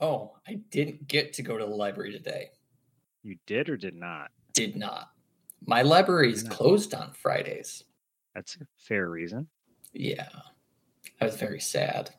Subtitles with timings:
[0.00, 2.50] Oh, I didn't get to go to the library today.
[3.22, 4.30] You did or did not?
[4.54, 5.10] Did not.
[5.66, 7.84] My library is closed on Fridays.
[8.34, 9.46] That's a fair reason.
[9.92, 10.28] Yeah.
[11.20, 12.10] I was very sad.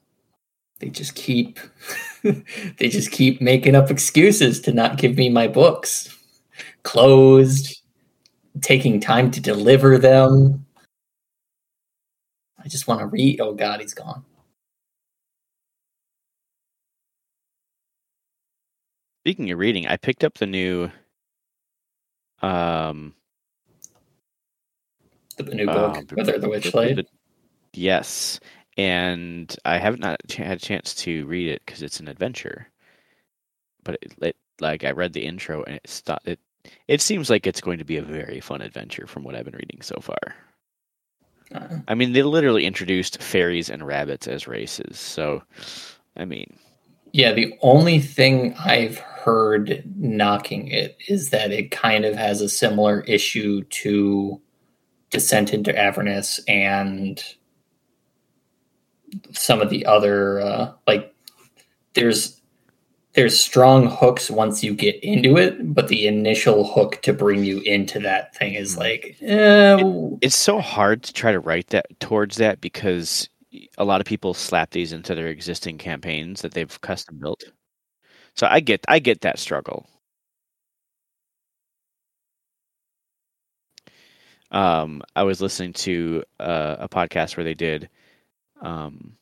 [0.79, 1.59] They just keep
[2.23, 6.15] they just keep making up excuses to not give me my books.
[6.83, 7.81] Closed,
[8.61, 10.65] taking time to deliver them.
[12.63, 13.41] I just want to read.
[13.41, 14.23] Oh god, he's gone.
[19.23, 20.89] Speaking of reading, I picked up the new
[22.41, 23.13] um
[25.37, 26.47] The new book, um, Whether the
[26.95, 27.05] the-
[27.73, 28.39] yes,
[28.77, 32.67] and I haven't not had a chance to read it because it's an adventure.
[33.83, 36.39] But it, it like I read the intro and it sto- it
[36.87, 39.55] it seems like it's going to be a very fun adventure from what I've been
[39.55, 40.35] reading so far.
[41.53, 45.43] Uh, I mean, they literally introduced fairies and rabbits as races, so
[46.15, 46.57] I mean,
[47.13, 52.49] Yeah, the only thing I've heard knocking it is that it kind of has a
[52.49, 54.41] similar issue to
[55.09, 57.21] Descent into Avernus and
[59.33, 61.13] some of the other uh, like
[61.93, 62.41] there's
[63.13, 67.59] there's strong hooks once you get into it, but the initial hook to bring you
[67.61, 69.83] into that thing is like, eh,
[70.21, 73.27] it's so hard to try to write that towards that because
[73.77, 77.43] a lot of people slap these into their existing campaigns that they've custom built.
[78.35, 79.87] So I get I get that struggle.
[84.51, 87.89] Um, I was listening to uh, a podcast where they did
[88.61, 89.17] um,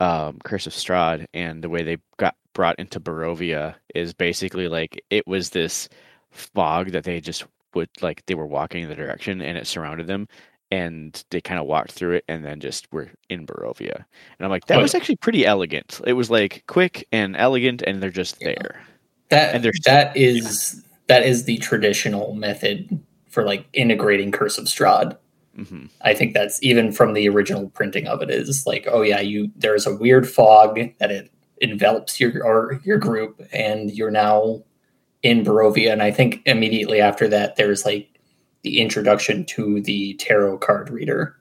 [0.00, 5.02] um, Curse of Strahd, and the way they got brought into Barovia is basically like
[5.10, 5.88] it was this
[6.30, 10.06] fog that they just would like they were walking in the direction and it surrounded
[10.06, 10.28] them
[10.70, 13.94] and they kind of walked through it and then just were in Barovia.
[13.96, 16.00] And I'm like, that was actually pretty elegant.
[16.06, 18.54] It was like quick and elegant and they're just Yeah.
[18.60, 18.80] there.
[19.30, 22.98] that and there's- that is that is the traditional method
[23.28, 25.16] for like integrating Curse of Strahd.
[25.56, 29.20] hmm I think that's even from the original printing of it is like, oh yeah,
[29.20, 34.62] you there's a weird fog that it envelops your or your group, and you're now
[35.22, 35.92] in Barovia.
[35.92, 38.13] And I think immediately after that, there's like
[38.64, 41.36] the introduction to the tarot card reader.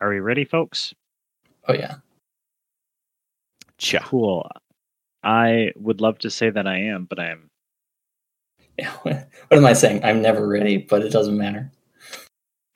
[0.00, 0.92] Are we ready, folks?
[1.68, 1.94] Oh yeah,
[3.78, 4.00] Cha.
[4.00, 4.50] Cool.
[5.22, 7.50] I would love to say that I am, but I am.
[8.76, 8.92] yeah.
[9.02, 10.04] what am I saying?
[10.04, 11.70] I'm never ready, but it doesn't matter.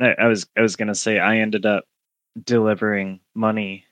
[0.00, 1.84] I, I was I was gonna say I ended up
[2.44, 3.84] delivering money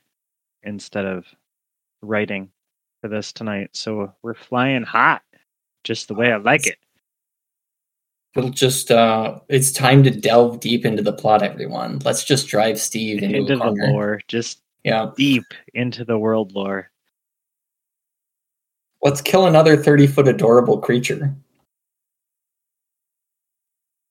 [0.63, 1.27] instead of
[2.03, 2.51] writing
[3.03, 5.23] for this tonight, so we're flying hot,
[5.83, 6.79] just the way I like it.
[8.35, 12.01] We'll just uh it's time to delve deep into the plot, everyone.
[12.05, 15.11] Let's just drive Steve into, Into the lore, just Yeah.
[15.17, 16.91] deep into the world lore.
[19.03, 21.35] Let's kill another 30 foot adorable creature.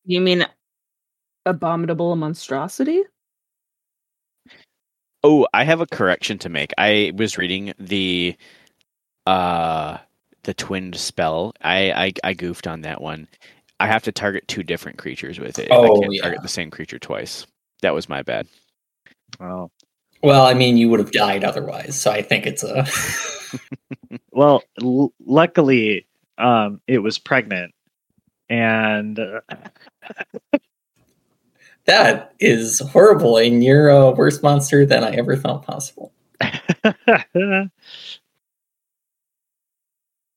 [0.05, 0.45] You mean
[1.45, 3.03] abominable monstrosity?
[5.25, 6.71] Oh, I have a correction to make.
[6.77, 8.37] I was reading the
[9.25, 9.97] uh
[10.43, 11.53] the twinned spell.
[11.61, 13.27] I I, I goofed on that one.
[13.83, 15.67] I have to target two different creatures with it.
[15.69, 16.21] Oh, I can't yeah.
[16.21, 17.45] target the same creature twice.
[17.81, 18.47] That was my bad.
[19.41, 19.71] Oh,
[20.21, 22.87] Well, I mean, you would have died otherwise, so I think it's a.
[24.31, 26.07] well, l- luckily,
[26.37, 27.73] um, it was pregnant,
[28.47, 29.41] and uh,
[31.83, 36.13] that is horrible, and you're a worse monster than I ever thought possible.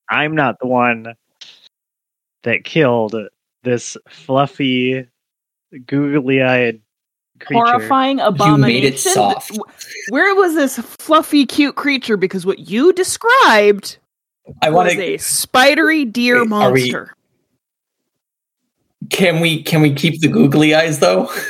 [0.08, 1.14] I'm not the one
[2.42, 3.14] that killed
[3.66, 5.06] this fluffy,
[5.86, 6.80] googly-eyed
[7.40, 7.64] creature.
[7.64, 8.60] Horrifying You abomination.
[8.62, 9.50] made it soft.
[10.08, 12.16] Where was this fluffy, cute creature?
[12.16, 13.98] Because what you described
[14.62, 15.02] I want was to.
[15.02, 17.12] a spidery deer Wait, are we- monster.
[19.10, 21.28] Can we can we keep the googly eyes though?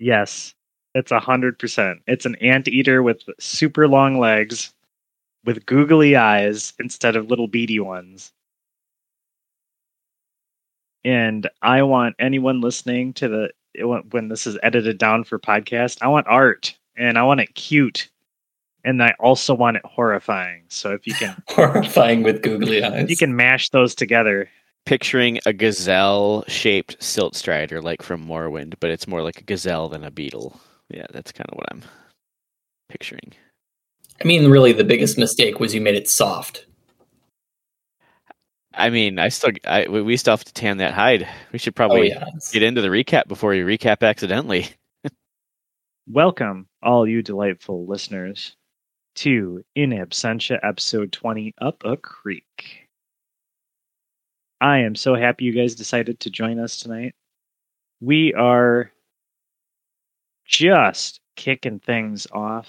[0.00, 0.54] Yes,
[0.94, 2.00] it's a hundred percent.
[2.06, 4.74] It's an anteater with super long legs,
[5.44, 8.32] with googly eyes instead of little beady ones.
[11.04, 13.50] And I want anyone listening to the
[14.10, 18.08] when this is edited down for podcast, I want art and I want it cute,
[18.84, 20.62] and I also want it horrifying.
[20.68, 23.10] So if you can, Horrifying with googly eyes.
[23.10, 24.48] you can mash those together,
[24.86, 29.88] Picturing a gazelle shaped silt strider like from Morrowind, but it's more like a gazelle
[29.88, 30.60] than a beetle.
[30.90, 31.82] Yeah, that's kind of what I'm
[32.90, 33.32] picturing.
[34.22, 36.66] I mean, really, the biggest mistake was you made it soft.
[38.76, 41.28] I mean, I still I we we still have to tan that hide.
[41.52, 44.68] We should Oh probably yeah, it's- get into the recap before you recap accidentally.
[46.08, 48.56] welcome all you delightful listeners
[49.16, 52.88] to In Absentia episode 20 Up a Creek.
[54.60, 57.14] I am so happy you guys decided to join us tonight.
[58.00, 58.90] We are
[60.46, 62.68] just kicking things off.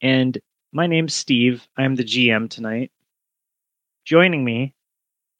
[0.00, 0.38] And
[0.72, 1.66] my name's Steve.
[1.76, 2.90] I'm the GM tonight.
[4.04, 4.74] Joining me,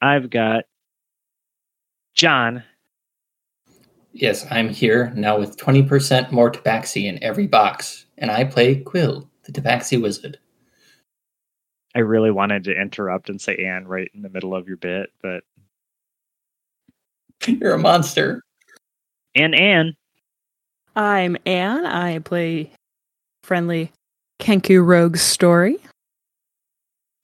[0.02, 0.64] I've got
[2.14, 2.64] John.
[4.12, 9.30] Yes, I'm here now with 20% more tabaxi in every box, and I play Quill,
[9.44, 10.38] the tabaxi wizard.
[11.94, 15.10] I really wanted to interrupt and say Anne right in the middle of your bit,
[15.22, 15.44] but
[17.46, 18.42] You're a monster.
[19.34, 19.94] and Anne.
[20.94, 21.86] I'm Anne.
[21.86, 22.70] I play
[23.44, 23.90] friendly
[24.40, 25.78] Kenku Rogue story.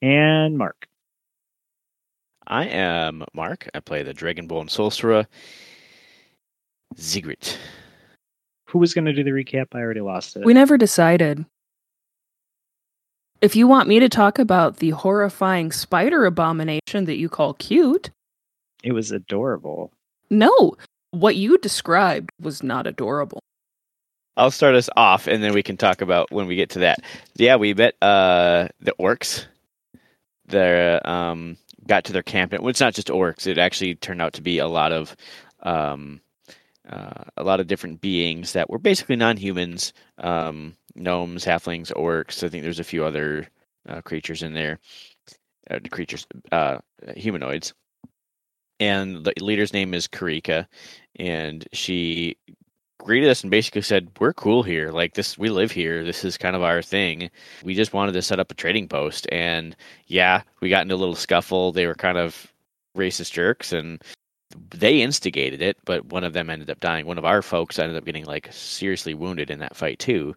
[0.01, 0.87] and Mark.
[2.49, 3.69] I am Mark.
[3.75, 5.27] I play the Dragonborn Sorcerer,
[6.95, 7.57] Zigrit.
[8.69, 9.67] Who was going to do the recap?
[9.73, 10.43] I already lost it.
[10.43, 11.45] We never decided.
[13.41, 18.09] If you want me to talk about the horrifying spider abomination that you call cute,
[18.83, 19.91] it was adorable.
[20.29, 20.75] no,
[21.11, 23.39] what you described was not adorable.
[24.37, 26.99] I'll start us off, and then we can talk about when we get to that.
[27.35, 29.45] Yeah, we met uh, the orcs.
[30.47, 31.57] They um,
[31.89, 32.53] got to their camp.
[32.53, 33.47] And it's not just orcs.
[33.47, 35.15] It actually turned out to be a lot of
[35.63, 36.21] um,
[36.87, 42.43] uh, a lot of different beings that were basically non-humans, um, gnomes, halflings, orcs.
[42.43, 43.47] I think there's a few other
[43.87, 44.79] uh, creatures in there,
[45.69, 46.77] uh, creatures, uh,
[47.15, 47.73] humanoids.
[48.79, 50.65] And the leader's name is Karika,
[51.17, 52.37] and she
[52.99, 54.91] greeted us and basically said, "We're cool here.
[54.91, 56.03] Like this, we live here.
[56.03, 57.29] This is kind of our thing.
[57.63, 59.75] We just wanted to set up a trading post." And
[60.07, 61.71] yeah, we got into a little scuffle.
[61.71, 62.53] They were kind of
[62.97, 64.03] racist jerks, and
[64.71, 65.77] they instigated it.
[65.85, 67.05] But one of them ended up dying.
[67.05, 70.35] One of our folks ended up getting like seriously wounded in that fight too.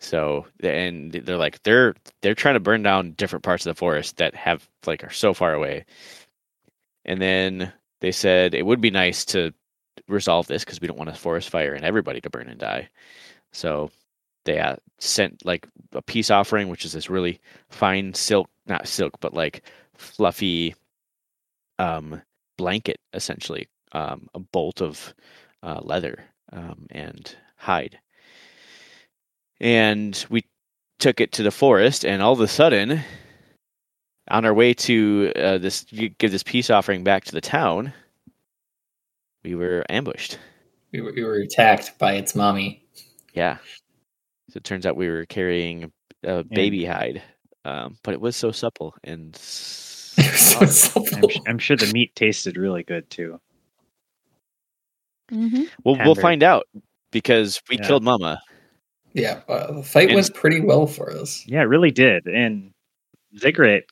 [0.00, 4.16] So and they're like they're they're trying to burn down different parts of the forest
[4.18, 5.84] that have like are so far away.
[7.04, 9.52] And then they said it would be nice to
[10.08, 12.88] resolve this because we don't want a forest fire and everybody to burn and die.
[13.52, 13.90] So
[14.44, 19.20] they uh, sent like a peace offering, which is this really fine silk, not silk,
[19.20, 19.62] but like
[19.94, 20.74] fluffy
[21.78, 22.22] um,
[22.56, 25.14] blanket, essentially, um, a bolt of
[25.62, 27.98] uh, leather um, and hide.
[29.60, 30.44] And we
[30.98, 33.00] took it to the forest, and all of a sudden,
[34.28, 35.84] on our way to uh, this,
[36.18, 37.92] give this peace offering back to the town,
[39.44, 40.38] we were ambushed.
[40.92, 42.84] We were, we were attacked by its mommy.
[43.34, 43.58] Yeah.
[44.50, 45.90] So it turns out we were carrying
[46.22, 47.22] a baby hide,
[47.64, 49.34] um, but it was so supple and.
[50.18, 53.40] It was so I'm, I'm sure the meat tasted really good too.
[55.30, 55.62] Mm-hmm.
[55.84, 56.64] We'll we'll find out
[57.10, 57.86] because we Yeah.
[57.86, 58.38] killed Mama.
[59.14, 61.42] Yeah, uh, the fight And- went pretty well for us.
[61.46, 62.26] Yeah, it really did.
[62.26, 62.72] And
[63.38, 63.84] Ziggurat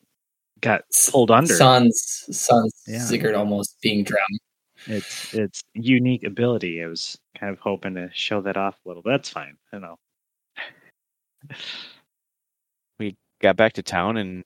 [0.60, 1.54] got pulled under.
[1.54, 2.98] Sans, sans Yeah.
[2.98, 4.40] Sigurd almost being drowned.
[4.86, 6.82] It's it's unique ability.
[6.82, 9.02] I was kind of hoping to show that off a little.
[9.04, 9.56] That's fine.
[9.72, 9.96] I know.
[12.98, 14.44] We got back to town and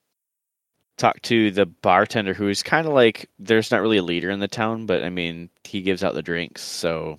[0.97, 4.41] talked to the bartender, who is kind of like there's not really a leader in
[4.41, 7.19] the town, but I mean he gives out the drinks, so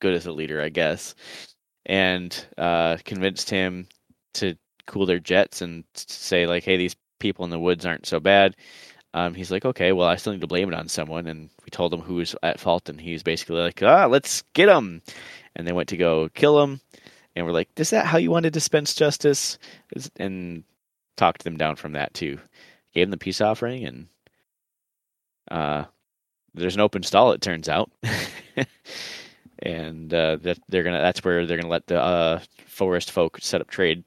[0.00, 1.14] good as a leader, I guess.
[1.86, 3.88] And uh, convinced him
[4.34, 4.56] to
[4.86, 8.56] cool their jets and say like, hey, these people in the woods aren't so bad.
[9.14, 11.28] Um, he's like, okay, well, I still need to blame it on someone.
[11.28, 14.68] And we told him who was at fault, and he's basically like, ah, let's get
[14.68, 15.02] him.
[15.54, 16.80] And they went to go kill him.
[17.36, 19.58] And we're like, is that how you want to dispense justice?
[20.16, 20.64] And
[21.16, 22.38] talked them down from that too.
[22.92, 24.06] Gave them the peace offering, and
[25.50, 25.84] uh,
[26.54, 27.32] there's an open stall.
[27.32, 27.90] It turns out,
[29.58, 31.00] and uh, that they're gonna.
[31.00, 34.04] That's where they're gonna let the uh, forest folk set up trade.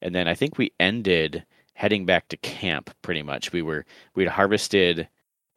[0.00, 2.90] And then I think we ended heading back to camp.
[3.02, 5.08] Pretty much, we were we'd harvested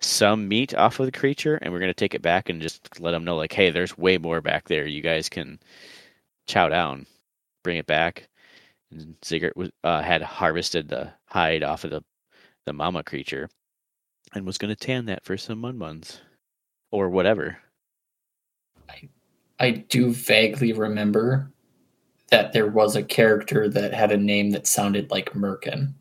[0.01, 3.11] some meat off of the creature, and we're gonna take it back and just let
[3.11, 4.85] them know, like, hey, there's way more back there.
[4.85, 5.59] You guys can
[6.47, 7.05] chow down,
[7.63, 8.27] bring it back.
[8.91, 12.03] And Ziggurat was, uh, had harvested the hide off of the,
[12.65, 13.49] the mama creature
[14.33, 16.19] and was going to tan that for some mun muns
[16.91, 17.57] or whatever.
[18.89, 19.09] I
[19.59, 21.51] I do vaguely remember
[22.29, 25.93] that there was a character that had a name that sounded like Merkin.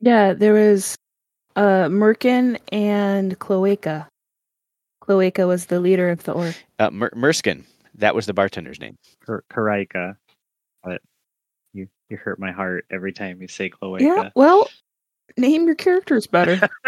[0.00, 0.96] Yeah, there was
[1.56, 4.08] uh Merkin and Cloaca.
[5.00, 6.54] Cloaca was the leader of the orc.
[6.78, 7.64] Uh, Mer- Merskin,
[7.96, 8.96] that was the bartender's name.
[9.24, 10.16] Kar- Karaika.
[10.82, 11.02] But
[11.72, 14.04] you you hurt my heart every time you say Cloaca.
[14.04, 14.68] Yeah, well,
[15.36, 16.60] name your characters better.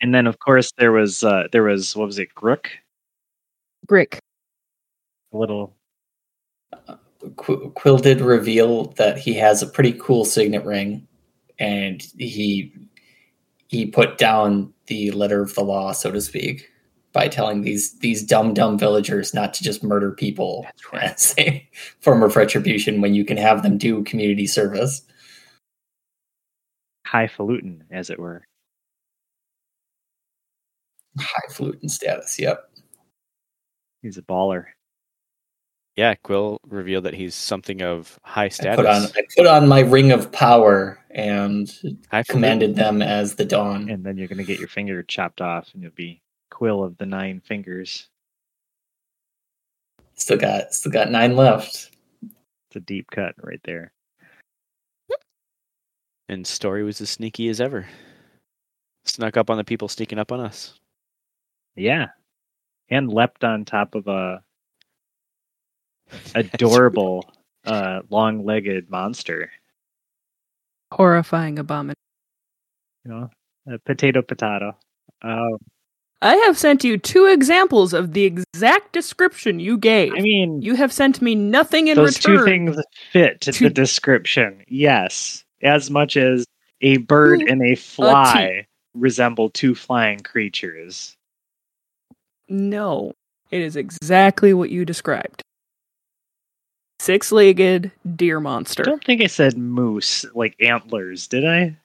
[0.00, 2.66] And then of course there was uh there was what was it, Grook?
[3.86, 4.20] Brick.
[5.32, 5.74] A little
[7.36, 11.06] Qu- Quill did reveal that he has a pretty cool signet ring,
[11.58, 12.72] and he
[13.68, 16.70] he put down the letter of the law, so to speak,
[17.12, 21.04] by telling these these dumb dumb villagers not to just murder people right.
[21.04, 21.68] as a
[22.00, 25.02] form of retribution when you can have them do community service.
[27.06, 28.44] Highfalutin, as it were.
[31.18, 32.38] Highfalutin status.
[32.38, 32.70] Yep.
[34.02, 34.66] He's a baller.
[35.98, 38.76] Yeah, Quill revealed that he's something of high I status.
[38.76, 41.68] put on I put on my ring of power and
[42.12, 43.90] High commanded them as the dawn.
[43.90, 46.96] And then you're going to get your finger chopped off and you'll be Quill of
[46.98, 48.06] the Nine Fingers.
[50.14, 51.90] Still got still got nine left.
[52.22, 53.90] It's a deep cut right there.
[56.28, 57.88] And Story was as sneaky as ever.
[59.04, 60.78] Snuck up on the people sneaking up on us.
[61.74, 62.10] Yeah.
[62.88, 64.44] And leapt on top of a
[66.34, 67.30] adorable
[67.66, 69.50] uh long-legged monster.
[70.92, 71.94] Horrifying abomination.
[73.04, 73.30] You know,
[73.66, 74.76] a potato potato.
[75.22, 75.56] Uh,
[76.20, 80.12] I have sent you two examples of the exact description you gave.
[80.12, 82.38] I mean, you have sent me nothing in those return.
[82.38, 82.76] two things
[83.12, 84.64] fit to- the description.
[84.66, 86.44] Yes, as much as
[86.80, 91.16] a bird and a fly resemble two flying creatures.
[92.48, 93.12] No,
[93.50, 95.42] it is exactly what you described.
[97.00, 98.82] Six-legged deer monster.
[98.82, 101.76] I don't think I said moose like antlers, did I?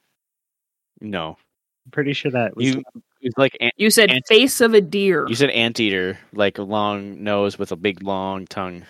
[1.01, 1.37] No,
[1.85, 2.83] I'm pretty sure that was you.
[3.19, 5.25] He's like ant, You said Ant- face of a deer.
[5.29, 8.83] you said anteater, like a long nose with a big long tongue.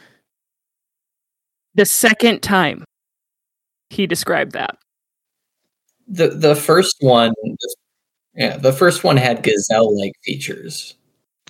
[1.76, 2.84] the second time
[3.90, 4.78] he described that.
[6.08, 7.34] The the first one
[8.36, 10.96] yeah, the first one had gazelle like features.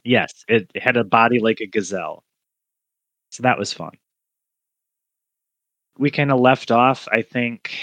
[0.03, 2.23] yes, it had a body like a gazelle.
[3.31, 3.91] So that was fun.
[5.97, 7.75] We kind of left off, I think,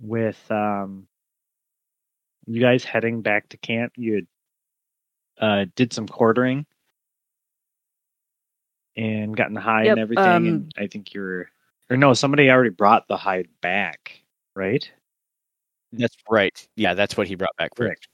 [0.00, 1.06] with um,
[2.46, 3.92] you guys heading back to camp.
[3.96, 4.26] You had,
[5.40, 6.66] uh, did some quartering
[8.96, 10.24] and gotten the hide Yep, and everything.
[10.26, 11.48] um, and I think you're,
[11.88, 14.20] or no, somebody already brought the hide back,
[14.56, 14.90] right?
[15.92, 16.68] That's right.
[16.74, 17.86] Yeah, that's what he brought back first.
[17.86, 18.08] Correct.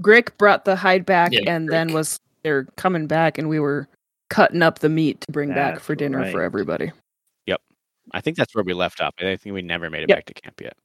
[0.00, 3.88] Grick brought the hide back Yeah, and then was they're coming back and we were
[4.30, 6.92] cutting up the meat to bring back for dinner for everybody.
[7.46, 7.60] Yep.
[8.12, 9.14] I think that's where we left off.
[9.18, 10.18] I think we never made it Yep.
[10.18, 10.76] back to camp yet.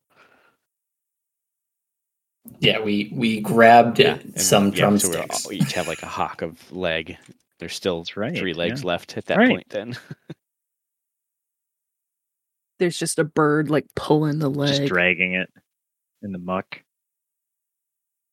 [2.60, 5.48] Yeah, we we grabbed and- some yeah, so drumsticks.
[5.48, 7.17] we each have like a hock of leg.
[7.60, 8.88] There's still right, three legs yeah.
[8.88, 9.50] left at that Right.
[9.50, 9.69] point.
[9.69, 9.95] Then
[12.79, 14.69] There's just a bird like pulling the leg.
[14.75, 15.50] Just dragging it
[16.24, 16.81] in the muck.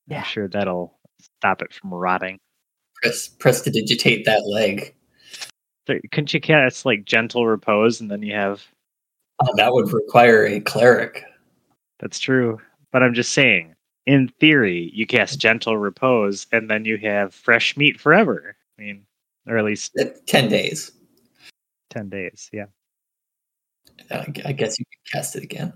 [0.07, 0.19] Yeah.
[0.21, 2.39] I'm sure that'll stop it from rotting.
[3.03, 4.95] Press prestidigitate that leg.
[6.13, 8.63] Couldn't you cast like gentle repose and then you have
[9.41, 11.23] Oh, that would require a cleric.
[12.01, 12.61] that's true.
[12.93, 13.75] But I'm just saying,
[14.07, 18.57] in theory, you cast gentle repose and then you have fresh meat forever.
[18.79, 19.07] I mean,
[19.47, 20.93] or at least Uh, Ten days.
[21.91, 22.49] ten days.
[22.53, 22.67] Yeah.
[24.11, 25.73] I guess you could cast it again.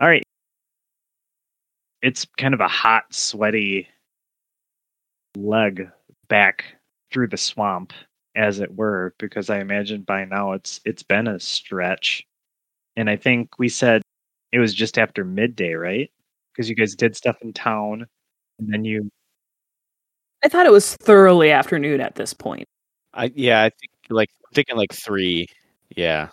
[0.00, 0.22] All right.
[2.02, 3.88] It's kind of a hot, sweaty
[5.36, 5.88] leg
[6.28, 6.64] back
[7.12, 7.92] through the swamp,
[8.34, 12.24] as it were, because I imagine by now it's it's been a stretch.
[12.96, 14.02] And I think we said
[14.52, 16.10] it was just after midday, right?
[16.52, 18.06] Because you guys did stuff in town,
[18.58, 19.08] and then you
[20.42, 22.66] I thought it was thoroughly afternoon at this point.
[23.14, 25.46] I yeah, I think like I'm thinking like three.
[25.96, 26.28] Yeah,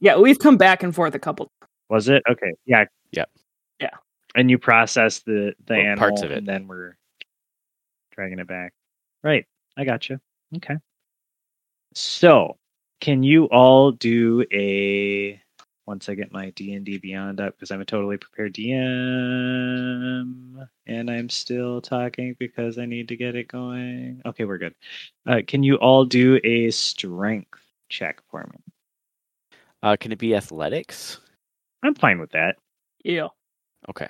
[0.00, 1.50] Yeah, we've come back and forth a couple.
[1.88, 2.52] was it okay?
[2.66, 2.84] Yeah.
[3.10, 3.24] Yeah.
[3.80, 3.90] Yeah.
[4.34, 6.38] And you process the the Well, animal, parts of it.
[6.38, 6.96] and then we're
[8.12, 8.72] dragging it back.
[9.22, 9.46] Right.
[9.78, 10.18] I got you.
[10.56, 10.76] Okay.
[11.94, 12.58] So,
[13.00, 15.40] can you all do a
[15.86, 20.68] once I get my D and D Beyond up because I'm a totally prepared DM
[20.86, 24.22] and I'm still talking because I need to get it going.
[24.26, 24.74] Okay, we're good.
[25.26, 28.58] Uh, can you all do a strength check for me?
[29.82, 31.18] uh, can it be athletics?
[31.82, 32.56] I'm fine with that.
[33.04, 33.28] Yeah.
[33.90, 34.06] Okay,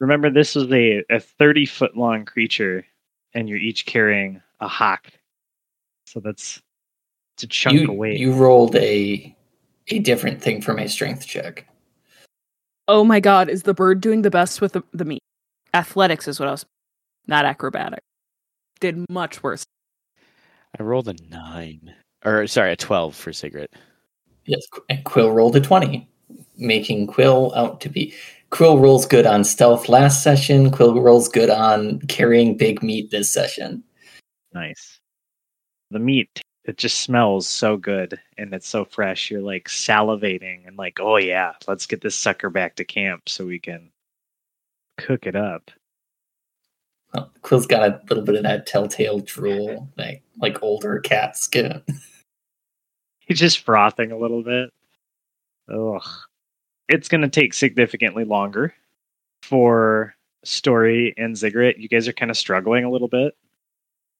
[0.00, 2.86] Remember, this was a, a 30 foot long creature,
[3.34, 5.08] and you're each carrying a hock.
[6.06, 6.60] So that's
[7.42, 8.20] it's a chunk You of weight.
[8.20, 9.34] you rolled a
[9.88, 11.66] a different thing for my strength check.
[12.86, 15.22] Oh my god, is the bird doing the best with the, the meat?
[15.72, 16.66] Athletics is what I was
[17.26, 18.00] not acrobatic.
[18.80, 19.64] Did much worse.
[20.78, 21.94] I rolled a nine,
[22.24, 23.72] or sorry, a twelve for cigarette.
[24.44, 26.08] Yes, and Quill rolled a twenty,
[26.58, 28.12] making Quill out to be.
[28.50, 30.70] Quill rolls good on stealth last session.
[30.70, 33.82] Quill rolls good on carrying big meat this session.
[34.52, 34.98] nice.
[35.90, 39.30] the meat it just smells so good and it's so fresh.
[39.30, 43.46] You're like salivating and like, oh yeah, let's get this sucker back to camp so
[43.46, 43.90] we can
[44.98, 45.70] cook it up.
[47.14, 51.82] Well, Quill's got a little bit of that telltale drool, like like older cat skin.
[53.20, 54.70] He's just frothing a little bit.
[55.72, 56.02] Ugh.
[56.88, 58.74] It's gonna take significantly longer
[59.42, 60.14] for
[60.44, 61.78] Story and Ziggurat.
[61.78, 63.34] You guys are kind of struggling a little bit.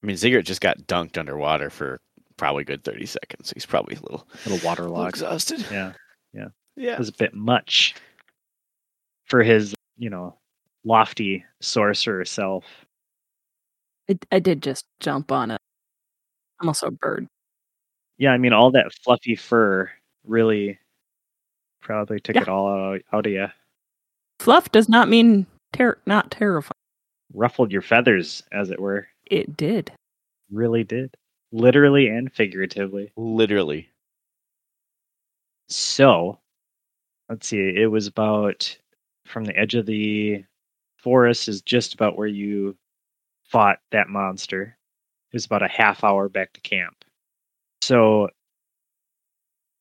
[0.03, 2.01] I mean, Ziggurat just got dunked underwater for
[2.41, 3.51] probably a good 30 seconds.
[3.53, 5.09] He's probably a little, A little little waterlogged.
[5.15, 5.63] exhausted.
[5.71, 5.93] Yeah.
[6.77, 6.93] Yeah.
[6.93, 7.95] It was a bit much
[9.25, 10.37] for his, you know,
[10.85, 12.63] lofty sorcerer self.
[14.09, 15.59] I, I did just jump on it.
[16.61, 17.27] I'm also a bird.
[18.17, 19.91] Yeah, I mean, all that fluffy fur
[20.25, 20.79] really
[21.81, 22.43] probably took Yeah.
[22.43, 23.47] it all out, out of you.
[24.39, 26.71] Fluff does not mean ter- not terrifying.
[27.33, 29.07] Ruffled your feathers, as it were.
[29.29, 29.91] It did.
[30.49, 31.13] Really did.
[31.53, 33.13] Literally and figuratively.
[33.15, 33.91] Literally.
[35.69, 36.39] So,
[37.29, 37.59] let's see.
[37.75, 38.77] It was about
[39.25, 40.45] from the edge of the
[40.97, 42.77] forest is just about where you
[43.45, 44.77] fought that monster.
[45.31, 47.05] It was about a half hour back to camp.
[47.81, 48.29] So,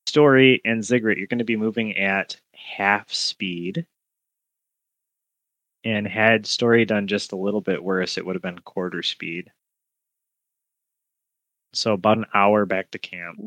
[0.06, 3.86] Story and Ziggurat, you're going to be moving at half speed.
[5.84, 9.52] And had Story done just a little bit worse, it would have been quarter speed.
[11.72, 13.38] So, about an hour back to camp.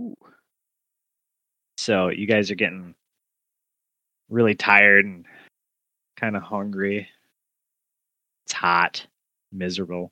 [1.77, 2.95] So you guys are getting
[4.29, 5.25] really tired and
[6.15, 7.09] kind of hungry.
[8.45, 9.05] It's hot,
[9.51, 10.11] miserable.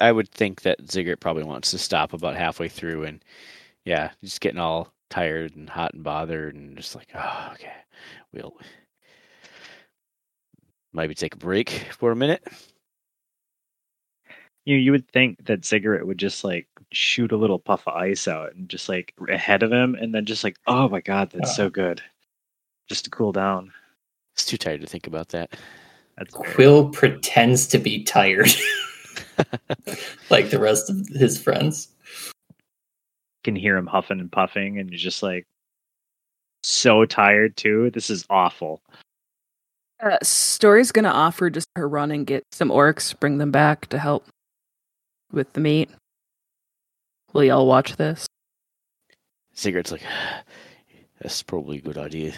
[0.00, 3.24] I would think that Ziggurat probably wants to stop about halfway through and
[3.84, 7.72] yeah, just getting all tired and hot and bothered and just like, oh, okay,
[8.32, 8.56] we'll
[10.92, 12.46] maybe take a break for a minute.
[14.70, 18.28] You you would think that Ziggurat would just like shoot a little puff of ice
[18.28, 21.56] out and just like ahead of him, and then just like, oh my god, that's
[21.56, 22.00] so good,
[22.88, 23.72] just to cool down.
[24.34, 25.56] It's too tired to think about that.
[26.16, 26.54] That's fair.
[26.54, 28.54] Quill pretends to be tired,
[30.30, 31.88] like the rest of his friends.
[33.42, 35.48] can hear him huffing and puffing, and you're just like
[36.62, 37.90] so tired too.
[37.90, 38.82] This is awful.
[40.00, 43.98] Uh, Story's gonna offer just her run and get some orcs, bring them back to
[43.98, 44.24] help
[45.32, 45.90] with the meat.
[47.32, 48.26] Will y'all watch this?
[49.56, 50.02] Ziggurat's like,
[51.20, 52.32] that's probably a good idea.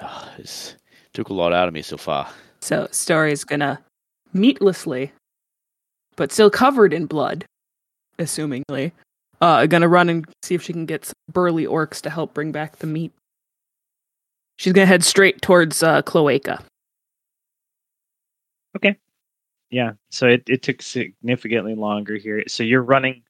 [0.00, 0.76] Ah, it's
[1.12, 2.28] took a lot out of me so far.
[2.60, 3.80] So Story's gonna
[4.32, 5.12] meatlessly,
[6.16, 7.44] but still covered in blood,
[8.18, 8.92] assumingly,
[9.40, 12.52] uh, gonna run and see if she can get some burly orcs to help bring
[12.52, 13.12] back the meat.
[14.56, 16.62] She's gonna head straight towards uh, Cloaca.
[19.74, 19.94] Yeah.
[20.10, 22.44] So it, it took significantly longer here.
[22.46, 23.24] So you're running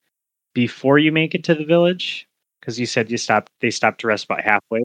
[0.52, 2.28] before you make it to the village?
[2.60, 4.82] Because you said you stopped they stopped to rest about halfway.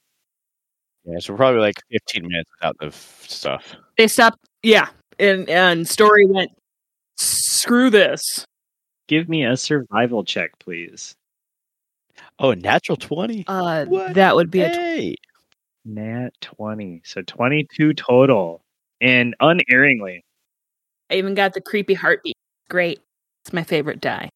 [1.03, 3.75] Yeah, so we're probably like 15 minutes without the f- stuff.
[3.97, 4.87] They stopped, yeah,
[5.19, 6.51] and and Story went,
[7.17, 8.45] screw this.
[9.09, 11.13] Give me a survival check, please.
[12.37, 13.43] Oh, natural 20?
[13.47, 14.13] Uh, What?
[14.13, 15.15] that would be a tw- Hey!
[15.83, 17.01] Nat 20.
[17.03, 18.61] So 22 total.
[19.01, 20.23] And unerringly.
[21.09, 22.35] I even got the creepy heartbeat.
[22.69, 22.99] Great,
[23.43, 24.29] it's my favorite die.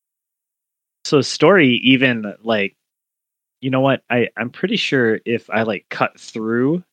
[1.06, 2.76] So story even like
[3.62, 4.04] you know what?
[4.10, 6.84] I, I'm pretty sure if I like cut through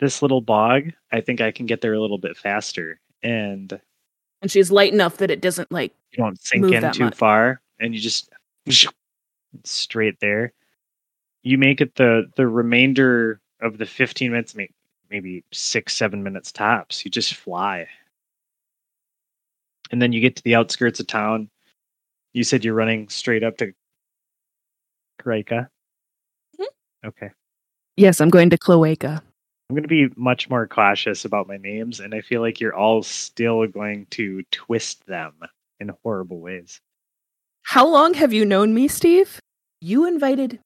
[0.00, 2.98] this little bog, I think I can get there a little bit faster.
[3.22, 3.80] And
[4.40, 7.16] And she's light enough that it doesn't like you don't sink in too much.
[7.16, 8.30] far and you just
[9.64, 10.52] straight there.
[11.44, 14.74] You make it the the remainder of the 15 minutes, may-
[15.08, 17.04] maybe six, seven minutes tops.
[17.04, 17.86] You just fly.
[19.92, 21.50] And then you get to the outskirts of town.
[22.32, 23.72] You said you're running straight up to
[25.20, 25.68] Kraika.
[26.58, 26.66] Mhm.
[27.04, 27.30] Okay.
[27.96, 29.22] Yes, I'm going to Cloaca.
[29.68, 32.74] I'm going to be much more cautious about my names, and I feel like you're
[32.74, 35.34] all still going to twist them
[35.80, 36.80] in horrible ways.
[37.62, 39.40] How long have you known me, Steve?
[39.80, 40.60] You invited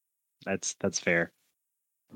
[0.45, 1.33] That's that's fair.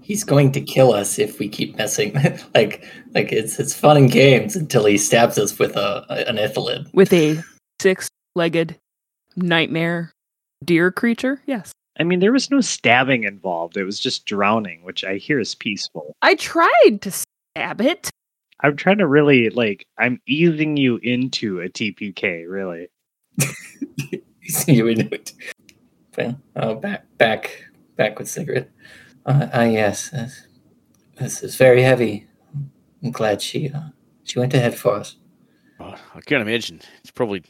[0.03, 2.14] He's going to kill us if we keep messing.
[2.55, 6.92] like, like it's it's fun and games until he stabs us with a an ithalid.
[6.94, 7.42] with a
[7.81, 8.76] six-legged
[9.37, 10.12] nightmare
[10.64, 11.42] deer creature.
[11.46, 13.76] Yes, I mean, there was no stabbing involved.
[13.76, 16.16] It was just drowning, which I hear is peaceful.
[16.22, 18.11] I tried to stab it.
[18.62, 22.88] I'm trying to really like I'm easing you into a TPK, really.
[24.42, 25.33] Easing you would do it.
[26.16, 27.64] Well, oh, back, back,
[27.96, 28.70] back with cigarette.
[29.31, 30.47] Uh, uh yes, this,
[31.16, 32.27] this is very heavy.
[33.03, 33.90] I'm glad she uh,
[34.25, 35.16] she went ahead for us.
[35.79, 36.81] Oh, I can't imagine.
[37.01, 37.45] It's probably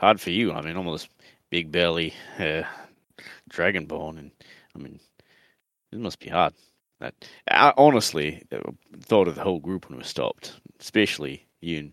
[0.00, 0.52] hard for you.
[0.52, 1.08] I mean, almost
[1.48, 2.62] big belly, uh,
[3.48, 4.30] Dragonborn, and
[4.74, 4.98] I mean,
[5.92, 6.52] it must be hard.
[6.98, 7.14] That
[7.48, 8.58] I honestly uh,
[9.00, 11.92] thought of the whole group when we stopped, especially you and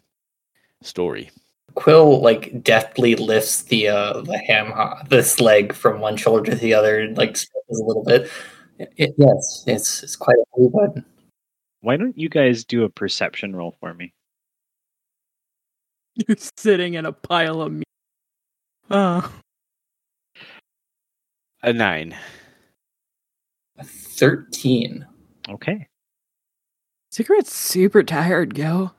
[0.81, 1.29] Story.
[1.75, 4.73] Quill like deftly lifts the uh the ham
[5.09, 8.29] this leg from one shoulder to the other and like stretches a little bit.
[8.79, 11.05] It, yes, it's it's quite a blue button.
[11.81, 14.13] Why don't you guys do a perception roll for me?
[16.15, 17.83] You're sitting in a pile of meat.
[18.89, 19.31] Oh.
[21.63, 22.15] A nine.
[23.77, 25.05] A Thirteen.
[25.49, 25.87] Okay.
[27.11, 28.91] Cigarette's super tired, Go.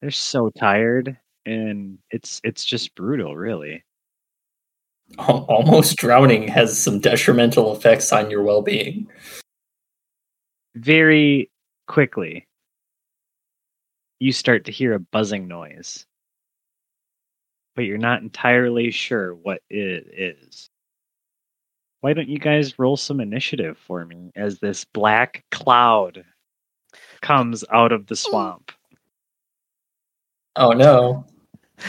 [0.00, 3.84] They're so tired and it's it's just brutal, really.
[5.18, 9.08] Al- Almost drowning has some detrimental effects on your well-being.
[10.74, 11.50] Very
[11.86, 12.46] quickly
[14.22, 16.06] you start to hear a buzzing noise.
[17.74, 20.70] But you're not entirely sure what it is.
[22.02, 26.24] Why don't you guys roll some initiative for me as this black cloud
[27.20, 28.30] comes out of the oh.
[28.30, 28.72] swamp?
[30.54, 31.24] Oh no.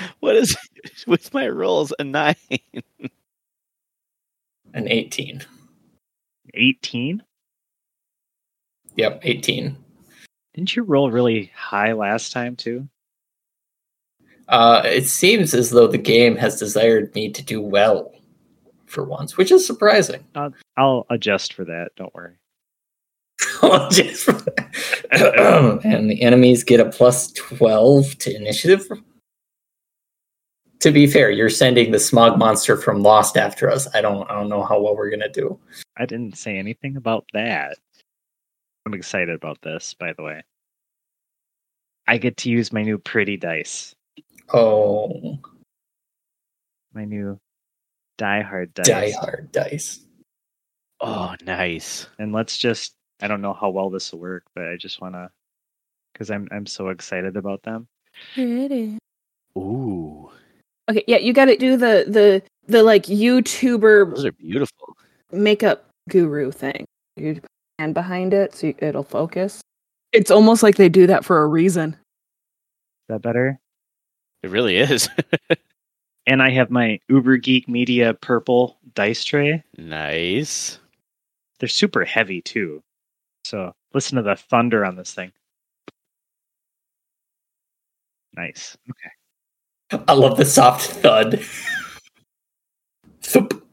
[0.19, 0.55] What is
[1.07, 1.93] with my rolls?
[1.99, 2.35] A nine.
[4.73, 5.41] An 18.
[6.53, 7.23] 18?
[8.95, 9.77] Yep, 18.
[10.53, 12.87] Didn't you roll really high last time too?
[14.49, 18.13] Uh, it seems as though the game has desired me to do well
[18.85, 20.23] for once, which is surprising.
[20.77, 21.89] I'll adjust for that.
[21.95, 22.35] Don't worry.
[23.91, 24.43] Just for-
[25.11, 28.87] and the enemies get a plus 12 to initiative.
[30.83, 33.87] To be fair, you're sending the smog monster from Lost after us.
[33.95, 35.57] I don't I don't know how well we're gonna do.
[35.95, 37.77] I didn't say anything about that.
[38.85, 40.43] I'm excited about this, by the way.
[42.05, 43.95] I get to use my new pretty dice.
[44.53, 45.39] Oh,
[46.93, 47.39] My new
[48.17, 48.85] die hard dice.
[48.87, 50.01] die hard dice.
[50.99, 52.07] Oh, nice.
[52.19, 55.31] And let's just I don't know how well this will work, but I just wanna
[56.11, 57.87] because I'm I'm so excited about them.
[58.33, 58.97] Pretty.
[59.57, 60.22] Ooh,
[60.89, 64.95] Okay, yeah, you got to do the the the like YouTuber those are beautiful.
[65.31, 66.85] makeup guru thing.
[67.15, 69.61] You put your hand behind it so you, it'll focus.
[70.11, 71.93] It's almost like they do that for a reason.
[71.93, 73.59] Is that better?
[74.43, 75.09] It really is.
[76.25, 79.63] And I have my Uber Geek Media purple dice tray.
[79.77, 80.79] nice.
[81.59, 82.81] They're super heavy too.
[83.45, 85.31] So listen to the thunder on this thing.
[88.35, 88.77] Nice.
[88.89, 89.09] Okay.
[90.07, 91.43] I love the soft thud.
[93.21, 93.63] Thump.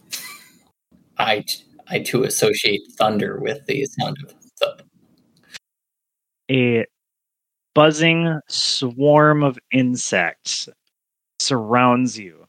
[1.19, 1.45] I
[1.89, 4.83] I too associate thunder with the sound of thud.
[6.51, 6.87] A
[7.75, 10.69] buzzing swarm of insects
[11.39, 12.47] surrounds you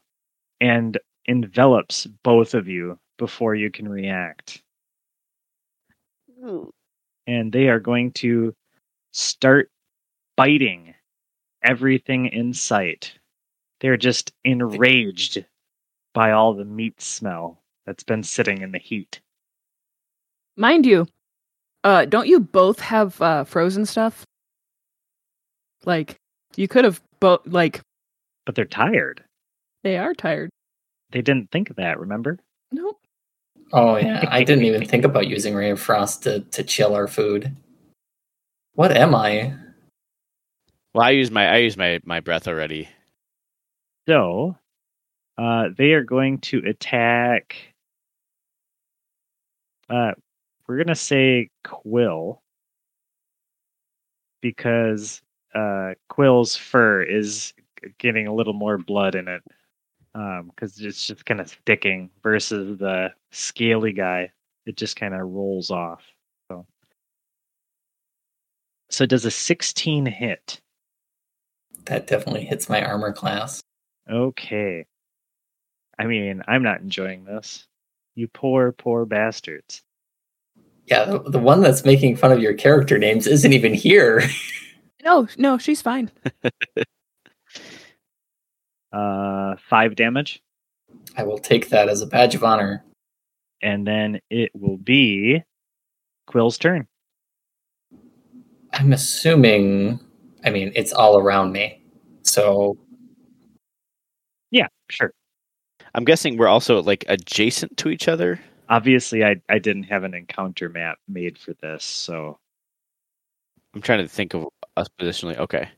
[0.60, 4.62] and envelops both of you before you can react.
[7.26, 8.54] And they are going to
[9.12, 9.70] start
[10.36, 10.94] biting
[11.62, 13.14] everything in sight.
[13.82, 15.44] They're just enraged
[16.14, 19.20] by all the meat smell that's been sitting in the heat.
[20.56, 21.08] Mind you,
[21.82, 24.24] uh, don't you both have uh, frozen stuff?
[25.84, 26.14] Like,
[26.54, 27.40] you could have both.
[27.44, 27.80] Like,
[28.46, 29.24] But they're tired.
[29.82, 30.50] they are tired.
[31.10, 32.38] They didn't think of that, remember?
[32.70, 32.98] Nope.
[33.72, 37.08] Oh yeah, I didn't even think about using Ray of Frost to, to chill our
[37.08, 37.56] food.
[38.74, 39.54] What am I?
[40.94, 42.88] Well, I use my I use my my breath already.
[44.08, 44.56] So,
[45.38, 47.56] uh, they are going to attack.
[49.88, 50.12] Uh,
[50.66, 52.42] we're gonna say Quill
[54.40, 55.22] because
[55.54, 57.54] uh, Quill's fur is
[57.98, 59.42] getting a little more blood in it
[60.12, 64.30] because it's just kind of sticking versus the scaly guy.
[64.66, 66.02] It just kind of rolls off.
[66.50, 66.66] So,
[68.90, 70.60] so does a 16 hit?
[71.86, 73.62] That definitely hits my armor class.
[74.10, 74.86] Okay.
[75.98, 77.66] I mean, I'm not enjoying this.
[78.14, 79.82] You poor, poor bastards.
[80.86, 84.22] Yeah, the, the one that's making fun of your character names isn't even here.
[85.04, 86.12] No, no, she's fine.
[88.92, 90.42] Uh, five damage,
[91.16, 92.84] I will take that as a badge of honor.
[93.62, 95.42] and then it will be
[96.26, 96.86] Quill's turn.
[98.74, 99.98] I'm assuming,
[100.44, 101.82] I mean, it's all around me.
[102.22, 102.81] So Yeah,
[104.92, 105.12] sure.
[105.94, 108.40] I'm guessing we're also like adjacent to each other.
[108.68, 112.38] Obviously, I I didn't have an encounter map made for this, so
[113.74, 115.36] I'm trying to think of us positionally.
[115.38, 115.68] Okay.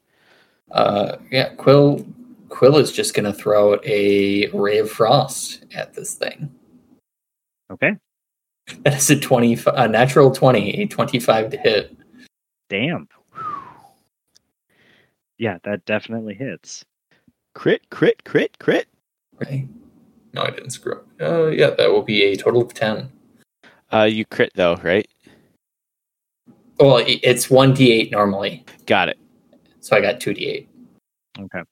[0.71, 2.07] Uh, yeah, Quill
[2.49, 6.51] Quill is just going to throw a ray of frost at this thing.
[7.71, 7.97] Okay.
[8.83, 11.97] That is a twenty, a natural twenty, a twenty-five to hit.
[12.71, 13.09] Damn.
[15.37, 16.85] Yeah, that definitely hits.
[17.55, 18.87] Crit, crit, crit, crit.
[19.41, 19.67] Right?
[20.33, 21.07] No, I didn't screw up.
[21.21, 23.11] Uh, yeah, that will be a total of ten.
[23.93, 25.07] Uh, you crit though, right?
[26.81, 29.19] Well, it's one d8 normally, Got it.
[29.81, 30.67] so I got two d8.
[31.41, 31.63] Okay.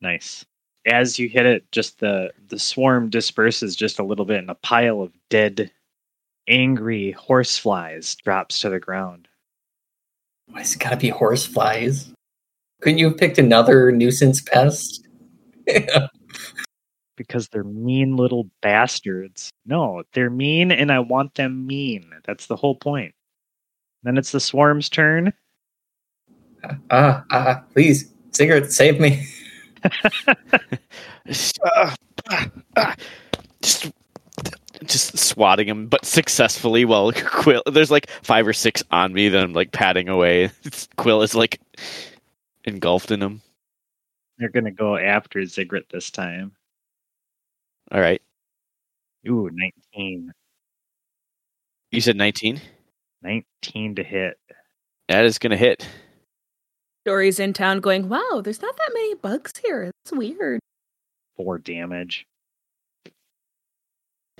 [0.00, 0.44] Nice.
[0.86, 4.54] As you hit it, just the the swarm disperses just a little bit, and a
[4.56, 5.70] pile of dead,
[6.46, 9.26] angry horseflies drops to the ground.
[10.48, 12.12] Why has it got to be horseflies?
[12.82, 15.08] Couldn't you have picked another nuisance pest?
[17.16, 19.50] Because they're mean little bastards.
[19.64, 22.10] No, they're mean, and I want them mean.
[22.26, 23.14] That's the whole point.
[24.02, 25.32] Then it's the swarm's turn.
[26.90, 29.26] ah, ah, please, Sigurd, save me.
[31.64, 31.94] Ah,
[32.30, 32.94] ah.
[33.62, 33.90] just,
[34.84, 36.84] just swatting him, but successfully.
[36.84, 40.50] While Quill, there's like five or six on me that I'm like patting away.
[40.96, 41.60] Quill is like
[42.64, 43.40] engulfed in them.
[44.38, 46.52] They're gonna go after Ziggurat this time.
[47.92, 48.20] All right,
[49.28, 50.32] Ooh, 19.
[51.92, 52.60] you said 19.
[53.22, 54.38] 19 to hit.
[55.08, 55.88] That is gonna hit.
[57.04, 59.92] Dory's in town going, wow, there's not that many bugs here.
[60.02, 60.58] It's weird.
[61.36, 62.26] Four damage.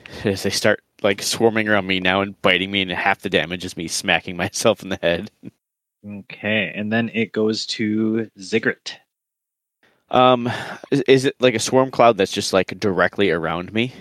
[0.25, 3.65] As they start like swarming around me now and biting me, and half the damage
[3.65, 5.31] is me smacking myself in the head.
[6.05, 8.99] Okay, and then it goes to Ziggurat.
[10.11, 10.49] Um,
[10.91, 13.93] is, is it like a swarm cloud that's just like directly around me?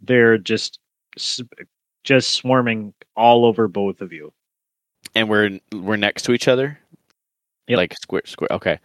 [0.00, 0.78] They're just
[2.04, 4.32] just swarming all over both of you.
[5.14, 6.78] and we're we're next to each other
[7.68, 7.76] Yep.
[7.76, 8.78] like square square okay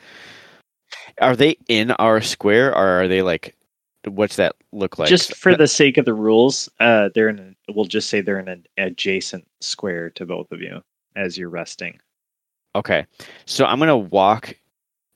[1.21, 3.55] are they in our square or are they like
[4.07, 7.55] what's that look like just for the sake of the rules, uh, they're in.
[7.67, 10.81] A, we'll just say they're in an adjacent square to both of you
[11.15, 11.97] as you're resting.
[12.75, 13.05] okay
[13.45, 14.53] so i'm gonna walk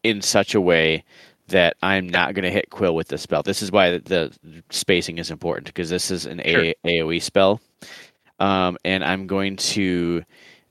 [0.04, 1.04] in such a way
[1.48, 5.18] that i'm not gonna hit quill with the spell this is why the, the spacing
[5.18, 6.66] is important because this is an Sure.
[6.66, 7.60] A- aoe spell
[8.40, 10.24] um and i'm going to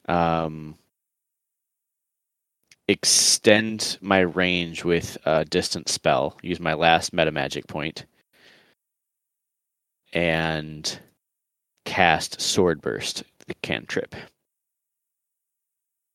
[0.09, 0.77] um
[2.89, 6.37] extend my range with a distant spell.
[6.43, 8.07] Use my last meta magic point
[10.15, 10.99] and
[11.85, 14.15] cast Sword Burst, the cantrip.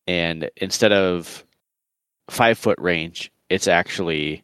[0.08, 1.46] And instead of
[2.30, 4.44] five foot range, it's actually.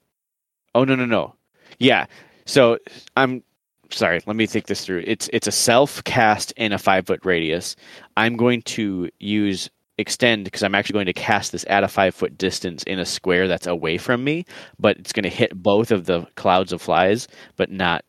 [0.76, 1.36] Oh no no no!
[1.80, 2.06] Yeah,
[2.46, 2.78] so
[3.16, 3.44] I'm
[3.92, 4.22] sorry.
[4.26, 5.04] Let me think this through.
[5.06, 7.76] It's it's a self cast in a five foot radius.
[8.18, 12.16] I'm going to use extend because I'm actually going to cast this at a five
[12.16, 14.46] foot distance in a square that's away from me,
[14.80, 18.06] but it's going to hit both of the clouds of flies, but not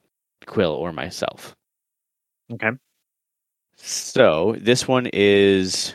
[0.47, 1.55] Quill or myself.
[2.53, 2.71] Okay.
[3.77, 5.95] So this one is.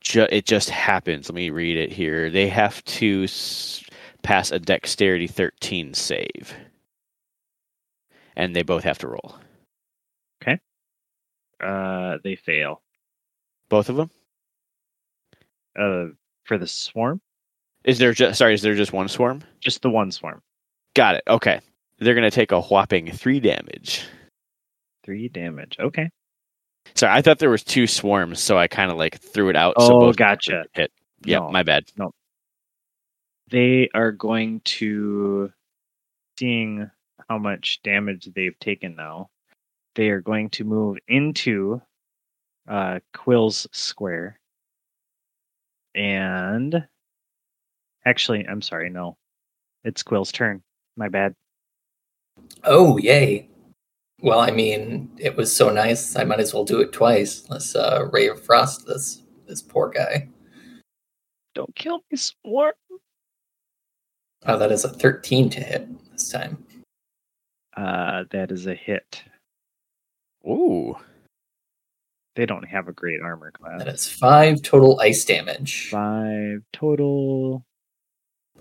[0.00, 1.28] Ju- it just happens.
[1.28, 2.30] Let me read it here.
[2.30, 3.84] They have to s-
[4.22, 6.54] pass a dexterity 13 save.
[8.36, 9.36] And they both have to roll.
[10.42, 10.58] Okay.
[11.62, 12.82] Uh, they fail.
[13.68, 14.10] Both of them?
[15.78, 16.06] Uh,
[16.44, 17.20] for the swarm,
[17.84, 19.42] Is there just sorry, is there just one swarm?
[19.60, 20.42] just the one swarm.
[20.96, 21.22] Got it.
[21.28, 21.60] Okay.
[21.98, 24.04] They're going to take a whopping 3 damage.
[25.04, 25.76] Three damage.
[25.78, 26.10] Okay.
[26.94, 29.74] Sorry, I thought there was two swarms, so I kind of like threw it out.
[29.80, 30.64] so Oh, both gotcha.
[30.72, 30.92] Hit.
[31.24, 31.50] Yeah, No.
[31.50, 31.84] my bad.
[31.96, 32.12] No.
[33.50, 35.52] They are going to,
[36.38, 36.90] seeing
[37.28, 39.28] how much damage they've taken now,
[39.96, 41.82] they are going to move into
[42.68, 44.38] uh, Quill's square.
[45.94, 46.86] And
[48.06, 49.16] actually, I'm sorry, no.
[49.84, 50.62] It's Quill's turn.
[50.96, 51.34] My bad.
[52.64, 53.48] Oh, yay.
[54.22, 56.14] Well, I mean, it was so nice.
[56.16, 57.48] I might as well do it twice.
[57.48, 60.28] Let's uh, ray of frost this this poor guy.
[61.54, 62.74] Don't kill me, Swarm.
[64.46, 66.64] Oh, that is a thirteen to hit this time.
[67.76, 69.22] Uh, that is a hit.
[70.46, 70.96] Ooh.
[72.36, 73.78] They don't have a great armor class.
[73.78, 75.88] That is five total ice damage.
[75.90, 77.64] Five total.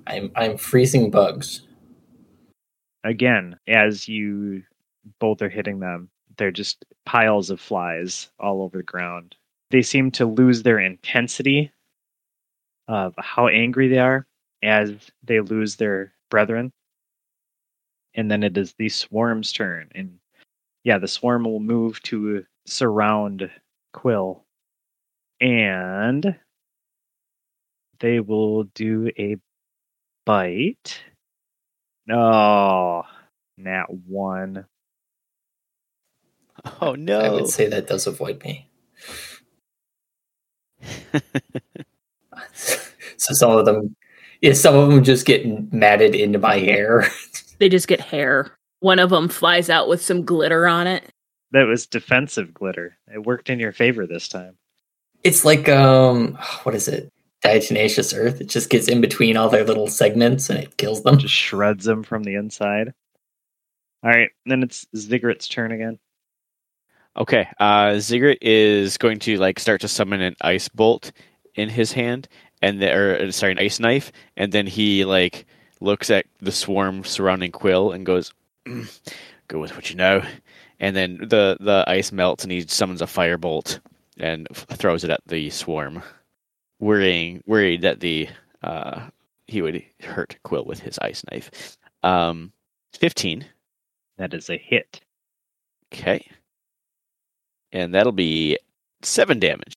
[0.07, 1.67] I'm I'm freezing bugs.
[3.03, 4.63] Again, as you
[5.19, 9.35] both are hitting them, they're just piles of flies all over the ground.
[9.71, 11.71] They seem to lose their intensity
[12.87, 14.25] of how angry they are
[14.63, 14.93] as
[15.23, 16.71] they lose their brethren.
[18.15, 19.89] And then it is the swarm's turn.
[19.93, 20.19] And
[20.83, 23.49] yeah, the swarm will move to surround
[23.93, 24.43] Quill.
[25.39, 26.35] And
[27.99, 29.37] they will do a
[30.25, 31.01] bite.
[32.07, 33.03] No,
[33.57, 34.65] nat one.
[36.81, 37.19] Oh no!
[37.19, 37.33] I no!
[37.33, 38.69] would say that does avoid me.
[42.53, 43.95] so some of them,
[44.41, 47.07] yeah, some of them just get matted into my hair.
[47.59, 48.57] They just get hair.
[48.79, 51.11] One of them flies out with some glitter on it.
[51.51, 52.97] That was defensive glitter.
[53.13, 54.57] It worked in your favor this time.
[55.23, 57.11] It's like um, what is it?
[57.43, 58.39] Diatomaceous earth.
[58.41, 61.17] It just gets in between all their little segments and it kills them.
[61.17, 62.93] Just shreds them from the inside.
[64.03, 65.99] All right, then it's Ziggurat's turn again.
[67.17, 71.11] Okay, uh, Ziggurat is going to like start to summon an ice bolt
[71.55, 72.27] in his hand,
[72.61, 75.45] and there, or, sorry, an ice knife, and then he like
[75.81, 78.31] looks at the swarm surrounding Quill and goes,
[78.65, 78.87] "Mm,
[79.47, 80.23] "Go with what you know,"
[80.79, 83.79] and then the the ice melts, and he summons a firebolt
[84.17, 86.03] and f- throws it at the swarm,
[86.79, 88.29] worrying worried that the
[88.63, 89.09] uh,
[89.47, 91.77] he would hurt Quill with his ice knife.
[92.03, 92.53] Um,
[92.93, 93.45] Fifteen.
[94.17, 95.01] That is a hit.
[95.93, 96.25] Okay.
[97.71, 98.57] And that'll be
[99.01, 99.73] seven damage.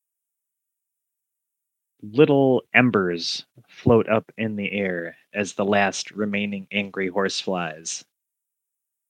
[2.03, 8.05] Little embers float up in the air as the last remaining angry horseflies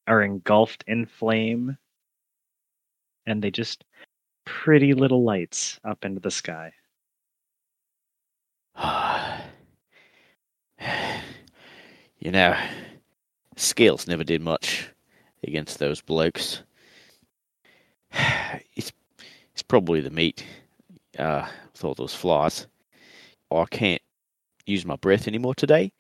[0.06, 1.78] are engulfed in flame,
[3.26, 3.84] and they just
[4.44, 6.72] pretty little lights up into the sky.
[12.18, 12.56] you know,
[13.56, 14.88] Scales never did much
[15.44, 16.62] against those blokes.
[18.76, 18.92] It's
[19.52, 20.44] it's probably the meat
[21.18, 22.66] uh, with all those flies.
[23.50, 24.00] I can't
[24.66, 25.92] use my breath anymore today.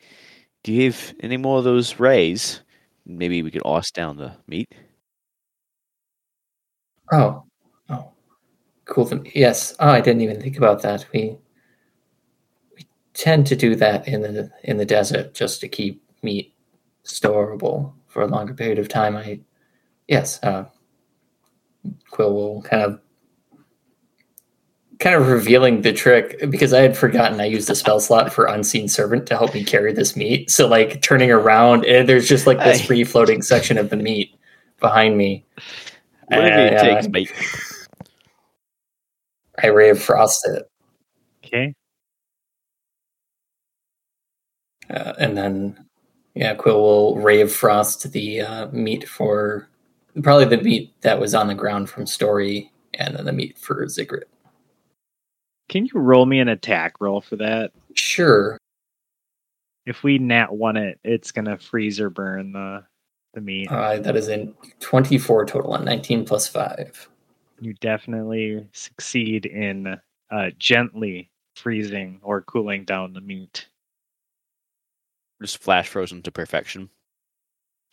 [0.62, 2.62] Do you have any more of those rays?
[3.04, 4.72] Maybe we could ice down the meat.
[7.10, 7.44] Oh,
[7.90, 8.12] oh,
[8.84, 9.10] cool.
[9.34, 9.74] Yes.
[9.80, 11.04] Oh, I didn't even think about that.
[11.12, 11.36] We
[12.76, 16.54] we tend to do that in the in the desert just to keep meat
[17.04, 19.16] storable for a longer period of time.
[19.16, 19.40] I
[20.08, 20.42] yes.
[20.42, 20.66] Uh,
[22.10, 23.00] Quill will kind of
[25.02, 28.46] kind of revealing the trick because I had forgotten I used the spell slot for
[28.46, 30.48] unseen servant to help me carry this meat.
[30.48, 34.36] So like turning around and there's just like this free floating section of the meat
[34.78, 35.44] behind me.
[36.28, 37.32] Whatever it And, takes, uh, mate.
[39.62, 40.70] I ray of frost it.
[41.44, 41.74] Okay.
[44.88, 45.84] Uh, and then,
[46.34, 49.68] yeah, Quill will ray of frost the uh, meat for
[50.22, 53.86] probably the meat that was on the ground from Story, and then the meat for
[53.88, 54.28] Ziggurat.
[55.68, 57.72] Can you roll me an attack roll for that?
[57.94, 58.58] Sure.
[59.86, 62.84] If we nat one it, it's gonna freeze or burn the
[63.34, 63.70] the meat.
[63.70, 67.08] Uh, that is in 24 total on 19 plus 5.
[67.60, 69.98] you definitely succeed in
[70.30, 73.68] uh, gently freezing or cooling down the meat.
[75.40, 76.90] Just flash frozen to perfection.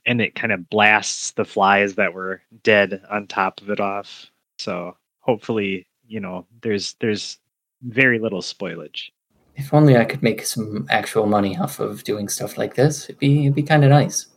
[0.05, 4.31] And it kind of blasts the flies that were dead on top of it off.
[4.57, 7.37] So hopefully, you know, there's there's
[7.81, 9.09] very little spoilage.
[9.55, 13.19] If only I could make some actual money off of doing stuff like this, it'd
[13.19, 14.27] be, it'd be kind of nice.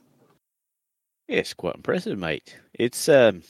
[1.28, 2.58] It's quite impressive, mate.
[2.74, 3.42] It's um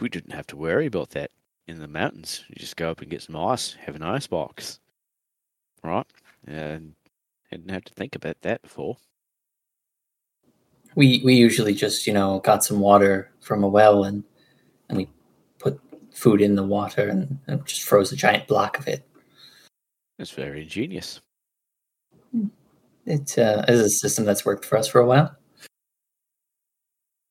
[0.00, 1.30] we didn't have to worry about that
[1.68, 2.44] in the mountains.
[2.48, 4.80] You just go up and get some ice, have an ice box.
[5.82, 6.06] Right?
[6.46, 6.94] And
[7.50, 8.96] I didn't have to think about that before.
[10.94, 14.24] We we usually just you know got some water from a well and
[14.88, 15.08] and we
[15.58, 15.80] put
[16.12, 19.06] food in the water and, and just froze a giant block of it.
[20.18, 21.20] That's very ingenious.
[23.06, 25.34] It uh, is a system that's worked for us for a while.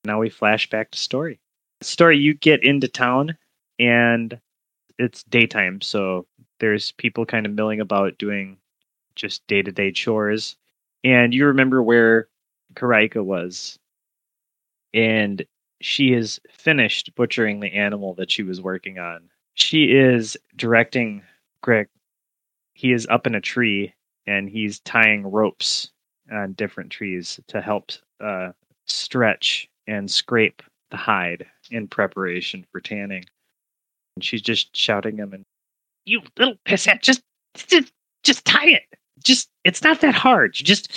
[0.06, 1.40] Now we flash back to story.
[1.82, 3.38] Story, you get into town
[3.78, 4.40] and
[4.98, 6.26] it's daytime, so
[6.60, 8.58] there's people kind of milling about doing
[9.16, 10.58] just day to day chores.
[11.04, 12.28] And you remember where
[12.76, 13.78] Karaika was.
[14.94, 15.46] And
[15.82, 19.30] she is finished butchering the animal that she was working on.
[19.54, 21.24] She is directing
[21.64, 21.88] Grick.
[22.74, 23.94] He is up in a tree
[24.26, 25.92] and he's tying ropes
[26.32, 28.52] on different trees to help uh,
[28.86, 30.62] stretch and scrape
[30.92, 33.26] the hide in preparation for tanning.
[34.16, 35.46] And she's just shouting him and
[36.06, 37.22] you little pissant, just
[37.56, 37.92] just
[38.24, 38.84] just tie it.
[39.24, 40.60] Just it's not that hard.
[40.60, 40.92] You just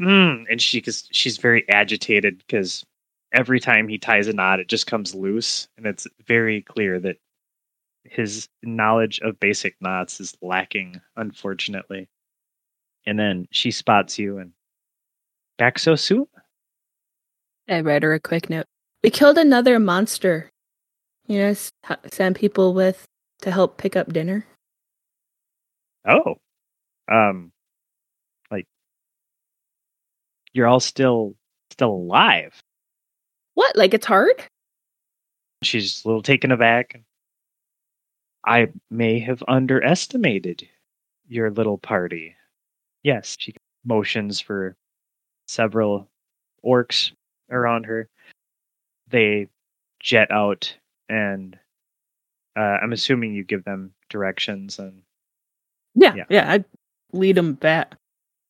[0.00, 0.44] mm.
[0.50, 2.84] and she cause she's very agitated because
[3.32, 7.16] every time he ties a knot, it just comes loose, and it's very clear that
[8.04, 12.08] his knowledge of basic knots is lacking, unfortunately.
[13.06, 14.52] And then she spots you and
[15.58, 16.26] back so soon.
[17.68, 18.66] I write her a quick note.
[19.02, 20.50] We killed another monster.
[21.26, 21.54] You know,
[22.10, 23.04] send people with
[23.42, 24.44] to help pick up dinner.
[26.06, 26.38] Oh,
[27.10, 27.52] um,
[28.50, 28.66] like
[30.52, 31.34] you're all still
[31.70, 32.60] still alive.
[33.54, 33.76] What?
[33.76, 34.42] Like it's hard?
[35.62, 37.00] She's a little taken aback.
[38.46, 40.66] I may have underestimated
[41.28, 42.34] your little party.
[43.02, 43.54] Yes, she
[43.84, 44.76] motions for
[45.46, 46.08] several
[46.64, 47.12] orcs
[47.50, 48.08] around her.
[49.08, 49.48] They
[50.00, 50.74] jet out,
[51.08, 51.58] and
[52.56, 54.78] uh, I'm assuming you give them directions.
[54.78, 55.02] And
[55.94, 56.24] Yeah, Yeah.
[56.30, 56.50] yeah.
[56.50, 56.64] I'd
[57.12, 57.94] lead them back.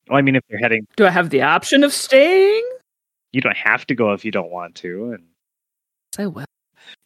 [0.08, 2.64] well, I mean, if they're heading, Do I have the option of staying?
[3.32, 5.12] you don't have to go if you don't want to.
[5.12, 5.24] And
[6.18, 6.44] Yes, I will.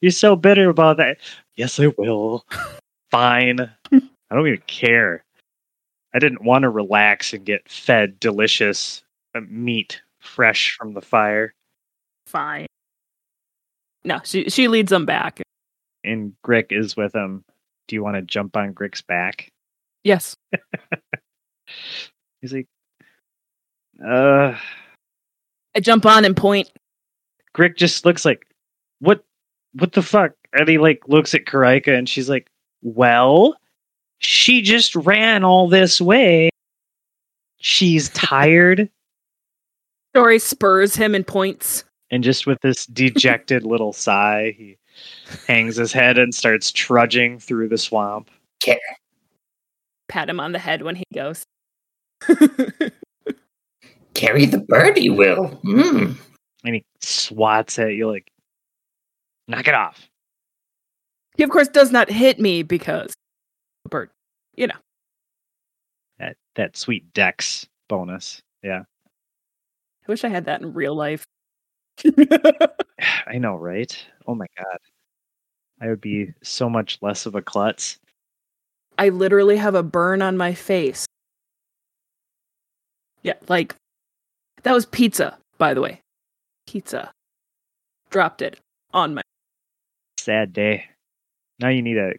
[0.01, 1.19] you're so bitter about that.
[1.57, 2.47] Yes, I will.
[3.11, 3.61] Fine.
[3.93, 5.23] I don't even care.
[6.15, 9.03] I didn't want to relax and get fed delicious
[9.35, 11.53] uh, meat fresh from the fire.
[12.27, 12.67] Fine.
[14.05, 15.43] No, she she leads them back.
[16.03, 17.43] And Grick is with him.
[17.89, 19.49] Do you want to jump on Grick's back?
[20.05, 20.35] Yes.
[22.41, 22.67] He's like,
[24.05, 24.57] uh,
[25.75, 26.71] I jump on and point.
[27.55, 28.47] Grick just looks like,
[29.01, 29.25] what,
[29.75, 30.33] what the fuck?
[30.53, 32.49] And he like looks at Karaika and she's like,
[32.83, 33.57] well,
[34.19, 36.51] she just ran all this way.
[37.59, 38.91] She's tired.
[40.13, 41.85] Dory spurs him and points.
[42.11, 44.77] and just with this dejected little sigh, he
[45.49, 48.31] hangs his head and starts trudging through the swamp.
[50.09, 51.45] Pat him on the head when he goes.
[54.15, 55.61] Carry the birdie, Will.
[55.65, 56.17] Mm.
[56.65, 58.31] And he swats at you like,
[59.49, 60.09] knock it off.
[61.37, 63.13] he of course does not hit me because
[63.85, 64.11] a bird.
[64.57, 64.75] You know.
[66.19, 68.41] That that sweet dex bonus.
[68.63, 68.83] Yeah.
[70.07, 71.25] I wish I had that in real life.
[73.27, 74.07] I know, right?
[74.27, 74.79] Oh my god.
[75.81, 77.99] I would be so much less of a klutz.
[78.99, 81.07] I literally have a burn on my face.
[83.25, 83.75] Yeah, like
[84.63, 86.01] that was pizza, by the way.
[86.67, 87.11] Pizza.
[88.11, 88.61] Dropped it
[88.93, 89.23] on my
[90.19, 90.85] Sad day.
[91.59, 92.15] Now you need to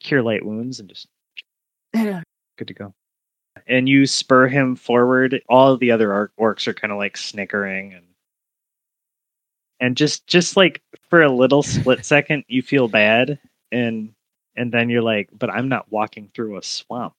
[0.00, 1.06] cure light wounds and just
[2.58, 2.94] good to go.
[3.66, 5.40] And you spur him forward.
[5.48, 8.04] All of the other orc- orcs are kind of like snickering and
[9.80, 13.38] and just just like for a little split second you feel bad
[13.72, 14.12] and
[14.56, 17.14] and then you're like, but I'm not walking through a swamp.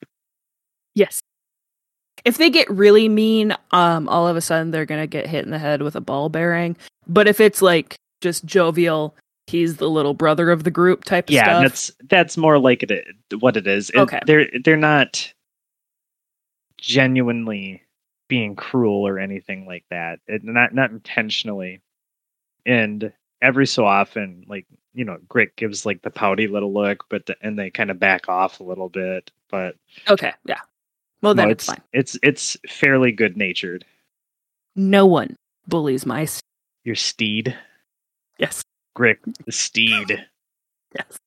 [2.26, 5.52] If they get really mean, um, all of a sudden they're gonna get hit in
[5.52, 6.76] the head with a ball bearing.
[7.08, 9.16] But if it's like just jovial,
[9.48, 11.62] he's the little brother of the group type of yeah, stuff.
[11.64, 13.08] that's that's more like it
[13.40, 13.90] what it is.
[13.92, 14.20] It- Okay.
[14.26, 15.32] they're they're not
[16.78, 17.82] genuinely
[18.28, 20.20] being cruel or anything like that.
[20.28, 21.82] It, not not intentionally.
[22.66, 27.26] And every so often, like you know, Grick gives like the pouty little look, but
[27.28, 29.32] the, and they kind of back off a little bit.
[29.50, 29.76] But
[30.10, 30.60] okay, yeah.
[31.22, 31.82] Well then no, it's fine.
[31.94, 33.86] It's it's fairly good natured.
[34.76, 35.36] No one
[35.68, 36.42] bullies my s-
[36.84, 37.58] Your steed,
[38.38, 38.62] yes.
[38.98, 40.26] Grick, the steed.
[40.96, 41.18] Yes.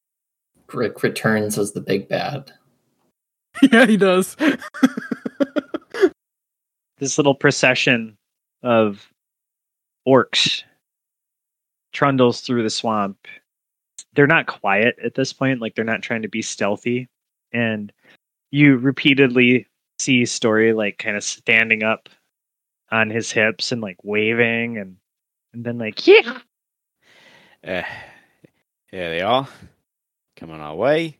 [0.73, 2.51] Rick returns as the big bad.
[3.71, 4.35] yeah, he does.
[6.99, 8.17] this little procession
[8.63, 9.07] of
[10.09, 10.63] orcs
[11.93, 13.19] trundles through the swamp.
[14.15, 17.09] They're not quiet at this point, like they're not trying to be stealthy.
[17.53, 17.93] And
[18.51, 19.67] you repeatedly
[20.01, 22.09] see Story like kind of standing up
[22.91, 24.97] on his hips and like waving and
[25.53, 26.39] and then like yeah
[27.63, 27.83] Uh,
[28.91, 29.47] here they are,
[30.35, 31.19] coming our way.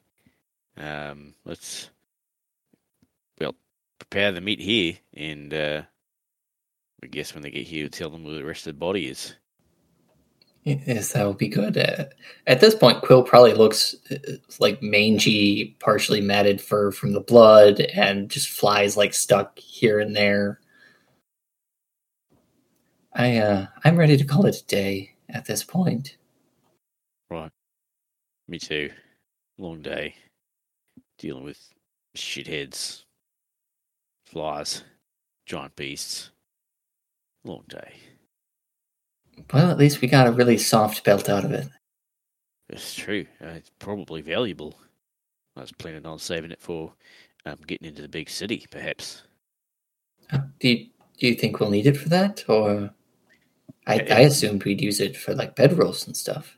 [0.77, 1.91] Um, let's
[3.39, 3.55] well
[3.99, 5.83] prepare the meat here, and uh,
[7.03, 9.35] I guess when they get here, tell them where the rest of the body is.
[10.65, 11.79] Yes, that would be good.
[11.79, 12.05] Uh,
[12.47, 14.17] at this point, Quill probably looks uh,
[14.59, 20.15] like mangy, partially matted fur from the blood, and just flies like stuck here and
[20.15, 20.61] there.
[23.15, 26.19] I, uh, I'm ready to call it a day at this point.
[27.31, 27.51] Right.
[28.47, 28.91] Me too.
[29.59, 30.15] Long day.
[31.19, 31.73] Dealing with
[32.17, 33.05] shitheads,
[34.27, 34.85] flies,
[35.47, 36.31] giant beasts.
[37.45, 37.95] Long day.
[39.53, 41.69] Well, at least we got a really soft belt out of it.
[42.69, 43.27] It's true.
[43.43, 44.77] Uh, it's probably valuable.
[45.57, 46.93] I was planning on saving it for
[47.45, 49.23] um, getting into the big city, perhaps.
[50.33, 50.87] Uh, Do you,
[51.19, 52.91] do you think we'll need it for that, or
[53.87, 56.57] I, Yeah, I assumed we'd use it for like bedrolls and stuff.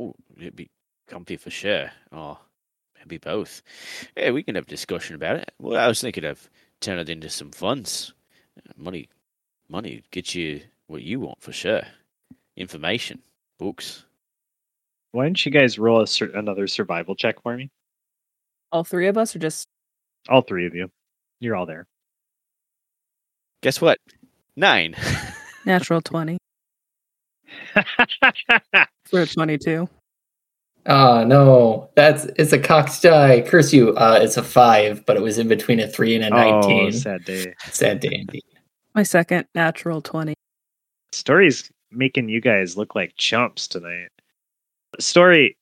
[0.00, 0.70] Oh, it'd be
[1.06, 1.90] comfy for sure.
[2.10, 2.38] Or
[2.98, 3.62] maybe both.
[4.16, 5.52] Yeah, we can have a discussion about it.
[5.60, 8.12] Well, I was thinking of turning it into some funds.
[8.76, 9.08] Money,
[9.68, 11.82] money gets you what you want for sure.
[12.56, 13.20] Information,
[13.58, 14.04] books.
[15.12, 17.70] why don't you guys roll a sur- another survival check for me
[18.72, 19.66] All three of us are just
[20.28, 20.90] all three of you
[21.40, 21.86] you're all there
[23.62, 23.98] Guess what?
[24.56, 24.94] Nine.
[25.64, 26.36] Natural 20
[29.06, 29.88] for a 22.
[30.86, 33.40] Oh no, that's it's a cocked die.
[33.40, 33.94] Curse you.
[33.94, 36.92] Uh, it's a five, but it was in between a three and a oh, nineteen.
[36.92, 37.54] sad day.
[37.70, 38.44] Sad day indeed.
[38.94, 40.34] My second natural 20.
[41.14, 44.10] Story's making you guys look like chumps tonight.
[45.00, 45.56] Story,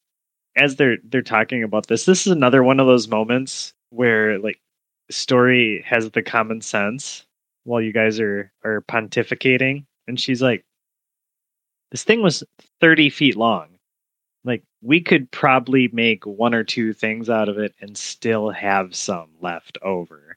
[0.56, 4.60] as they're they're talking about this, this is another one of those moments where like
[5.10, 7.26] Story has the common sense
[7.64, 10.64] while you guys are are pontificating, and she's like,
[11.92, 12.42] "This thing was
[12.80, 13.78] thirty feet long.
[14.44, 18.94] Like we could probably make one or two things out of it and still have
[18.96, 20.36] some left over."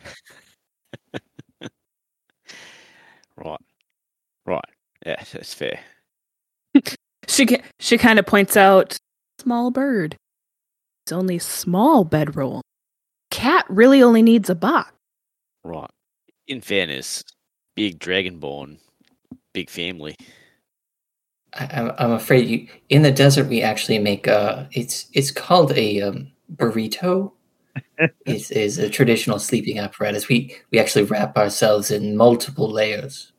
[3.36, 3.60] Right.
[4.46, 4.64] Right.
[5.04, 5.80] Yeah, that's fair.
[7.28, 7.46] She
[7.80, 8.98] she kind of points out
[9.38, 10.16] small bird.
[11.04, 12.62] It's only small bedroll.
[13.30, 14.92] Cat really only needs a box.
[15.64, 15.90] Right.
[16.46, 17.22] In fairness,
[17.74, 18.78] big dragonborn,
[19.52, 20.14] big family.
[21.54, 25.72] I, I'm I'm afraid you in the desert we actually make uh it's it's called
[25.72, 27.32] a um, burrito.
[28.26, 30.28] It's is a traditional sleeping apparatus.
[30.28, 33.32] We we actually wrap ourselves in multiple layers.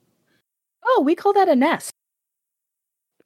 [0.85, 1.91] Oh, we call that a nest.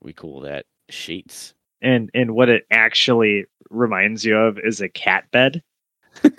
[0.01, 1.53] We call that sheets.
[1.82, 5.62] And and what it actually reminds you of is a cat bed.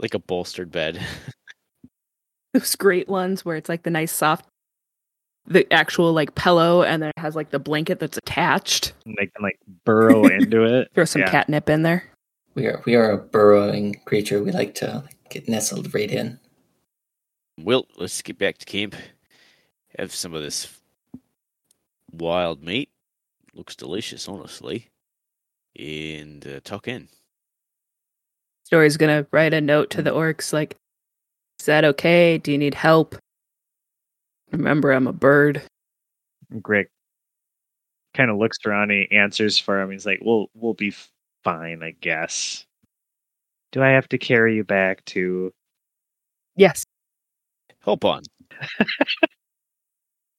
[0.00, 1.00] Like a bolstered bed.
[2.52, 4.44] Those great ones where it's like the nice soft,
[5.46, 8.92] the actual like pillow, and then it has like the blanket that's attached.
[9.06, 10.88] And they can like burrow into it.
[10.94, 11.30] Throw some Yeah.
[11.30, 12.04] catnip in there.
[12.54, 14.42] We are we are a burrowing creature.
[14.42, 16.38] We like to get nestled right in.
[17.60, 18.96] Well, let's get back to camp.
[19.98, 20.68] Have some of this
[22.12, 22.90] wild meat.
[23.54, 24.88] Looks delicious, honestly.
[25.78, 27.08] And uh, tuck in.
[28.64, 30.76] Story's gonna write a note to the orcs like,
[31.60, 32.38] "Is that okay?
[32.38, 33.16] Do you need help?
[34.50, 35.62] Remember, I'm a bird."
[36.54, 36.86] Grick
[38.14, 39.90] kind of looks around and he answers for him.
[39.90, 40.94] He's like, "We'll we'll be
[41.42, 42.64] fine, I guess."
[43.72, 45.52] Do I have to carry you back to?
[46.56, 46.84] Yes.
[47.80, 48.22] Hop on.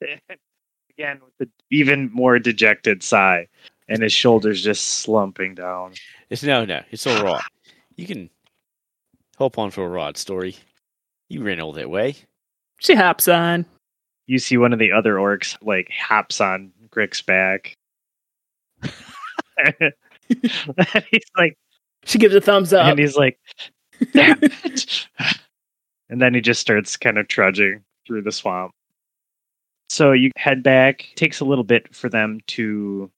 [0.97, 3.47] Again, with the even more dejected sigh,
[3.89, 5.93] and his shoulders just slumping down.
[6.29, 6.81] It's no, no.
[6.91, 7.41] It's all right.
[7.97, 8.29] You can
[9.37, 10.55] hop on for a ride, story.
[11.29, 12.15] You ran all that way.
[12.79, 13.65] She hops on.
[14.27, 17.75] You see one of the other orcs like hops on Grick's back.
[20.27, 21.57] he's like,
[22.05, 22.85] She gives a thumbs up.
[22.87, 23.39] and he's like,
[24.13, 25.07] "Damn it!"
[26.09, 28.71] and then he just starts kind of trudging through the swamp.
[29.89, 31.07] So you head back.
[31.15, 33.11] takes a little bit for them to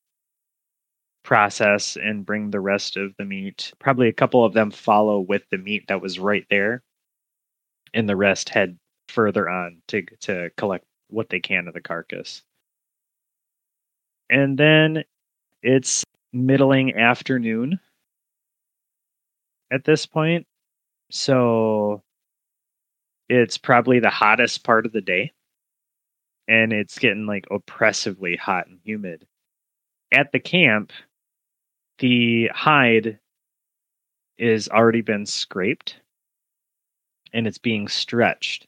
[1.23, 3.73] process and bring the rest of the meat.
[3.79, 6.83] Probably a couple of them follow with the meat that was right there,
[7.93, 8.77] and the rest head
[9.09, 12.43] further on to to collect what they can of the carcass.
[14.29, 15.03] And then
[15.63, 16.03] it's
[16.33, 17.79] middling afternoon
[19.71, 20.45] at this point.
[21.11, 22.03] So
[23.29, 25.31] it's probably the hottest part of the day.
[26.47, 29.27] And it's getting like oppressively hot and humid.
[30.11, 30.91] At the camp,
[31.99, 33.19] the hide
[34.37, 35.99] is already been scraped
[37.33, 38.67] and it's being stretched.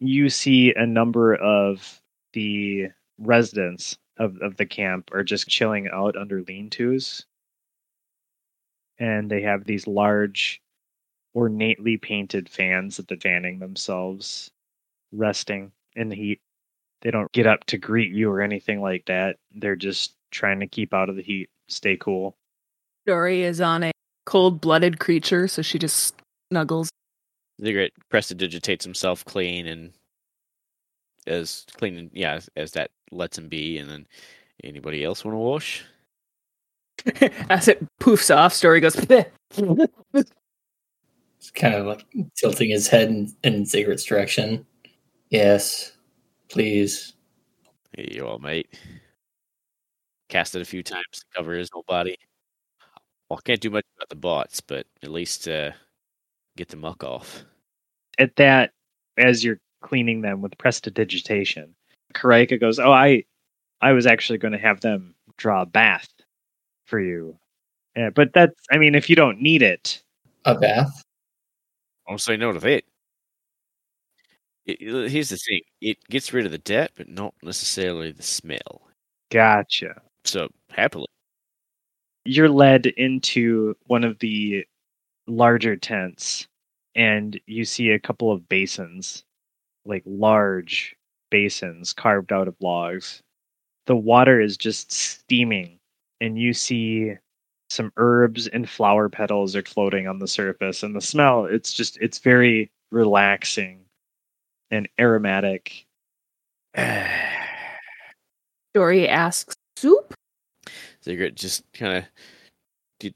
[0.00, 2.88] You see a number of the
[3.18, 7.24] residents of, of the camp are just chilling out under lean tos
[8.98, 10.60] and they have these large
[11.34, 14.50] ornately painted fans that they're fanning themselves
[15.12, 16.40] resting in the heat
[17.02, 20.66] they don't get up to greet you or anything like that they're just trying to
[20.66, 22.36] keep out of the heat stay cool
[23.06, 23.90] Story is on a
[24.26, 26.14] cold-blooded creature, so she just
[26.50, 26.88] snuggles.
[27.60, 29.92] Ziggurat prestidigitates himself clean and
[31.26, 33.78] as clean, and yeah, as, as that lets him be.
[33.78, 34.06] And then
[34.62, 35.84] anybody else want to wash?
[37.50, 38.94] As it poofs off, Story goes.
[38.94, 40.30] It's
[41.52, 44.64] kind of like tilting his head in, in Ziggurat's direction.
[45.32, 45.92] Yes,
[46.50, 47.14] please.
[47.96, 48.78] Here you are, mate.
[50.28, 52.16] Cast it a few times to cover his whole body.
[53.30, 55.70] Well, I can't do much about the bots, but at least uh,
[56.58, 57.44] get the muck off.
[58.18, 58.72] at that
[59.16, 61.74] as you're cleaning them with prestidigitation
[62.14, 63.24] Karaika goes oh i
[63.80, 66.08] i was actually going to have them draw a bath
[66.84, 67.36] for you
[67.96, 70.02] yeah, but that's i mean if you don't need it
[70.44, 71.02] A bath.
[72.06, 72.84] I'll say no to that.
[74.66, 78.82] It, here's the thing: it gets rid of the dirt, but not necessarily the smell.
[79.30, 81.06] gotcha So happily,
[82.24, 84.64] you're led into one of the
[85.28, 86.46] larger tents
[86.96, 89.24] and you see a couple of basins
[89.86, 90.96] like large
[91.30, 93.22] basins carved out of logs.
[93.86, 95.78] The water is just steaming,
[96.20, 97.14] and you see
[97.70, 100.82] some herbs and flower petals are floating on the surface.
[100.84, 103.81] And the smell, it's just, it's very relaxing
[104.72, 105.86] and aromatic.
[108.74, 110.12] Dory asks, "Soup?"
[111.04, 112.04] Ziggurat just kind of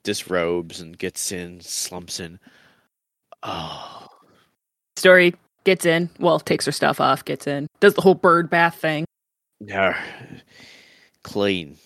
[0.02, 2.38] disrobes and gets in, slumps in.
[3.42, 4.06] Oh,
[4.96, 5.34] Story
[5.64, 6.10] gets in.
[6.18, 9.04] Well, takes her stuff off, gets in, does the whole bird bath thing.
[9.60, 9.94] no.
[11.22, 11.76] Clean.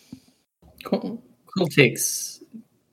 [0.85, 2.43] Quill, Quill takes,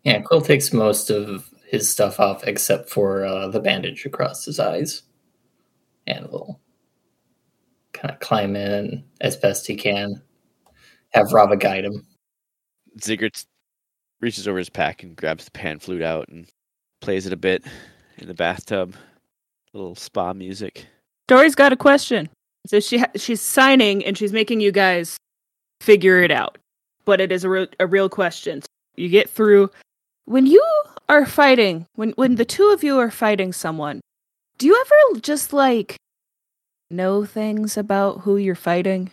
[0.03, 4.59] yeah, Quill takes most of his stuff off except for uh, the bandage across his
[4.59, 5.01] eyes,
[6.05, 6.61] and will
[7.97, 10.21] kind of climb in as best he can.
[11.13, 12.05] Have Rava guide him.
[13.01, 13.43] Ziggurat
[14.21, 16.47] reaches over his pack and grabs the pan flute out and
[17.01, 17.65] plays it a bit
[18.17, 18.95] in the bathtub.
[19.73, 20.85] little spa music.
[21.27, 22.29] Dory's got a question.
[22.67, 25.17] So she ha- she's signing and she's making you guys
[25.81, 26.57] figure it out,
[27.05, 28.61] but it is a real a real question.
[28.95, 29.69] You get through
[30.25, 30.63] when you
[31.09, 31.85] are fighting.
[31.95, 34.01] When when the two of you are fighting someone,
[34.57, 35.95] do you ever just like
[36.89, 39.11] know things about who you're fighting?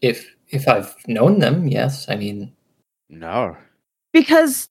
[0.00, 2.08] If if I've known them, yes.
[2.08, 2.52] I mean,
[3.08, 3.56] No.
[4.12, 4.68] Because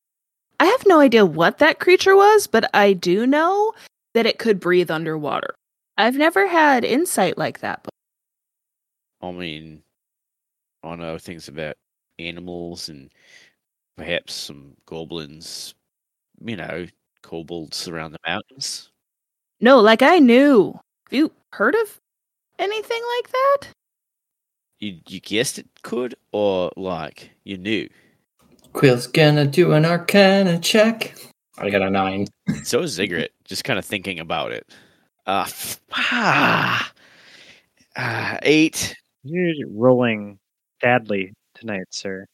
[0.60, 3.74] I have no idea what that creature was, but I do know
[4.14, 5.56] that it could breathe underwater.
[5.98, 7.82] I've never had insight like that.
[7.84, 7.92] But
[9.28, 9.84] I mean,
[10.84, 11.76] I know things about
[12.20, 13.10] animals and
[13.98, 15.74] perhaps some goblins,
[16.44, 16.88] you know,
[17.24, 18.90] kobolds around the mountains.
[19.60, 20.80] no, like I knew.
[21.12, 22.00] Have you heard of
[22.58, 23.68] anything like that?
[24.80, 27.90] You you guessed it could, or like you knew.
[28.72, 31.14] Quill's gonna do an Arcana check.
[31.58, 32.28] I got a nine.
[32.64, 34.72] So is Ziggurat, just kind of thinking about it.
[35.28, 36.92] Uh, f- ah,
[37.98, 38.96] ah, eight.
[39.24, 40.40] You're rolling
[40.82, 42.26] badly tonight, sir.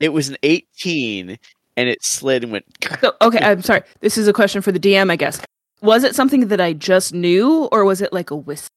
[0.00, 1.38] It was an eighteen,
[1.76, 2.64] and it slid and went.
[3.02, 3.82] So, okay, I'm sorry.
[4.00, 5.42] This is a question for the DM, I guess.
[5.80, 8.68] Was it something that I just knew, or was it like a whisper?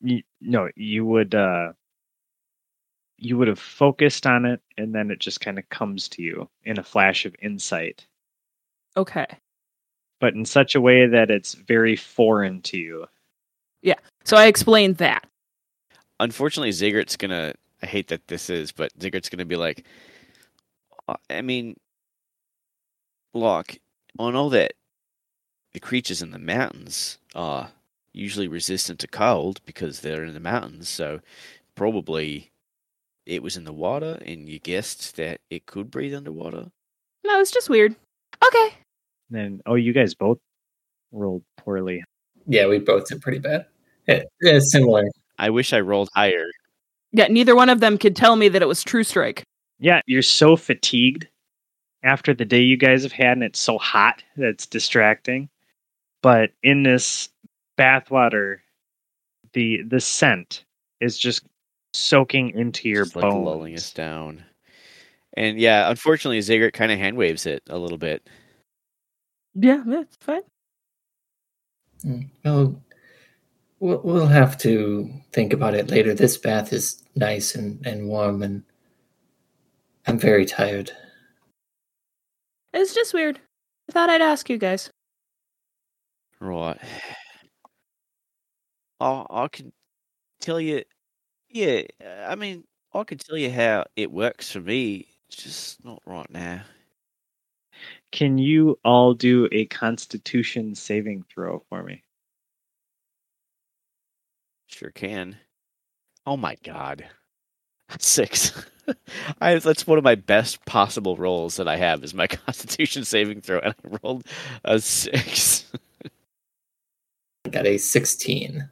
[0.00, 1.72] You, no, you would uh
[3.20, 6.48] you would have focused on it and then it just kind of comes to you
[6.64, 8.06] in a flash of insight,
[8.96, 9.26] Okay.
[10.20, 13.06] but in such a way that it's very foreign to you.
[13.82, 13.96] Yeah.
[14.24, 15.26] So I explained that.
[16.20, 17.54] Unfortunately, Ziggurat's gonna.
[17.82, 19.84] I hate that this is, but Ziggurat's gonna be like.
[21.08, 21.76] "Uh, I mean,
[23.34, 23.76] look,
[24.18, 24.72] I know that
[25.78, 27.70] the creatures in the mountains are
[28.12, 30.88] usually resistant to cold because they're in the mountains.
[30.88, 31.20] So
[31.76, 32.50] probably
[33.26, 36.72] it was in the water, and you guessed that it could breathe underwater.
[37.24, 37.94] No, it's just weird.
[38.44, 38.74] Okay.
[39.30, 40.38] Then oh you guys both
[41.12, 42.02] rolled poorly.
[42.48, 43.66] Yeah, we both did pretty bad.
[44.08, 45.04] It, it's similar.
[45.38, 46.46] I wish I rolled higher.
[47.12, 49.44] Yeah, neither one of them could tell me that it was True Strike.
[49.78, 51.28] Yeah, you're so fatigued
[52.02, 55.48] after the day you guys have had and it's so hot that it's distracting.
[56.22, 57.28] But in this
[57.78, 58.58] bathwater,
[59.52, 60.64] the the scent
[61.00, 61.42] is just
[61.94, 63.44] soaking into your just, like bones.
[63.44, 64.44] lulling us down.
[65.36, 68.28] And yeah, unfortunately, Ziggurat kind of hand waves it a little bit.
[69.54, 70.42] Yeah, that's fine.
[72.04, 72.82] Mm, Well,
[73.80, 76.14] we'll we'll have to think about it later.
[76.14, 78.64] This bath is nice and, and warm, and
[80.06, 80.90] I'm very tired.
[82.72, 83.40] It's just weird.
[83.88, 84.90] I thought I'd ask you guys.
[86.40, 86.78] Right.
[89.00, 89.72] I I can
[90.40, 90.84] tell you,
[91.50, 91.82] yeah.
[92.28, 92.64] I mean,
[92.94, 95.08] I can tell you how it works for me.
[95.28, 96.64] It's just not right now.
[98.12, 102.02] Can you all do a constitution saving throw for me?
[104.66, 105.38] Sure can.
[106.26, 107.06] Oh my god,
[107.98, 108.52] six.
[109.40, 113.42] I that's one of my best possible rolls that I have is my Constitution saving
[113.42, 114.24] throw, and I rolled
[114.64, 115.66] a six.
[117.50, 118.68] Got a 16.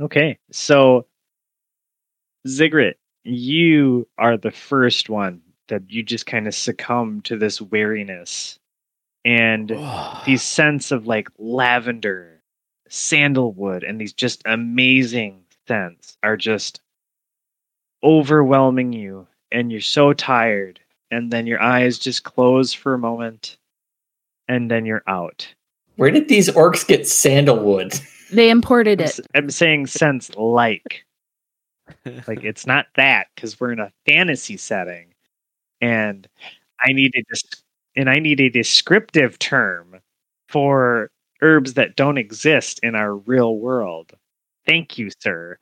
[0.00, 1.06] Okay, so
[2.48, 8.58] Ziggurat, you are the first one that you just kind of succumb to this weariness
[9.24, 9.76] and
[10.24, 12.42] these scents of like lavender,
[12.88, 16.80] sandalwood, and these just amazing scents are just
[18.02, 23.58] overwhelming you, and you're so tired, and then your eyes just close for a moment,
[24.48, 25.54] and then you're out.
[26.00, 27.92] Where did these orcs get sandalwood?
[28.32, 29.10] They imported I'm, it.
[29.10, 31.04] s- I'm saying sense like.
[32.26, 35.12] like it's not that because we're in a fantasy setting
[35.80, 36.28] and
[36.80, 37.64] i need a dis-
[37.96, 40.00] and i need a descriptive term
[40.48, 41.10] for
[41.42, 44.12] herbs that don't exist in our real world.
[44.66, 45.58] Thank you, sir.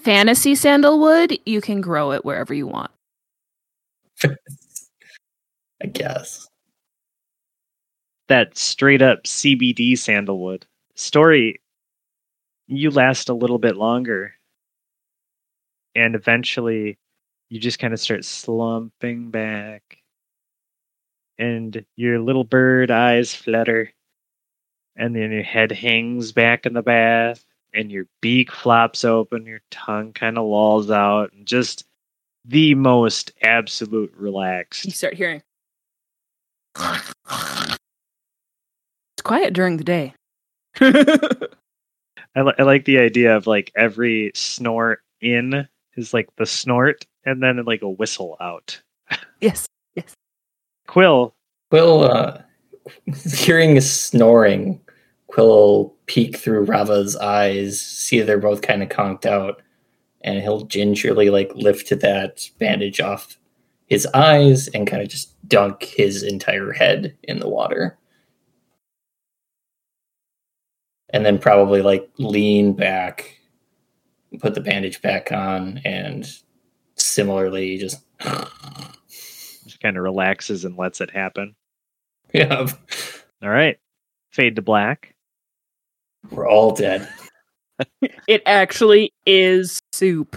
[0.00, 2.92] Fantasy sandalwood, you can grow it wherever you want.
[5.82, 6.46] I guess.
[8.28, 10.66] That straight up CBD sandalwood.
[10.94, 11.60] Story,
[12.66, 14.34] you last a little bit longer.
[15.94, 16.98] And eventually,
[17.48, 19.98] you just kind of start slumping back.
[21.38, 23.92] And your little bird eyes flutter.
[24.96, 27.44] And then your head hangs back in the bath.
[27.72, 29.46] And your beak flops open.
[29.46, 31.32] Your tongue kind of lolls out.
[31.32, 31.84] And just
[32.44, 34.84] the most absolute relaxed.
[34.84, 35.42] You start hearing.
[39.26, 40.14] It's quiet during the day.
[40.80, 45.66] I, li- I like the idea of like every snort in
[45.96, 48.80] is like the snort and then like a whistle out.
[49.40, 49.66] yes.
[49.96, 50.14] Yes.
[50.86, 51.34] Quill,
[51.70, 52.40] Quill, uh,
[53.34, 54.80] hearing a snoring,
[55.26, 59.60] Quill will peek through Rava's eyes, see they're both kind of conked out,
[60.20, 63.36] and he'll gingerly like lift that bandage off
[63.88, 67.98] his eyes and kind of just dunk his entire head in the water.
[71.10, 73.38] And then probably like lean back,
[74.40, 76.28] put the bandage back on, and
[76.96, 81.54] similarly just just kind of relaxes and lets it happen.
[82.34, 82.66] yeah,
[83.42, 83.78] All right.
[84.32, 85.14] Fade to black.
[86.30, 87.08] we're all dead.
[88.26, 90.34] It actually is soup.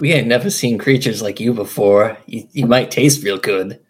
[0.00, 2.16] We ain't never seen creatures like you before.
[2.26, 3.80] You, you might taste real good.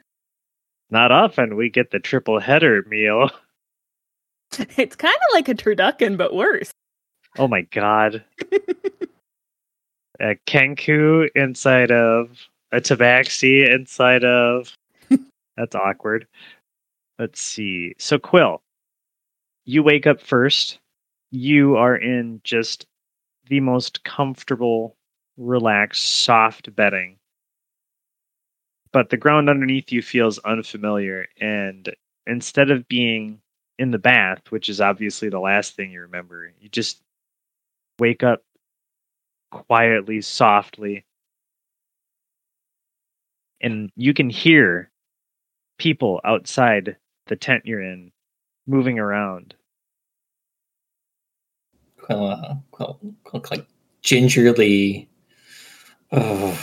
[0.91, 3.31] Not often we get the triple header meal.
[4.77, 6.71] it's kind of like a turducken, but worse.
[7.39, 8.25] Oh my god.
[10.21, 12.39] a Kenku inside of
[12.73, 14.73] a tabaxi inside of
[15.57, 16.27] that's awkward.
[17.19, 17.95] Let's see.
[17.99, 18.61] So Quill,
[19.65, 20.79] you wake up first.
[21.31, 22.87] You are in just
[23.49, 24.97] the most comfortable,
[25.37, 27.17] relaxed, soft bedding.
[28.95, 31.93] But the ground underneath you feels unfamiliar and
[32.29, 33.41] instead of being
[33.77, 37.03] in the bath, which is obviously the last thing you remember, you just
[37.99, 38.45] wake up
[39.51, 41.05] quietly, softly,
[43.61, 44.93] and you can hear
[45.77, 48.13] people outside the tent you're in
[48.65, 49.57] moving around.
[52.09, 52.55] Uh,
[53.51, 53.67] like
[54.03, 55.09] gingerly.
[56.13, 56.57] Oh,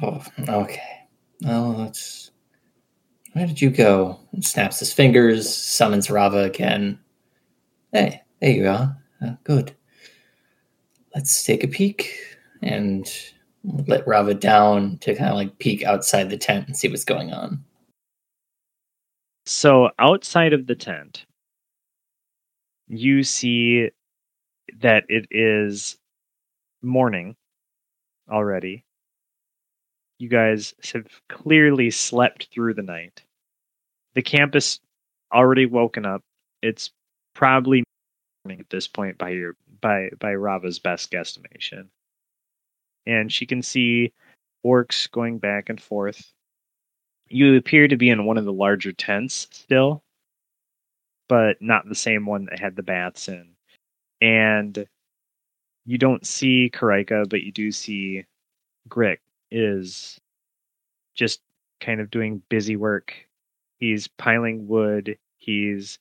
[0.00, 1.01] oh, okay.
[1.46, 2.30] Oh, let's.
[3.32, 4.20] Where did you go?
[4.32, 6.98] And snaps his fingers, summons Rava again.
[7.92, 8.96] Hey, there you are.
[9.24, 9.74] Uh, good.
[11.14, 12.18] Let's take a peek
[12.60, 13.10] and
[13.64, 17.32] let Rava down to kind of like peek outside the tent and see what's going
[17.32, 17.64] on.
[19.46, 21.24] So outside of the tent,
[22.88, 23.90] you see
[24.80, 25.96] that it is
[26.82, 27.36] morning
[28.30, 28.84] already.
[30.22, 33.24] You guys have clearly slept through the night.
[34.14, 34.78] The campus
[35.34, 36.22] already woken up.
[36.62, 36.92] It's
[37.34, 37.82] probably
[38.44, 41.88] morning at this point by your by by Rava's best guesstimation.
[43.04, 44.12] And she can see
[44.64, 46.32] orcs going back and forth
[47.28, 50.04] you appear to be in one of the larger tents still,
[51.28, 53.56] but not the same one that had the baths in.
[54.20, 54.86] And
[55.84, 58.24] you don't see Karika, but you do see
[58.88, 59.18] Grick
[59.52, 60.18] is
[61.14, 61.40] just
[61.80, 63.14] kind of doing busy work.
[63.78, 65.98] He's piling wood, he's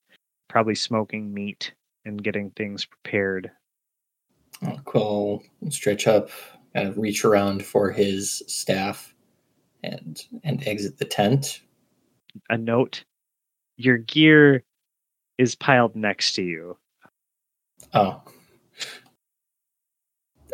[0.49, 1.73] probably smoking meat
[2.05, 3.51] and getting things prepared.
[4.63, 6.29] Oh, Quill will stretch up,
[6.75, 9.13] kind of reach around for his staff,
[9.83, 11.61] and and exit the tent.
[12.49, 13.03] A note
[13.77, 14.63] your gear
[15.37, 16.77] is piled next to you.
[17.93, 18.21] Oh,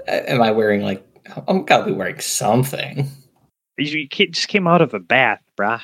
[0.08, 1.07] am I wearing like?
[1.48, 3.10] I'm gotta be wearing something.
[3.78, 5.82] You you just came out of a bath, brah.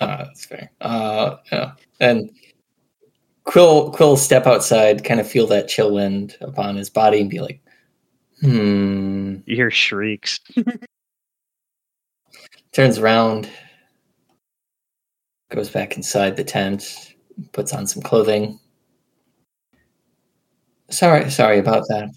[0.00, 0.70] Uh, that's fair.
[0.80, 1.72] Uh, yeah.
[2.00, 2.30] And
[3.44, 7.40] Quill Quill step outside, kind of feel that chill wind upon his body, and be
[7.40, 7.60] like,
[8.40, 10.40] "Hmm." You hear shrieks.
[12.72, 13.50] Turns around,
[15.50, 17.14] goes back inside the tent,
[17.52, 18.58] puts on some clothing.
[20.88, 22.08] Sorry, sorry about that.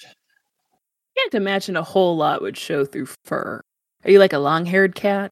[1.25, 3.59] Can't imagine a whole lot would show through fur.
[4.03, 5.31] Are you like a long-haired cat?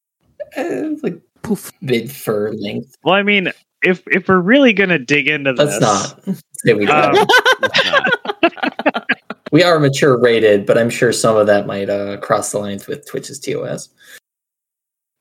[0.58, 1.72] Uh, like Poof.
[1.82, 2.96] mid fur length.
[3.04, 3.50] Well, I mean,
[3.84, 5.82] if if we're really gonna dig into this, Let's
[6.26, 7.32] not say we Um, don't.
[7.86, 9.08] Not.
[9.52, 12.88] we are mature rated, but I'm sure some of that might uh, cross the lines
[12.88, 13.90] with Twitch's TOS.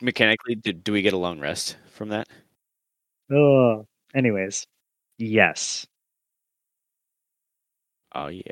[0.00, 2.28] Mechanically, do, do we get a long rest from that?
[3.30, 4.66] Oh, anyways,
[5.18, 5.86] yes,
[8.14, 8.42] Oh yeah.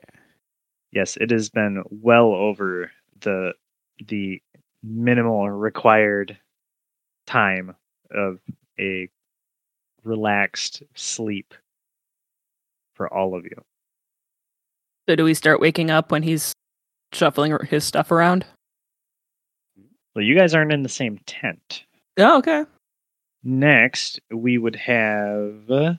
[0.92, 3.52] Yes, it has been well over the
[4.06, 4.40] the
[4.82, 6.38] minimal required
[7.26, 7.74] time
[8.10, 8.40] of
[8.78, 9.08] a
[10.04, 11.54] relaxed sleep
[12.94, 13.62] for all of you.
[15.08, 16.54] So do we start waking up when he's
[17.12, 18.46] shuffling his stuff around?
[20.14, 21.84] Well, you guys aren't in the same tent.
[22.16, 22.64] Oh, okay.
[23.42, 25.98] Next, we would have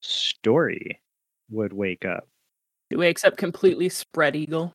[0.00, 1.00] Story
[1.50, 2.28] would wake up.
[2.90, 4.72] He wakes up completely spread eagle.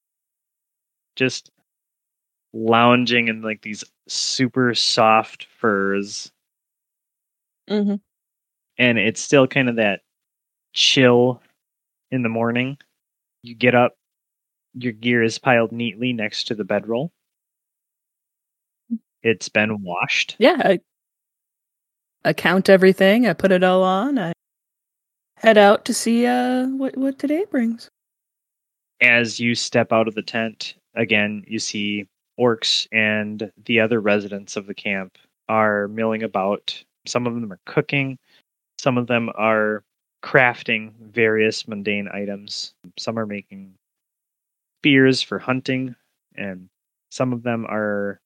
[1.15, 1.49] just
[2.53, 6.31] lounging in like these super soft furs
[7.69, 7.95] Mm-hmm.
[8.79, 10.01] and it's still kind of that
[10.73, 11.39] chill
[12.09, 12.77] in the morning
[13.43, 13.93] you get up
[14.73, 17.11] your gear is piled neatly next to the bedroll
[19.21, 20.57] it's been washed Yeah.
[20.65, 20.79] I,
[22.25, 23.27] I count everything.
[23.27, 24.17] I put it all on.
[24.17, 24.33] I
[25.37, 27.89] head out to see uh what what today brings.
[29.01, 32.07] As you step out of the tent again you see
[32.39, 35.17] orcs and the other residents of the camp
[35.49, 36.83] are milling about.
[37.05, 38.17] Some of them are cooking.
[38.77, 39.83] Some of them are
[40.23, 42.73] crafting various mundane items.
[42.97, 43.73] Some are making
[44.79, 45.95] spears for hunting
[46.35, 46.69] and
[47.09, 48.21] some of them are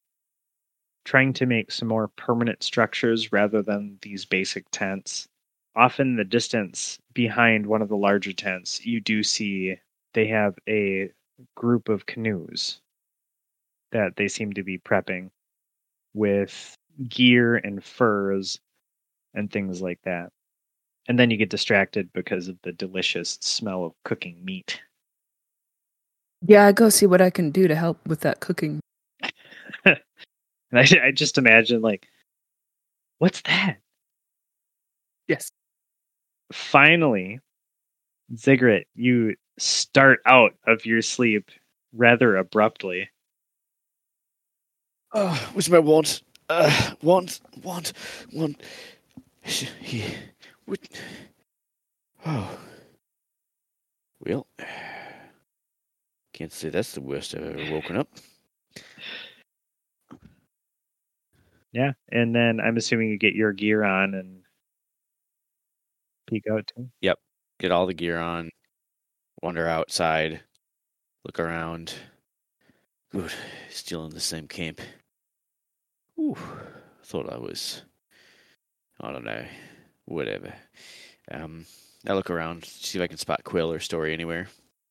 [1.05, 5.27] trying to make some more permanent structures rather than these basic tents.
[5.75, 9.77] Often, the distance behind one of the larger tents you do see
[10.13, 11.09] they have a
[11.55, 12.81] group of canoes
[13.91, 15.29] that they seem to be prepping
[16.13, 16.75] with
[17.09, 18.59] gear and furs
[19.33, 20.31] and things like that.
[21.07, 24.81] And then you get distracted because of the delicious smell of cooking meat.
[26.45, 28.79] Yeah, I go see what I can do to help with that cooking.
[30.73, 32.07] And I, I just imagine, like,
[33.19, 33.77] what's that?
[35.27, 35.51] Yes.
[36.51, 37.39] Finally,
[38.35, 41.49] Ziggurat, you start out of your sleep
[41.93, 43.09] rather abruptly.
[45.13, 46.21] Oh, where's my wand?
[46.49, 47.93] Uh, want, want,
[48.33, 48.57] wand.
[49.43, 50.03] He,
[50.65, 50.79] what?
[52.25, 52.59] Oh.
[54.19, 54.47] Well,
[56.33, 58.09] can't say that's the worst I've ever woken up.
[61.73, 61.91] Yeah.
[62.11, 64.41] And then I'm assuming you get your gear on and
[66.27, 66.89] peek out too.
[67.01, 67.19] Yep,
[67.59, 68.49] get all the gear on,
[69.43, 70.41] wander outside,
[71.25, 71.93] look around.
[73.11, 73.31] Good,
[73.69, 74.79] still in the same camp.
[76.17, 76.37] Ooh,
[77.03, 77.83] thought I was.
[79.01, 79.45] I don't know.
[80.05, 80.53] Whatever.
[81.29, 81.65] Um,
[82.07, 84.47] I look around, see if I can spot Quill or Story anywhere.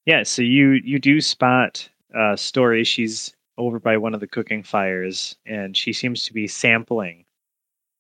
[0.06, 2.84] Yeah, so you you do spot uh Story.
[2.84, 7.24] She's over by one of the cooking fires, and she seems to be sampling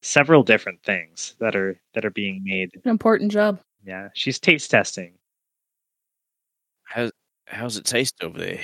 [0.02, 2.70] several different things that are that are being made.
[2.84, 3.60] An important job.
[3.84, 5.14] Yeah, she's taste testing.
[6.92, 7.10] How's
[7.46, 8.60] how's it taste over there?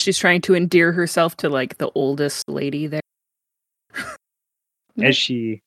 [0.00, 3.00] She's trying to endear herself to like the oldest lady there.
[5.00, 5.62] As she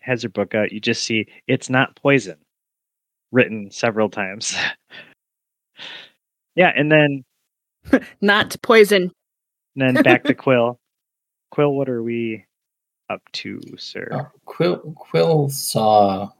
[0.00, 2.36] has her book out, you just see it's not poison
[3.30, 4.56] written several times.
[6.54, 7.24] yeah, and then
[8.20, 9.10] Not poison.
[9.76, 10.78] and then back to Quill.
[11.50, 12.46] Quill, what are we
[13.10, 14.08] up to, sir?
[14.10, 16.30] Uh, Quill Quill saw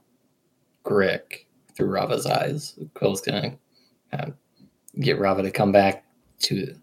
[0.83, 1.42] Grick
[1.75, 2.77] through Rava's eyes.
[2.93, 3.57] Quill's gonna
[4.11, 4.27] uh,
[4.99, 6.05] get Rava to come back
[6.39, 6.75] to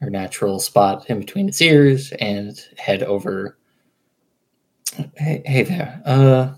[0.00, 3.58] her natural spot in between its ears and head over.
[5.16, 6.02] Hey, hey there.
[6.04, 6.52] Uh,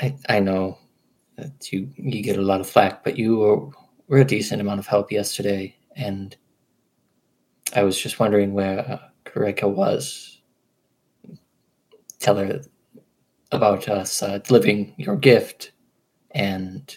[0.00, 0.78] I I know
[1.36, 3.72] that you you get a lot of flack, but you
[4.08, 6.36] were, a decent amount of help yesterday, and
[7.74, 8.98] I was just wondering where uh,
[9.68, 10.40] was
[12.18, 12.60] tell her
[13.50, 15.71] about us uh, delivering your gift
[16.34, 16.96] and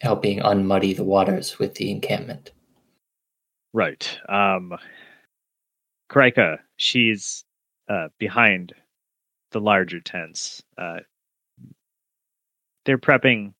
[0.00, 2.52] helping unmuddy the waters with the encampment.
[3.72, 4.18] Right.
[4.28, 4.72] Um
[6.10, 7.44] Karika, she's
[7.88, 8.72] uh behind
[9.50, 10.62] the larger tents.
[10.78, 11.00] Uh
[12.84, 13.52] they're prepping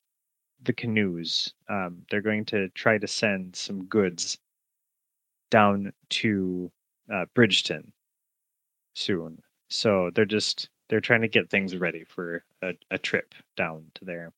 [0.63, 1.53] the canoes.
[1.69, 4.39] Um they're going to try to send some goods
[5.51, 6.71] down to
[7.13, 7.93] uh Bridgeton
[8.95, 9.43] soon.
[9.69, 14.05] So they're just they're trying to get things ready for a, a trip down to
[14.05, 14.33] there.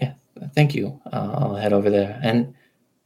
[0.00, 0.14] Yeah,
[0.54, 1.00] thank you.
[1.12, 2.18] Uh, I'll head over there.
[2.22, 2.54] And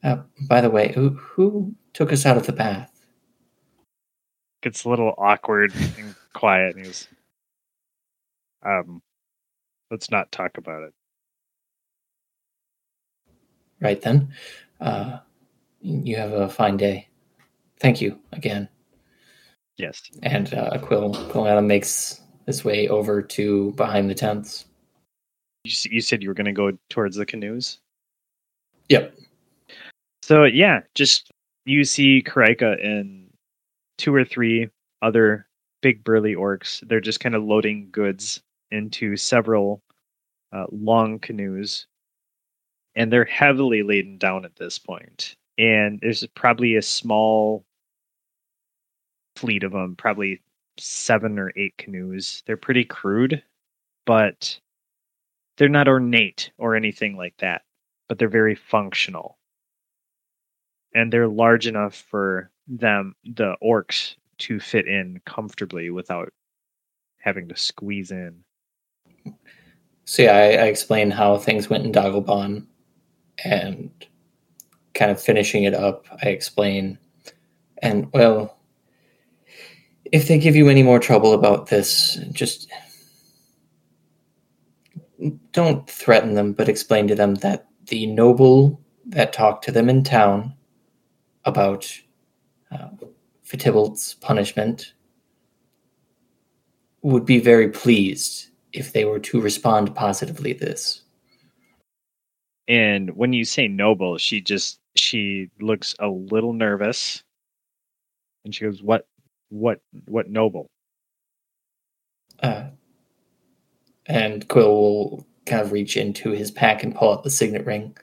[0.05, 0.19] uh,
[0.49, 2.93] by the way, who who took us out of the path?
[4.63, 7.09] Gets a little awkward and quiet and he goes
[8.65, 9.03] um
[9.91, 10.95] let's not talk about it.
[13.81, 14.33] Right then,
[14.81, 15.19] uh,
[15.81, 17.09] you have a fine day.
[17.81, 18.69] Thank you again.
[19.79, 20.03] Yes.
[20.23, 24.65] And uh, Quill makes his way over to behind the tents.
[25.65, 27.79] You, you said you were going to go towards the canoes.
[28.89, 29.15] Yep.
[30.23, 31.31] So yeah, just
[31.65, 33.31] you see Karika and
[33.99, 34.69] two or three
[35.03, 35.47] other
[35.83, 36.87] big burly orcs.
[36.89, 39.83] They're just kind of loading goods into several
[40.53, 41.87] uh, long canoes,
[42.95, 45.37] and they're heavily laden down at this point.
[45.59, 47.66] And there's probably a small
[49.37, 50.43] fleet of them, probably
[50.79, 52.43] seven or eight canoes.
[52.47, 53.43] They're pretty crude,
[54.05, 54.59] but
[55.57, 57.63] they're not ornate or anything like that.
[58.09, 59.39] But they're very functional
[60.95, 66.33] and they're large enough for them the orcs to fit in comfortably without
[67.19, 68.45] having to squeeze in
[70.05, 72.67] So yeah, I, I explain how things went in Dagobon,
[73.45, 73.91] and
[74.95, 76.99] kind of finishing it up, I explain,
[77.83, 78.56] and well,
[80.13, 82.71] if they give you any more trouble about this, just
[85.53, 90.05] don't threaten them, but explain to them that the noble that talked to them in
[90.05, 90.55] town
[91.45, 91.91] about
[92.71, 92.89] uh,
[93.45, 94.95] Fitibald's punishment
[97.03, 101.03] would be very pleased if they were to respond positively to this.
[102.69, 107.23] and when you say noble she just she looks a little nervous
[108.45, 109.07] and she goes what
[109.51, 110.67] what what noble
[112.41, 112.69] Uh,
[114.07, 117.97] and Quill will kind of reach into his pack and pull out the signet ring.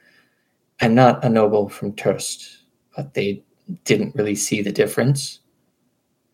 [0.80, 2.58] I'm not a noble from Turst,
[2.96, 3.42] but they
[3.84, 5.40] didn't really see the difference.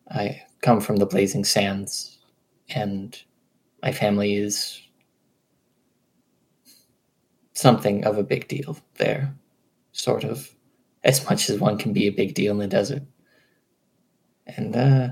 [0.09, 2.19] I come from the Blazing Sands,
[2.69, 3.21] and
[3.81, 4.81] my family is
[7.53, 9.33] something of a big deal there,
[9.91, 10.53] sort of,
[11.03, 13.03] as much as one can be a big deal in the desert.
[14.47, 15.09] And, uh,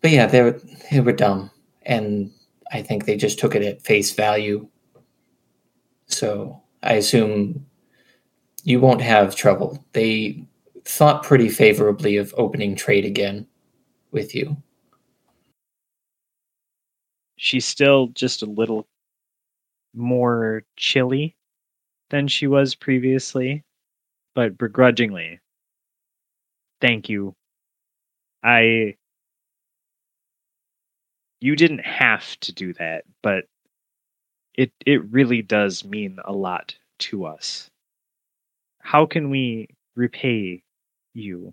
[0.00, 0.60] but yeah, they were,
[0.90, 1.50] they were dumb,
[1.82, 2.30] and
[2.72, 4.68] I think they just took it at face value.
[6.06, 7.66] So I assume
[8.64, 9.84] you won't have trouble.
[9.92, 10.44] They
[10.84, 13.46] thought pretty favorably of opening trade again
[14.12, 14.56] with you.
[17.36, 18.86] she's still just a little
[19.94, 21.36] more chilly
[22.10, 23.64] than she was previously,
[24.34, 25.40] but begrudgingly.
[26.80, 27.34] Thank you.
[28.46, 28.96] I.
[31.40, 33.46] You didn't have to do that, but
[34.54, 37.70] it it really does mean a lot to us.
[38.80, 40.62] How can we repay
[41.14, 41.52] you?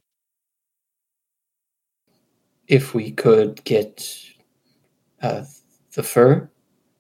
[2.68, 4.08] If we could get
[5.22, 5.44] uh,
[5.94, 6.50] the fur,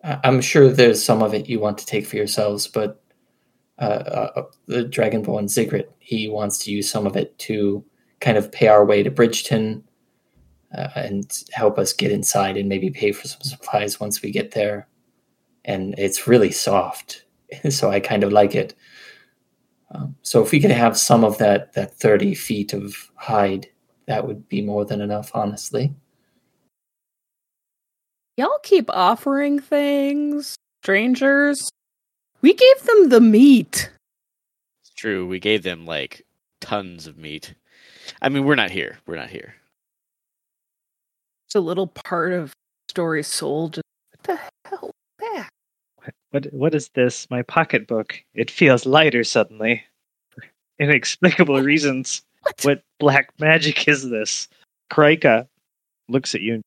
[0.03, 3.01] I'm sure there's some of it you want to take for yourselves, but
[3.79, 7.85] uh, uh, the Dragonborn Ziggurat, he wants to use some of it to
[8.23, 9.83] kind of pay our way to Bridgeton
[10.75, 14.51] uh, and help us get inside and maybe pay for some supplies once we get
[14.51, 14.87] there.
[15.65, 17.25] And it's really soft,
[17.69, 18.73] so I kind of like it.
[19.91, 23.67] Um, so if we could have some of that that 30 feet of hide,
[24.07, 25.93] that would be more than enough, honestly.
[28.37, 31.69] Y'all keep offering things, strangers.
[32.41, 33.91] We gave them the meat.
[34.81, 35.27] It's true.
[35.27, 36.25] We gave them like
[36.59, 37.53] tons of meat.
[38.21, 38.97] I mean, we're not here.
[39.05, 39.55] We're not here.
[41.47, 42.53] It's a little part of
[42.89, 43.69] story soul.
[43.69, 44.91] Just what the hell?
[45.19, 45.49] Back.
[45.97, 47.29] What, what what is this?
[47.29, 48.21] My pocketbook.
[48.33, 49.83] It feels lighter suddenly.
[50.29, 50.43] For
[50.79, 52.23] inexplicable reasons.
[52.41, 52.61] What?
[52.63, 54.47] What black magic is this?
[54.91, 55.47] Krika
[56.09, 56.61] looks at you.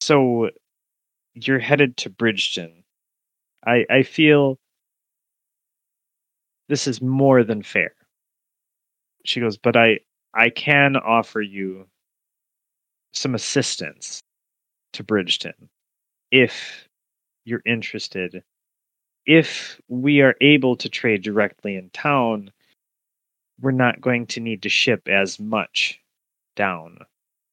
[0.00, 0.50] So
[1.34, 2.84] you're headed to Bridgeton.
[3.66, 4.58] I I feel
[6.68, 7.92] this is more than fair.
[9.26, 10.00] She goes, but I
[10.34, 11.88] I can offer you
[13.12, 14.22] some assistance
[14.92, 15.68] to Bridgeton
[16.30, 16.88] if
[17.44, 18.42] you're interested.
[19.26, 22.52] If we are able to trade directly in town,
[23.60, 26.00] we're not going to need to ship as much
[26.54, 26.98] down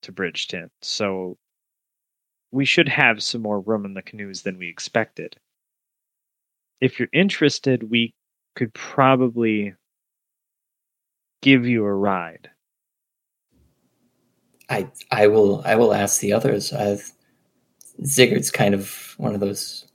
[0.03, 0.69] to Bridgeton.
[0.82, 1.38] So
[2.51, 5.38] we should have some more room in the canoes than we expected.
[6.82, 8.13] If you're interested, we
[8.55, 9.74] could probably
[11.44, 12.50] give you a ride.
[14.70, 16.74] I I will I will ask the others.
[16.74, 17.12] I've
[18.06, 19.86] Ziggurat's kind of one of those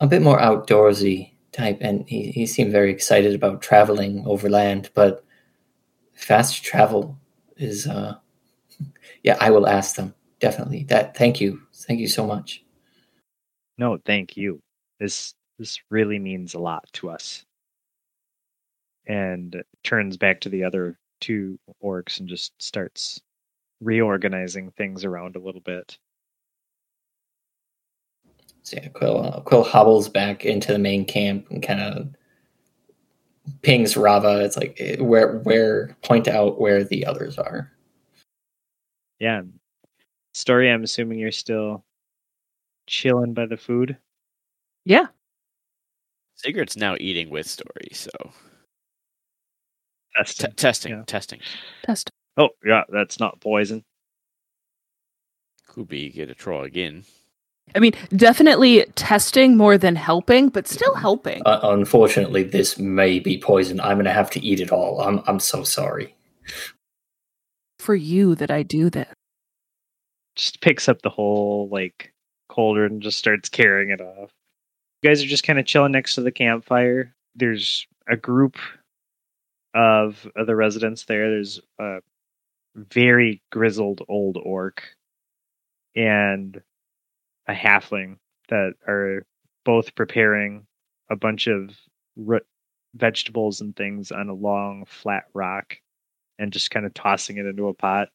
[0.00, 4.90] a bit more outdoorsy type, and he, he seemed very excited about traveling overland.
[4.94, 5.24] But
[6.14, 7.18] fast travel
[7.56, 8.16] is, uh,
[9.22, 10.84] yeah, I will ask them definitely.
[10.84, 12.64] That thank you, thank you so much.
[13.78, 14.60] No, thank you.
[15.00, 17.44] This this really means a lot to us.
[19.06, 23.20] And turns back to the other two orcs and just starts
[23.80, 25.98] reorganizing things around a little bit.
[28.62, 32.08] So yeah, Quill uh, Quill hobbles back into the main camp and kind of
[33.62, 34.44] pings Rava.
[34.44, 37.72] It's like eh, where where point out where the others are.
[39.18, 39.42] Yeah.
[40.34, 41.84] Story, I'm assuming you're still
[42.86, 43.96] chilling by the food.
[44.84, 45.06] Yeah.
[46.34, 48.10] Sigurd's now eating with Story, so
[50.16, 50.52] T- Testing.
[50.54, 51.02] testing, Yeah.
[51.06, 51.40] testing.
[51.84, 52.10] Test.
[52.36, 53.84] Oh, yeah, that's not poison.
[55.68, 57.04] Could be get a try again.
[57.74, 61.40] I mean, definitely testing more than helping, but still helping.
[61.46, 63.80] Uh, unfortunately, this may be poison.
[63.80, 65.00] I'm gonna have to eat it all.
[65.00, 66.14] I'm I'm so sorry.
[67.78, 69.08] For you that I do this.
[70.36, 72.12] Just picks up the whole like
[72.48, 74.30] cauldron and just starts carrying it off.
[75.02, 77.14] You guys are just kind of chilling next to the campfire.
[77.34, 78.56] There's a group
[79.74, 81.30] of, of the residents there.
[81.30, 81.98] There's a
[82.74, 84.82] very grizzled old orc
[85.94, 86.60] and
[87.46, 88.16] a halfling
[88.48, 89.24] that are
[89.64, 90.66] both preparing
[91.10, 91.70] a bunch of
[92.16, 92.46] root
[92.94, 95.76] vegetables and things on a long flat rock
[96.38, 98.08] and just kind of tossing it into a pot.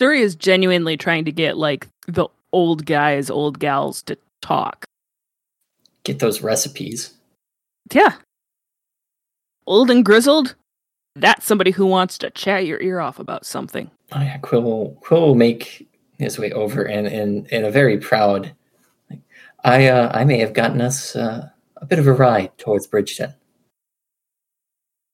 [0.00, 4.84] Suri is genuinely trying to get like the old guys, old gals to talk.
[6.04, 7.14] Get those recipes.
[7.92, 8.14] Yeah.
[9.66, 10.54] Old and grizzled.
[11.16, 13.90] That's somebody who wants to chat your ear off about something.
[14.12, 15.88] Oh yeah, Quill will, Quill will make
[16.18, 18.54] his way over and in in a very proud.
[19.10, 19.20] like,
[19.64, 23.34] I uh, I may have gotten us uh, a bit of a ride towards Bridgeton.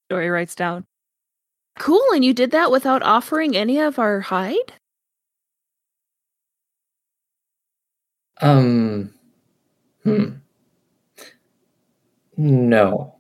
[0.09, 0.85] Story writes down.
[1.79, 4.73] Cool, and you did that without offering any of our hide?
[8.41, 9.13] Um.
[10.05, 10.35] Hmm.
[12.37, 13.16] No.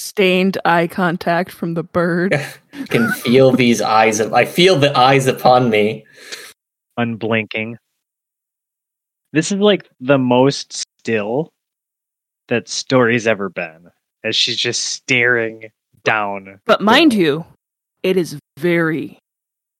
[0.00, 2.38] Sustained eye contact from the bird.
[2.90, 4.20] can feel these eyes.
[4.20, 6.04] Of, I feel the eyes upon me.
[6.98, 7.78] unblinking.
[9.32, 11.48] This is like the most still
[12.48, 13.90] that story's ever been,
[14.22, 15.70] as she's just staring
[16.04, 16.60] down.
[16.66, 17.20] But mind Yeah.
[17.20, 17.44] you,
[18.02, 19.18] it is very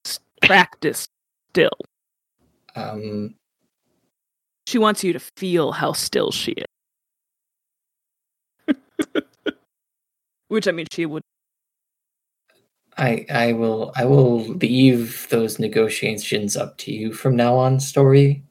[0.07, 1.11] s- practiced
[1.51, 1.77] still.
[2.75, 3.35] Um.
[4.67, 6.65] She wants you to feel how still she is.
[10.49, 11.23] Which I mean, she would.
[12.97, 18.43] I I will I will leave those negotiations up to you from now on, story.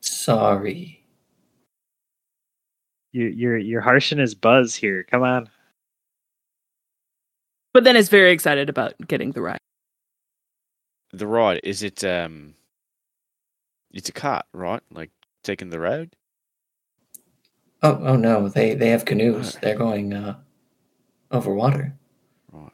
[0.00, 1.04] Sorry.
[3.12, 5.04] You, you're you're harshing his buzz here.
[5.10, 5.48] Come on.
[7.72, 9.58] But then is very excited about getting the ride.
[11.12, 12.04] The ride is it?
[12.04, 12.54] Um,
[13.92, 14.82] it's a cart, right?
[14.90, 15.10] Like
[15.42, 16.14] taking the road.
[17.82, 19.56] Oh oh no, they they have canoes.
[19.62, 20.36] They're going uh
[21.30, 21.94] over water.
[22.52, 22.72] Right.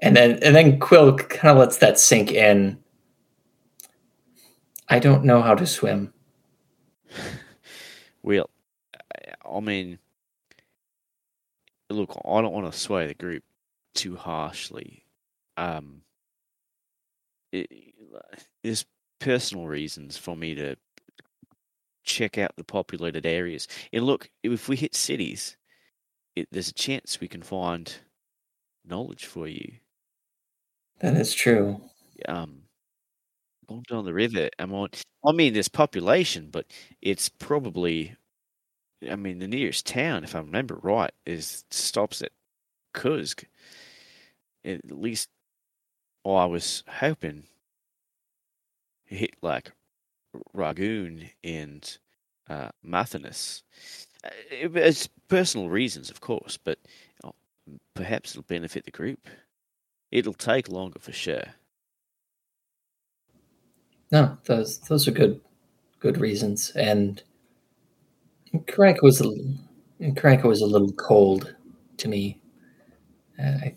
[0.00, 2.78] And then and then Quill kind of lets that sink in.
[4.88, 6.12] I don't know how to swim.
[8.22, 8.50] Well,
[9.16, 9.98] I- I mean,
[11.88, 13.42] look, I don't want to sway the group
[13.94, 15.04] too harshly.
[15.56, 16.02] Um,
[17.50, 17.94] it,
[18.62, 18.84] there's
[19.18, 20.76] personal reasons for me to
[22.10, 23.68] check out the populated areas.
[23.92, 25.56] And look, if we hit cities,
[26.36, 27.92] it, there's a chance we can find
[28.84, 29.72] knowledge for you.
[31.00, 31.80] That is true.
[32.28, 32.62] Um,
[33.68, 34.90] going down the river, I'm on.
[35.26, 36.66] I mean, there's population, but
[37.00, 38.16] it's probably.
[39.10, 42.32] I mean, the nearest town, if I remember right, is stops at
[42.94, 43.44] Kuzg.
[44.62, 45.30] At least,
[46.22, 47.44] well, I was hoping
[49.06, 49.72] hit like
[50.54, 51.98] Ragoon and
[52.50, 53.62] uh, Mathinus.
[54.24, 56.78] Uh, it- It's personal reasons, of course, but
[57.94, 59.28] perhaps it'll benefit the group.
[60.10, 61.44] It'll take longer for sure.
[64.12, 65.40] No, those those are good
[66.00, 66.70] good reasons.
[66.74, 67.22] And
[68.54, 69.30] Karanka was a
[70.00, 71.54] Karanka was a little cold
[71.98, 72.40] to me.
[73.38, 73.74] Uh, I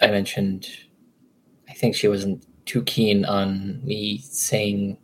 [0.00, 0.68] I mentioned
[1.68, 4.96] I think she wasn't too keen on me saying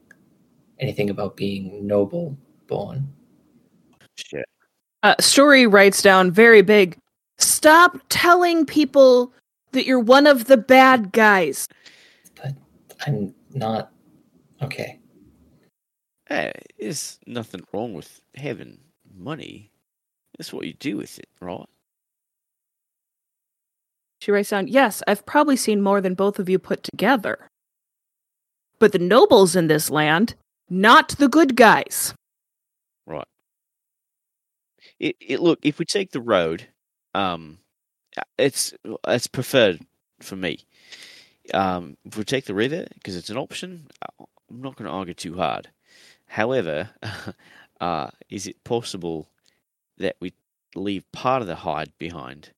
[0.81, 2.37] anything about being noble
[2.67, 3.09] born.
[4.17, 4.45] Shit.
[5.03, 6.99] Uh, Story writes down very big.
[7.39, 9.33] Stop telling people
[9.73, 11.69] that you're one of the bad guys.
[12.35, 12.55] But
[13.07, 13.93] I'm not
[14.63, 14.99] okay.
[16.29, 18.79] Hey, there's nothing wrong with having
[19.17, 19.71] money.
[20.37, 21.67] That's what you do with it, right?
[24.21, 27.49] She writes down, Yes, I've probably seen more than both of you put together.
[28.79, 30.35] But the nobles in this land,
[30.71, 32.15] not the good guys.
[33.07, 33.27] Right.
[35.01, 36.69] It, it look if we take the road,
[37.15, 37.59] um,
[38.19, 38.75] uh, it's
[39.09, 39.81] it's preferred
[40.21, 40.61] for me.
[41.55, 44.95] um, if we take the river because it's an option, uh, I'm not going to
[44.95, 45.71] argue too hard.
[46.27, 46.91] However,
[47.81, 49.29] uh, is it possible
[49.99, 50.35] that we
[50.75, 52.51] leave part of the hide behind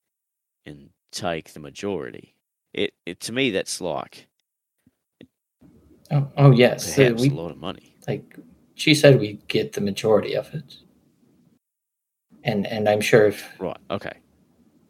[0.66, 2.34] and take the majority?
[2.74, 4.28] It, it to me that's like
[6.10, 6.94] Oh, oh yes.
[6.94, 7.89] So perhaps we, a lot of money.
[8.09, 8.36] Like
[8.74, 10.77] she said we get the majority of it.
[12.44, 13.77] And and I'm sure if Right.
[13.90, 14.12] Okay.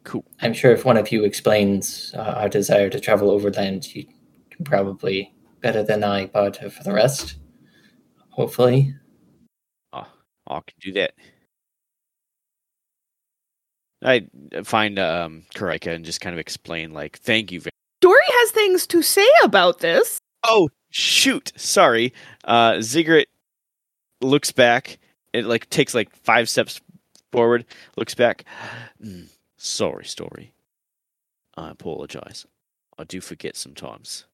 [0.03, 0.25] Cool.
[0.41, 4.05] I'm sure if one of you explains uh, our desire to travel overland, you
[4.49, 6.25] can probably better than I.
[6.25, 7.35] But for the rest,
[8.29, 8.95] hopefully,
[9.93, 10.07] Oh,
[10.47, 11.13] I can do that.
[14.03, 14.25] I
[14.63, 17.59] find um Karika and just kind of explain like, thank you.
[17.61, 17.71] Very-
[18.01, 20.17] Story has things to say about this.
[20.43, 22.13] oh shoot, sorry.
[22.43, 23.27] Uh, Ziggurat
[24.21, 24.99] looks back.
[25.33, 26.79] It like takes like five steps
[27.31, 27.65] forward.
[27.97, 28.45] Looks back.
[29.03, 30.53] "Mm, sorry, story.
[31.57, 32.45] I apologize.
[32.97, 34.25] I do forget sometimes.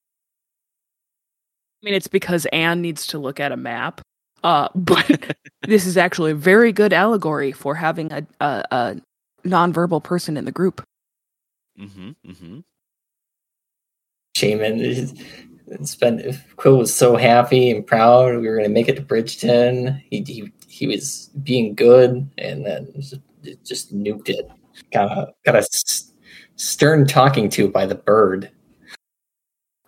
[1.82, 4.02] I mean, it's because Anne needs to look at a map.
[4.44, 9.02] Uh, but this is actually a very good allegory for having a, a, a
[9.46, 10.84] nonverbal person in the group.
[11.80, 12.10] Mm-hmm.
[12.30, 12.60] Mm-hmm.
[14.36, 14.80] Shaman
[15.68, 18.38] is- it's Quill was so happy and proud.
[18.38, 20.02] We were going to make it to Bridgeton.
[20.10, 23.16] He, he he was being good, and then just,
[23.64, 24.50] just nuked it.
[24.92, 25.68] Got a got a
[26.56, 28.50] stern talking to by the bird.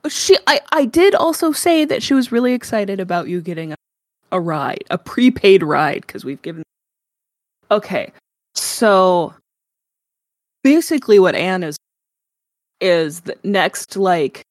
[0.08, 3.76] She, I, I did also say that she was really excited about you getting a,
[4.32, 6.64] a ride, a prepaid ride, because we've given.
[7.70, 8.12] Okay,
[8.56, 9.34] so
[10.64, 11.78] basically, what Anne is
[12.82, 14.42] is the next like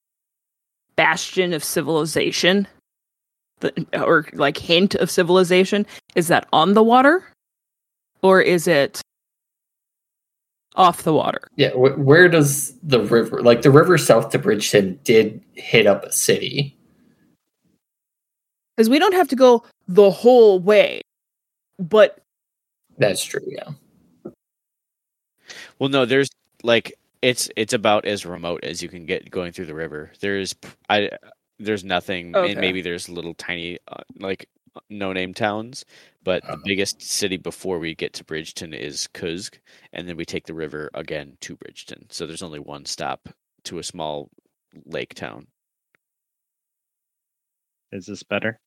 [0.98, 2.66] bastion of civilization,
[3.60, 5.86] the, or like hint of civilization.
[6.16, 7.24] Is that on the water,
[8.20, 9.00] or is it
[10.74, 11.46] off the water?
[11.56, 16.04] Yeah, wh- where does the river, like the river south to Bridgeton, did hit up
[16.04, 16.76] a city?
[18.76, 21.00] Because we don't have to go the whole way,
[21.78, 22.18] but
[22.98, 23.40] That's true.
[23.46, 23.70] Yeah.
[25.78, 26.28] Well, no, there's
[26.64, 30.12] like it's it's about as remote as you can get going through the river.
[30.20, 31.10] There's p- I
[31.58, 32.52] there's nothing, Okay.
[32.52, 34.48] and maybe there's little tiny uh, like
[34.90, 35.84] no name towns,
[36.22, 36.62] but the Uh-huh.
[36.64, 39.58] biggest city before we get to Bridgeton is Kuzg,
[39.92, 42.06] and then we take the river again to Bridgeton.
[42.10, 43.28] So there's only one stop
[43.64, 44.30] to a small
[44.86, 45.48] lake town.
[47.90, 48.60] Is this better?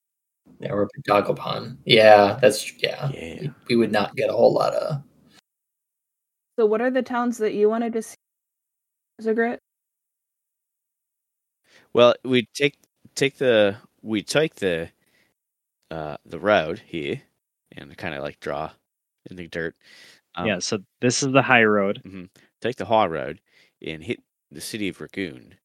[0.60, 1.78] Yeah, or Dagobon.
[1.86, 3.10] Yeah, that's yeah.
[3.14, 3.48] Yeah.
[3.70, 5.02] We would not get a whole lot of.
[6.60, 8.16] So, what are the towns that you wanted to see,
[9.22, 9.60] Ziggurat?
[11.94, 12.78] Well, we take
[13.16, 14.90] take the we take the
[15.90, 17.22] uh the road here
[17.76, 18.72] and kind of like draw
[19.30, 19.76] in the dirt.
[20.36, 22.02] Um, yeah, so this is the high road.
[22.62, 23.42] take the high road
[23.86, 24.20] and hit
[24.50, 25.56] the city of Raccoon,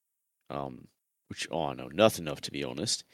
[0.50, 0.88] um,
[1.28, 3.04] which I know nothing of, to be honest.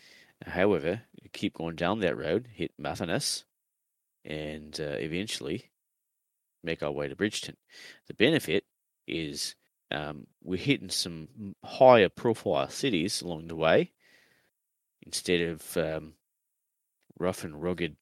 [0.46, 3.44] However, you keep going down that road, hit Mathanas,
[4.24, 5.70] and uh, eventually
[6.62, 7.56] make our way to Bridgeton.
[8.08, 8.64] The benefit
[9.06, 9.54] is
[9.92, 11.28] um, we're hitting some
[11.64, 13.92] higher profile cities along the way
[15.04, 16.14] instead of um,
[17.18, 17.96] rough and rugged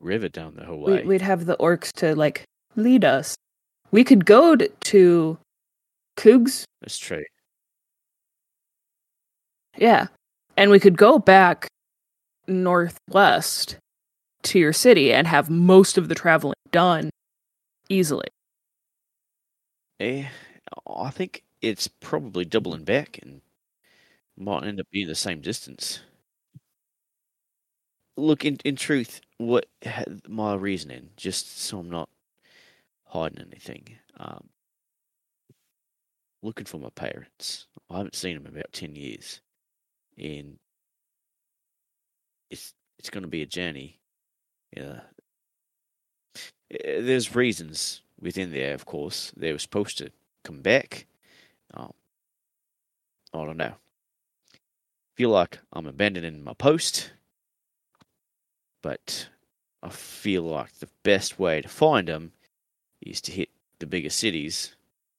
[0.00, 1.02] river down the whole way.
[1.02, 2.44] We, we'd have the orcs to like
[2.76, 3.36] lead us.
[3.90, 5.38] We could go to, to
[6.16, 7.24] Cougs, That's true.
[9.76, 10.08] yeah,
[10.56, 11.68] and we could go back
[12.46, 13.76] northwest
[14.42, 17.10] to your city and have most of the traveling done
[17.88, 18.26] easily.
[20.00, 20.26] Eh,
[20.88, 23.42] I think it's probably doubling back and
[24.36, 26.00] might end up being the same distance.
[28.16, 29.66] Look, in in truth, what
[30.28, 32.08] my reasoning, just so I'm not
[33.06, 33.98] hiding anything.
[34.18, 34.48] Um,
[36.42, 37.66] looking for my parents.
[37.90, 39.40] I haven't seen them about ten years,
[40.18, 40.58] and
[42.50, 43.98] it's it's going to be a journey.
[44.76, 45.00] Yeah,
[46.70, 49.32] there's reasons within there, of course.
[49.36, 50.10] They were supposed to
[50.44, 51.06] come back.
[51.74, 51.92] Um,
[53.32, 53.74] I don't know.
[55.16, 57.10] Feel like I'm abandoning my post,
[58.82, 59.28] but
[59.82, 62.32] I feel like the best way to find them
[63.00, 63.48] is to hit
[63.78, 64.74] the bigger cities,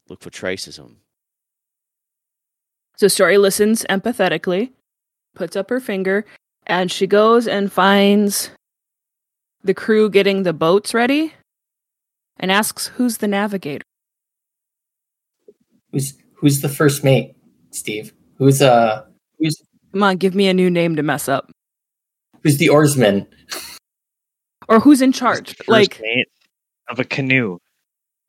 [0.09, 0.97] look for traces of them.
[2.97, 4.71] So Story listens empathetically,
[5.33, 6.25] puts up her finger,
[6.65, 8.49] and she goes and finds
[9.63, 11.33] the crew getting the boats ready
[12.37, 13.83] and asks who's the navigator.
[15.91, 17.35] Who's who's the first mate,
[17.71, 18.13] Steve?
[18.37, 19.05] Who's uh
[19.39, 19.61] who's
[19.93, 21.49] Come on, give me a new name to mess up.
[22.43, 23.25] who's the oarsman?
[24.67, 25.55] Or who's in charge?
[25.55, 26.27] first Like, mate
[26.89, 27.57] of a canoe.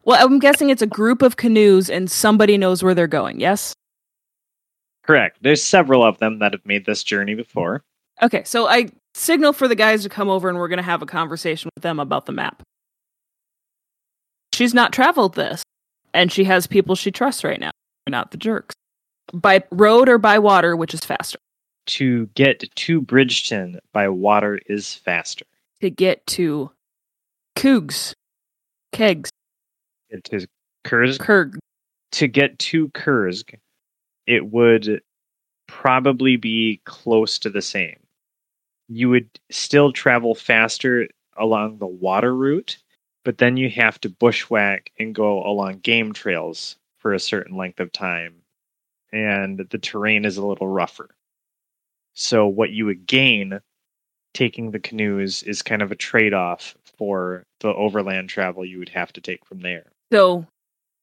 [0.04, 3.72] well, I'm guessing it's a group of canoes and somebody knows where they're going, yes?
[5.02, 5.38] Correct.
[5.42, 7.82] There's several of them that have made this journey before.
[8.22, 11.02] Okay, so I signal for the guys to come over and we're going to have
[11.02, 12.62] a conversation with them about the map.
[14.54, 15.62] She's not traveled this,
[16.16, 17.70] and she has people she trusts right now,
[18.08, 18.74] not the jerks.
[19.34, 21.38] By road or by water, which is faster?
[21.86, 25.44] To get to Bridgeton by water is faster.
[25.82, 26.70] To get to
[27.54, 28.14] Cougs,
[28.92, 29.30] Kegs,
[30.10, 30.46] Get to
[30.84, 31.20] Kursk.
[31.20, 31.58] Kurg.
[32.12, 33.52] To get to Kursk,
[34.26, 35.02] it would
[35.66, 37.98] probably be close to the same.
[38.88, 42.78] You would still travel faster along the water route,
[43.26, 47.80] but then you have to bushwhack and go along game trails for a certain length
[47.80, 48.36] of time.
[49.12, 51.10] And the terrain is a little rougher.
[52.14, 53.58] So, what you would gain
[54.32, 58.90] taking the canoes is kind of a trade off for the overland travel you would
[58.90, 59.86] have to take from there.
[60.12, 60.46] So,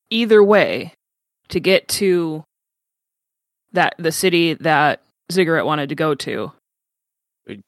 [0.09, 0.93] either way,
[1.49, 2.45] to get to
[3.73, 6.53] that the city that Ziggurat wanted to go to,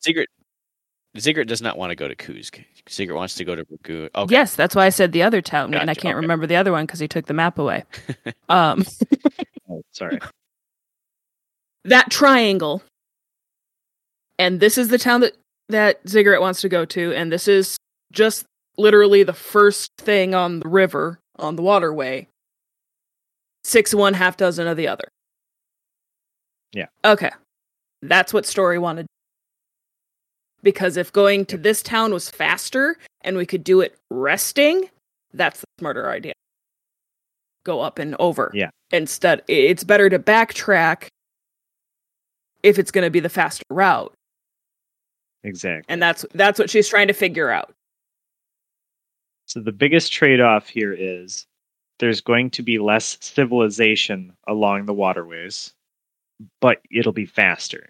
[0.01, 0.29] Ziggurat,
[1.17, 2.63] Ziggurat does not want to go to Kuzk.
[2.89, 4.09] Ziggurat wants to go to Ragu.
[4.15, 4.31] Okay.
[4.31, 6.21] yes, that's why I said the other town, and I can't okay.
[6.21, 7.83] remember the other one because he took the map away.
[8.49, 8.83] um,
[9.69, 10.19] Oh, sorry.
[11.85, 12.83] that triangle,
[14.37, 15.33] and this is the town that
[15.69, 17.77] that Ziggurat wants to go to, and this is
[18.11, 18.45] just
[18.77, 22.27] literally the first thing on the river on the waterway.
[23.63, 25.07] Six one, half dozen of the other.
[26.71, 26.87] Yeah.
[27.03, 27.31] Okay,
[28.01, 29.07] that's what Story wanted.
[30.65, 34.89] Because if going to this town was faster and we could do it resting,
[35.31, 36.33] that's the smarter idea.
[37.63, 38.51] Go up and over.
[38.53, 38.71] Yeah.
[38.91, 41.05] Instead, it's better to backtrack
[42.63, 44.11] if it's going to be the faster route,
[45.43, 45.85] Exactly.
[45.87, 47.71] and that's that's what she's trying to figure out.
[49.45, 51.45] So the biggest trade off here is
[51.99, 55.73] there's going to be less civilization along the waterways,
[56.59, 57.87] but it'll be faster.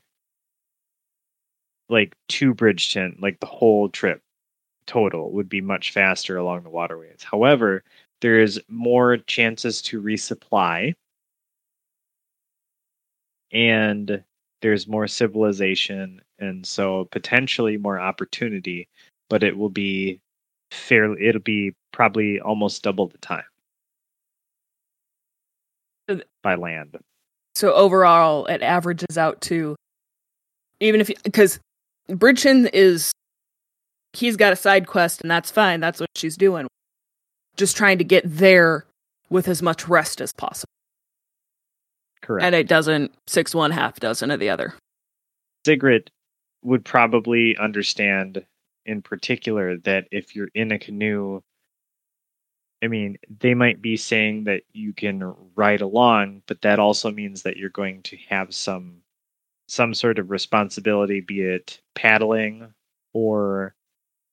[1.90, 4.22] Like to Bridgeton, like the whole trip
[4.88, 7.24] total would be much faster along the waterways.
[7.24, 7.84] However,
[8.22, 10.94] there's more chances to resupply
[13.52, 14.24] and
[14.62, 18.88] there's more civilization and so potentially more opportunity,
[19.30, 20.20] but it will be
[20.72, 23.44] fairly it'll be probably almost double the time
[26.44, 26.98] by land.
[27.54, 29.76] So overall, it averages out to
[30.80, 31.60] even if because
[32.08, 33.12] Bridgeton is
[34.14, 35.80] he's got a side quest and that's fine.
[35.80, 36.68] That's what she's doing.
[37.58, 38.86] Just trying to get there
[39.30, 40.70] with as much rest as possible,
[42.22, 42.46] Correct.
[42.46, 44.74] and it doesn't six one half dozen of the other.
[45.66, 46.12] Sigrid
[46.64, 48.46] would probably understand
[48.86, 51.42] in particular that if you're in a canoe,
[52.84, 57.42] I mean, they might be saying that you can ride along, but that also means
[57.44, 58.98] that you're going to have some
[59.68, 62.74] some sort of responsibility, be it paddling
[63.14, 63.74] or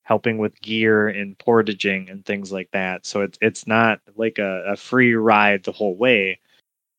[0.02, 3.06] helping with gear and portaging and things like that.
[3.06, 6.40] So it's it's not like a, a free ride the whole way.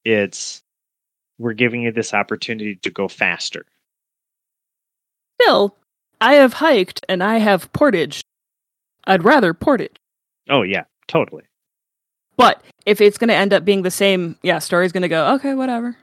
[0.05, 0.64] It's
[1.38, 3.65] we're giving you this opportunity to go faster.
[5.41, 5.76] Still,
[6.22, 8.22] I have hiked and I have portage.
[9.05, 9.95] I'd rather portage.
[10.49, 11.43] Oh yeah, totally.
[12.38, 15.34] But if it's going to end up being the same, yeah, story's going to go,
[15.35, 15.95] okay, whatever.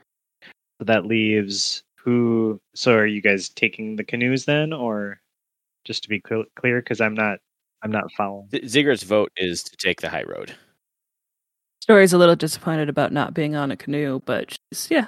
[0.79, 2.59] So that leaves who?
[2.75, 5.19] So are you guys taking the canoes then, or
[5.85, 6.81] just to be cl- clear?
[6.81, 7.39] Because I'm not,
[7.83, 8.49] I'm not following.
[8.49, 10.53] Z- Ziggurat's vote is to take the high road.
[11.81, 15.07] Story's a little disappointed about not being on a canoe, but she's, yeah.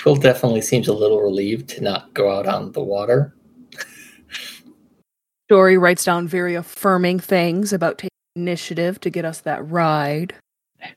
[0.00, 3.34] Quill definitely seems a little relieved to not go out on the water.
[5.48, 10.34] Story writes down very affirming things about taking initiative to get us that ride.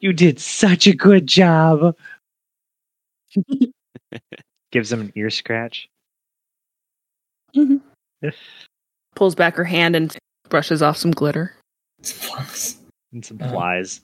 [0.00, 1.96] You did such a good job.
[4.72, 5.88] Gives him an ear scratch.
[9.14, 10.16] Pulls back her hand and
[10.48, 11.54] brushes off some glitter.
[13.12, 13.50] and some Uh-huh.
[13.52, 14.00] flies.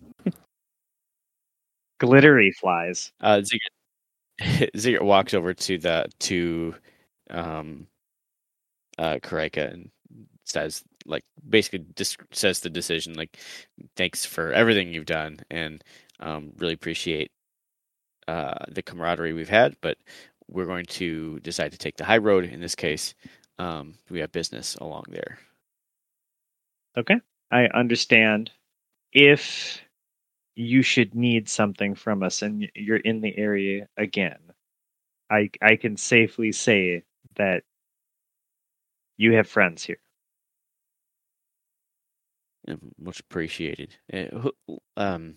[2.00, 3.10] Glittery flies.
[3.20, 6.74] Uh, Ziggurat, Ziggurat walks over to the to
[7.30, 7.86] um,
[8.98, 9.90] uh, Karika and
[10.44, 13.36] says like basically dis- says the decision like
[13.96, 15.82] thanks for everything you've done and
[16.20, 17.30] um, really appreciate
[18.28, 19.96] uh, the camaraderie we've had, but
[20.48, 23.14] we're going to decide to take the high road in this case.
[23.59, 25.38] Um, we have business along there.
[26.96, 27.16] Okay.
[27.50, 28.50] I understand.
[29.12, 29.80] If
[30.55, 34.38] you should need something from us and you're in the area again,
[35.30, 37.05] I I can safely say
[37.36, 37.62] that
[39.16, 40.00] you have friends here.
[42.98, 43.96] Much appreciated.
[44.12, 44.50] Uh,
[44.98, 45.36] um,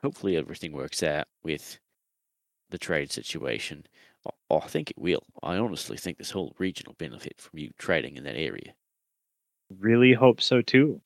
[0.00, 1.78] hopefully everything works out with
[2.70, 3.86] the trade situation.
[4.26, 5.22] I, I think it will.
[5.42, 8.74] I honestly think this whole region will benefit from you trading in that area.
[9.78, 11.00] Really hope so too.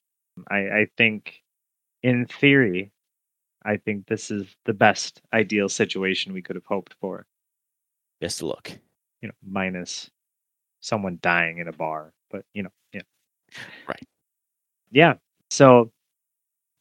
[0.49, 1.43] I, I think,
[2.03, 2.91] in theory,
[3.65, 7.27] I think this is the best ideal situation we could have hoped for.
[8.21, 8.71] Best of luck.
[9.21, 10.11] You know, minus
[10.81, 13.03] someone dying in a bar, but you know, yeah,
[13.87, 14.03] Right.
[14.91, 15.15] yeah.
[15.51, 15.93] So,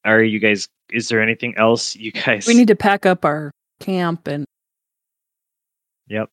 [0.06, 0.68] are you guys?
[0.92, 2.48] Is there anything else you guys?
[2.48, 4.46] We need to pack up our camp and
[6.12, 6.30] Yep.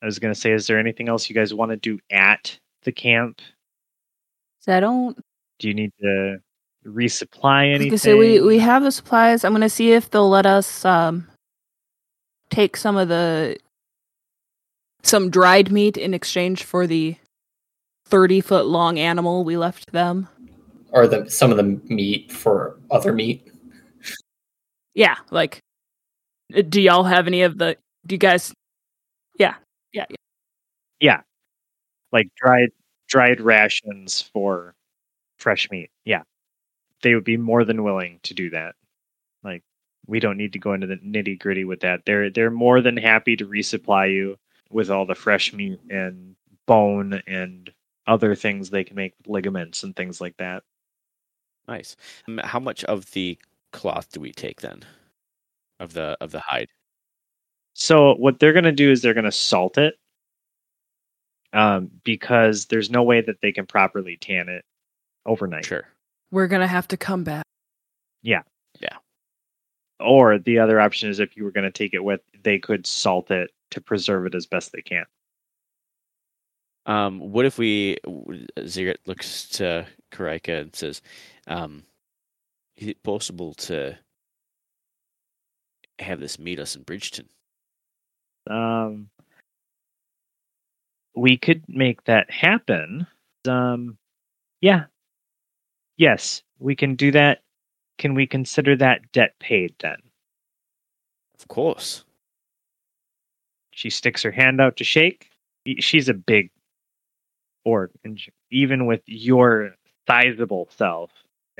[0.00, 2.92] I was gonna say, is there anything else you guys want to do at the
[2.92, 3.40] camp?
[4.60, 5.18] so I don't
[5.58, 6.38] Do you need to
[6.86, 7.98] resupply anything?
[7.98, 9.44] gonna we we have the supplies.
[9.44, 11.26] I'm gonna see if they'll let us um
[12.50, 13.58] take some of the
[15.02, 17.16] some dried meat in exchange for the
[18.06, 20.28] thirty foot long animal we left them.
[20.92, 23.50] Or the some of the meat for other meat.
[24.94, 25.58] Yeah, like
[26.56, 27.76] uh, do y'all have any of the
[28.06, 28.52] do you guys
[29.40, 29.56] yeah,
[29.92, 30.16] yeah, yeah.
[31.00, 31.22] yeah,
[32.12, 32.70] like dried
[33.08, 34.74] dried rations for
[35.38, 35.90] fresh meat.
[36.04, 36.22] Yeah,
[37.02, 38.76] they would be more than willing to do that.
[39.44, 39.62] Like
[40.06, 42.02] we don't need to go into the nitty gritty with that.
[42.06, 44.38] They're they're more than happy to resupply you
[44.70, 46.36] with all the fresh meat and
[46.66, 47.70] bone and
[48.06, 50.64] other things they can make with ligaments and things like that.
[51.68, 51.96] Nice.
[52.28, 53.38] Um, How much of the
[53.72, 54.84] cloth do we take then?
[55.80, 56.70] Of the of the hide.
[57.74, 59.94] So what they're going to do is they're going to salt it,
[61.52, 64.64] um, because there's no way that they can properly tan it
[65.26, 65.66] overnight.
[65.66, 65.86] Sure.
[66.30, 67.44] We're gonna have to come back.
[68.22, 68.42] Yeah.
[68.80, 68.96] Yeah.
[69.98, 72.86] Or the other option is if you were going to take it with, they could
[72.86, 75.04] salt it to preserve it as best they can.
[76.86, 77.98] Um, what if we
[78.64, 81.02] Ziggurat looks to Karika and says,
[81.46, 81.82] um,
[82.76, 83.98] is it possible to
[85.98, 87.28] have this meet us in Bridgeton?
[88.48, 89.08] Um,
[91.14, 93.06] we could make that happen.
[93.46, 93.98] Um,
[94.60, 94.84] yeah.
[95.96, 97.42] Yes, we can do that.
[97.98, 99.98] Can we consider that debt paid then?
[101.38, 102.04] Of course.
[103.72, 105.30] She sticks her hand out to shake.
[105.78, 106.50] She's a big
[107.64, 108.18] orc, and
[108.50, 109.74] even with your
[110.06, 111.10] sizable self,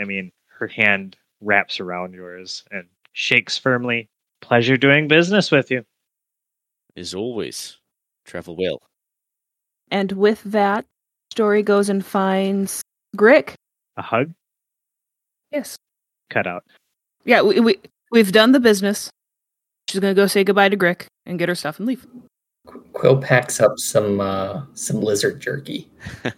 [0.01, 4.09] I mean, her hand wraps around yours and shakes firmly.
[4.41, 5.85] Pleasure doing business with you.
[6.97, 7.79] As always,
[8.25, 8.81] travel well.
[9.91, 10.85] And with that,
[11.33, 12.83] Story goes and finds
[13.17, 13.55] Grick.
[13.97, 14.33] A hug
[15.53, 15.77] Yes.
[16.29, 16.65] cut out.
[17.25, 17.79] Yeah, we, we
[18.11, 19.11] we've done the business.
[19.89, 22.07] She's gonna go say goodbye to Grick and get her stuff and leave.
[22.93, 25.89] Quill packs up some uh, some lizard jerky.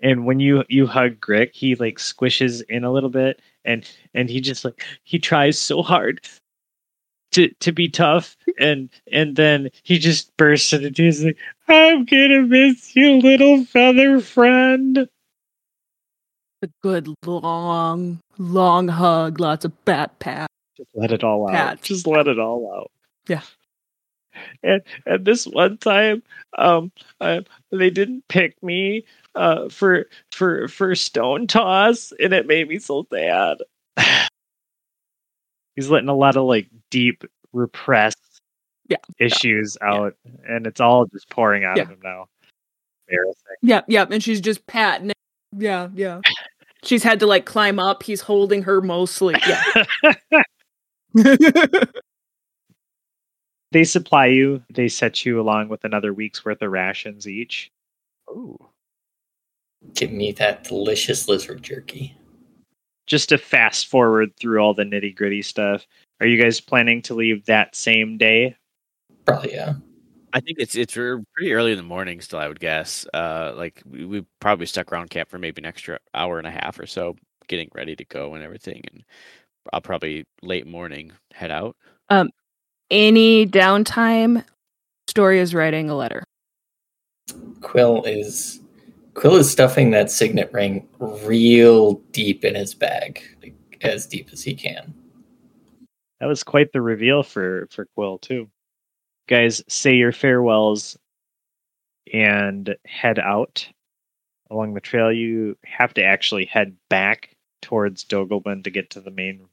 [0.00, 4.28] And when you you hug Grick, he like squishes in a little bit, and and
[4.28, 6.20] he just like he tries so hard
[7.36, 11.36] to to be tough, and and then he just bursts into tears like,
[11.68, 15.08] "I'm gonna miss you, little feather friend."
[16.62, 20.48] A good long, long hug, lots of bat pat.
[20.76, 21.52] Just let it all out.
[21.52, 21.82] Pat.
[21.82, 22.90] Just let it all out.
[23.28, 23.42] Yeah.
[24.62, 26.22] And and this one time,
[26.56, 29.04] um, uh, they didn't pick me
[29.34, 33.58] uh for for for stone toss, and it made me so sad.
[35.76, 38.40] He's letting a lot of like deep repressed
[38.88, 38.96] Yeah.
[39.18, 40.14] issues out,
[40.48, 42.26] and it's all just pouring out of him now.
[43.08, 43.42] Embarrassing.
[43.62, 44.10] Yeah, yep.
[44.10, 45.16] And she's just patting it.
[45.56, 46.20] Yeah, yeah.
[46.82, 48.02] She's had to like climb up.
[48.02, 49.34] He's holding her mostly.
[49.46, 49.84] Yeah.
[53.72, 54.62] they supply you.
[54.72, 57.70] They set you along with another week's worth of rations each.
[58.30, 58.58] Ooh.
[59.94, 62.16] Give me that delicious lizard jerky.
[63.06, 65.86] Just to fast forward through all the nitty gritty stuff,
[66.20, 68.56] are you guys planning to leave that same day?
[69.24, 69.74] Probably yeah.
[70.32, 72.38] I think it's it's pretty early in the morning still.
[72.38, 73.06] I would guess.
[73.14, 76.50] Uh, like we, we probably stuck around camp for maybe an extra hour and a
[76.50, 77.16] half or so,
[77.48, 79.04] getting ready to go and everything, and
[79.72, 81.76] I'll probably late morning head out.
[82.10, 82.30] Um,
[82.90, 84.44] Any downtime,
[85.08, 86.22] Story is writing a letter.
[87.60, 88.60] Quill is
[89.16, 94.42] Quill is stuffing that signet ring real deep in his bag, like, as deep as
[94.42, 94.92] he can.
[96.20, 98.50] That was quite the reveal for for Quill too.
[99.26, 100.98] Guys, say your farewells
[102.12, 103.66] and head out
[104.50, 105.10] along the trail.
[105.10, 109.46] You have to actually head back towards Dogelman to get to the main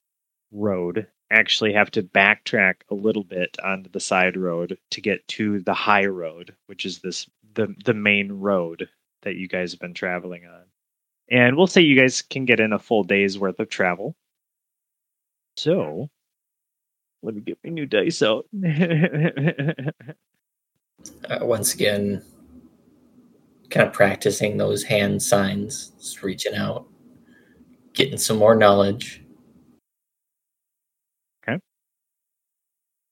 [0.51, 1.07] road.
[1.31, 5.73] Actually, have to backtrack a little bit onto the side road to get to the
[5.73, 8.89] high road, which is this the the main road
[9.23, 10.63] that you guys have been traveling on.
[11.29, 14.15] And we'll say you guys can get in a full day's worth of travel.
[15.57, 16.09] So,
[17.21, 18.45] let me get my new dice out.
[21.29, 22.23] Uh, once again,
[23.69, 26.87] kind of practicing those hand signs, just reaching out,
[27.93, 29.21] getting some more knowledge.
[31.45, 31.59] Okay.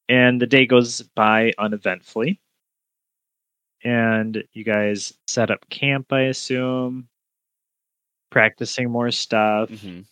[0.08, 2.40] And the day goes by uneventfully.
[3.84, 7.08] And you guys set up camp, I assume,
[8.30, 9.70] practicing more stuff.
[9.70, 10.06] Mhm.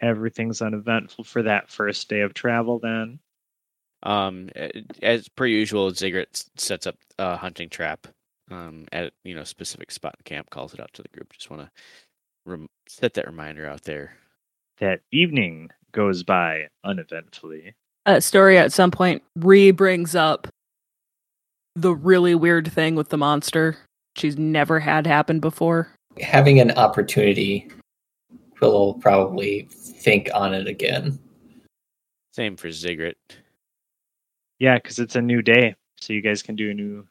[0.00, 3.20] Everything's uneventful for that first day of travel, then.
[4.02, 4.48] Um,
[5.00, 8.08] as per usual, Ziggurat sets up a hunting trap
[8.50, 11.32] um, at you know specific spot in camp, calls it out to the group.
[11.32, 11.70] Just want to
[12.44, 14.16] rem- set that reminder out there.
[14.78, 17.74] That evening goes by uneventfully.
[18.06, 20.48] uh, story at some point re brings up
[21.74, 23.76] the really weird thing with the monster
[24.16, 25.88] she's never had happen before
[26.20, 27.70] Having an opportunity,
[28.58, 31.18] Quill will probably think on it again.
[32.32, 33.16] Same for Ziggurat.
[34.58, 35.74] Yeah, because it's a new day.
[36.00, 37.06] So you guys can do a new.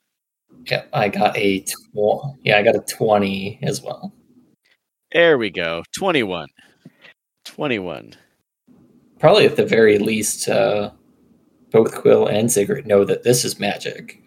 [0.69, 4.13] Yeah, I got a tw- yeah, I got a twenty as well.
[5.11, 5.83] There we go.
[5.97, 6.49] Twenty-one.
[7.43, 8.13] Twenty-one.
[9.19, 10.91] Probably at the very least, uh,
[11.71, 14.21] both Quill and Ziggurat know that this is magic.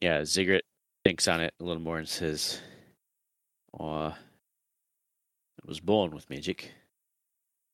[0.00, 0.64] Yeah, Ziggurat
[1.04, 2.60] thinks on it a little more and says,
[3.78, 4.12] "Uh,
[5.58, 6.72] it was born with magic,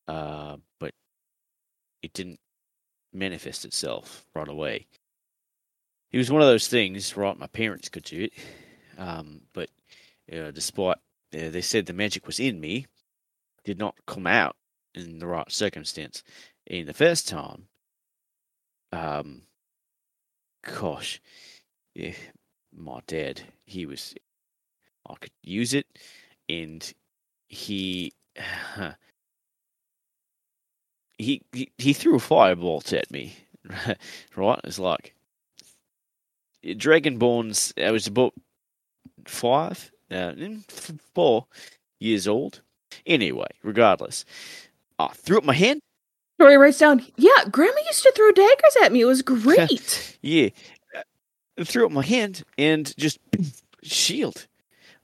[0.09, 0.93] uh, but
[2.03, 2.41] it didn't
[3.13, 4.87] manifest itself right away.
[6.11, 7.39] It was one of those things, right?
[7.39, 8.33] My parents could do it,
[8.99, 9.71] um, but
[10.29, 10.97] despite
[11.35, 12.87] uh, they said the magic was in me,
[13.65, 14.57] did not come out
[14.95, 16.23] in the right circumstance.
[16.67, 17.69] In the first time,
[18.93, 19.43] um,
[20.63, 21.21] gosh,
[21.97, 22.13] yeah,
[22.77, 24.15] my dad, he was,
[25.09, 25.87] I could use it,
[26.49, 26.93] and
[27.49, 28.13] he,
[31.19, 33.37] he, he, he threw a firebolt at me,
[34.37, 34.61] right?
[34.65, 35.15] It's like,
[36.63, 38.35] Dragonborns, I was about
[39.27, 40.33] five, uh,
[41.15, 41.47] four
[41.99, 42.61] years old.
[43.07, 44.25] Anyway, regardless,
[44.99, 45.81] I threw up my hand.
[46.39, 50.51] story writes down yeah grandma used to throw daggers at me it was great Yeah,
[51.65, 53.19] threw up my hand and just
[53.83, 54.47] shield,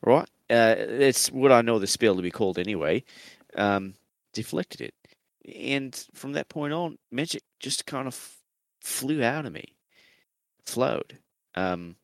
[0.02, 0.28] right?
[0.50, 3.04] Uh, it's what I know the spell to be called anyway.
[3.56, 3.94] Um,
[4.32, 4.94] deflected it,
[5.54, 8.36] and from that point on, magic just kind of
[8.80, 9.74] flew out of me,
[10.66, 11.18] flowed.
[11.54, 11.96] Um,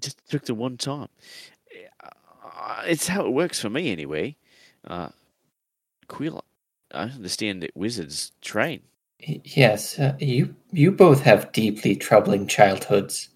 [0.00, 1.08] just took the one time.
[2.02, 4.36] Uh, it's how it works for me anyway.
[4.86, 5.08] Uh,
[6.08, 6.44] Quill,
[6.92, 8.82] I understand that wizards train.
[9.20, 13.30] Yes, uh, you you both have deeply troubling childhoods.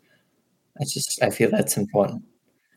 [0.80, 2.24] I just I feel that's important.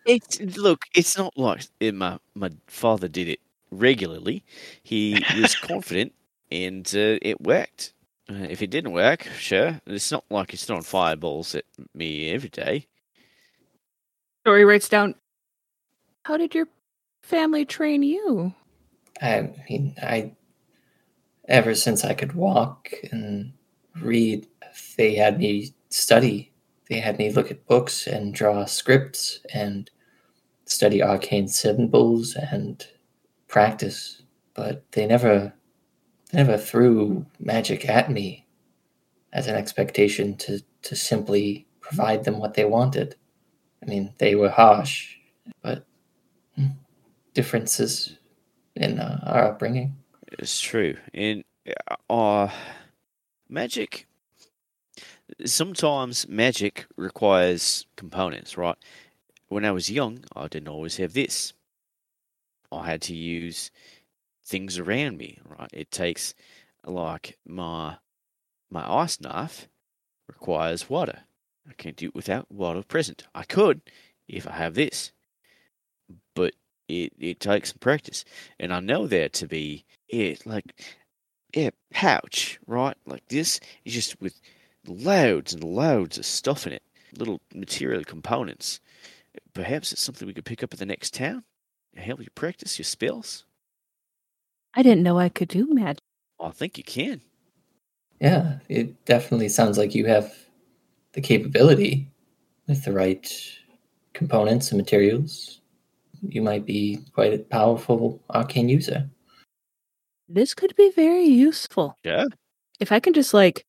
[0.06, 3.40] It's look, it's not like uh, my my father did it
[3.72, 4.44] regularly.
[4.84, 6.14] He was confident,
[6.52, 7.94] and uh, it worked.
[8.30, 9.82] Uh, if it didn't work, sure.
[9.86, 12.88] It's not like it's throwing fireballs at me every day.
[14.46, 15.16] story writes down
[16.26, 16.68] how did your
[17.24, 18.54] family train you
[19.22, 20.34] I mean, I
[21.48, 23.54] ever since I could walk and
[24.02, 24.48] read,
[24.98, 26.52] they had me study.
[26.90, 29.90] They had me look at books and draw scripts and
[30.66, 32.86] study arcane symbols and
[33.48, 34.22] practice.
[34.54, 35.54] But they never,
[36.32, 38.46] they never threw magic at me
[39.32, 43.16] as an expectation to to simply provide them what they wanted.
[43.82, 45.16] I mean, they were harsh,
[45.62, 45.86] but
[46.56, 46.68] hmm,
[47.34, 48.18] differences
[48.76, 49.96] in uh, our upbringing.
[50.40, 51.44] It's true, and
[52.10, 52.50] uh,
[53.50, 54.08] magic.
[55.46, 58.78] Sometimes magic requires components, right?
[59.48, 61.54] When I was young, I didn't always have this.
[62.72, 63.72] I had to use
[64.44, 65.70] things around me, right?
[65.74, 66.34] It takes
[66.86, 67.98] like my
[68.70, 69.68] my ice knife
[70.28, 71.22] requires water.
[71.70, 73.24] I can't do it without water present.
[73.34, 73.82] I could
[74.28, 75.12] if I have this,
[76.36, 76.54] but
[76.88, 78.26] it it takes some practice,
[78.60, 80.82] and I know there to be it like
[81.56, 84.40] yeah pouch right like this is just with
[84.88, 86.84] loads and loads of stuff in it,
[87.18, 88.80] little material components.
[89.54, 91.44] Perhaps it's something we could pick up at the next town
[91.94, 93.46] and help you practice your spells.
[94.76, 96.00] i didn't know i could do magic
[96.40, 97.22] I think you can.
[98.20, 100.34] Yeah, it definitely sounds like you have
[101.14, 102.10] the capability
[102.68, 103.26] with the right
[104.14, 105.62] components and materials.
[106.28, 109.10] You might be quite a powerful arcane user.
[110.28, 112.26] this could be very useful Yeah.
[112.80, 113.66] if i can just like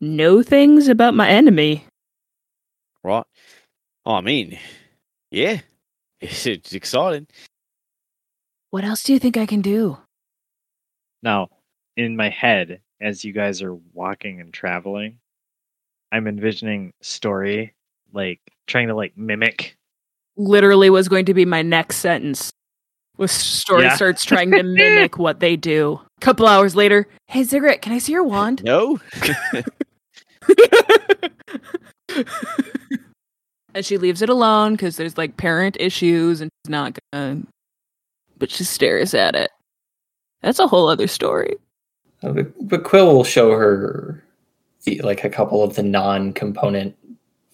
[0.00, 1.84] know things about my enemy
[3.04, 3.24] Right.
[4.04, 4.58] I mean,
[5.30, 5.60] yeah,
[6.20, 7.26] it's, it's exciting.
[8.70, 9.98] what else do you think i can do
[11.22, 11.48] Now,
[11.96, 15.18] in my head, as you guys are walking and traveling,
[16.12, 17.74] I'm envisioning story
[18.12, 19.76] like trying to like mimic.
[20.36, 22.52] Literally was going to be my next sentence.
[23.18, 23.94] With story Yeah.
[23.96, 26.00] starts trying to mimic what they do.
[26.18, 28.62] A couple hours later, hey Ziggurat, can I see your wand?
[28.64, 29.00] No.
[33.74, 37.42] and she leaves it alone because there's like parent issues and she's not gonna
[38.38, 39.50] but she stares at it
[40.42, 41.54] that's a whole other story
[42.22, 44.22] Uh, But, but Quill will show her
[44.84, 46.96] the, like a couple of the non-component.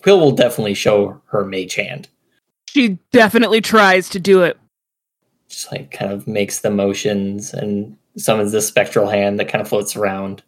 [0.02, 2.08] Quill will definitely show her mage hand.
[2.68, 4.58] she definitely tries to do it
[5.52, 9.68] Just like kind of makes the motions and summons this spectral hand that kind of
[9.68, 10.42] floats around.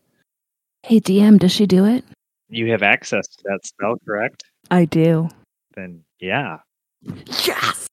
[0.82, 2.02] hey dm does she do it
[2.48, 4.44] You have access to that spell, correct?
[4.70, 5.28] i do
[5.74, 6.58] Then yeah.
[7.02, 7.86] yes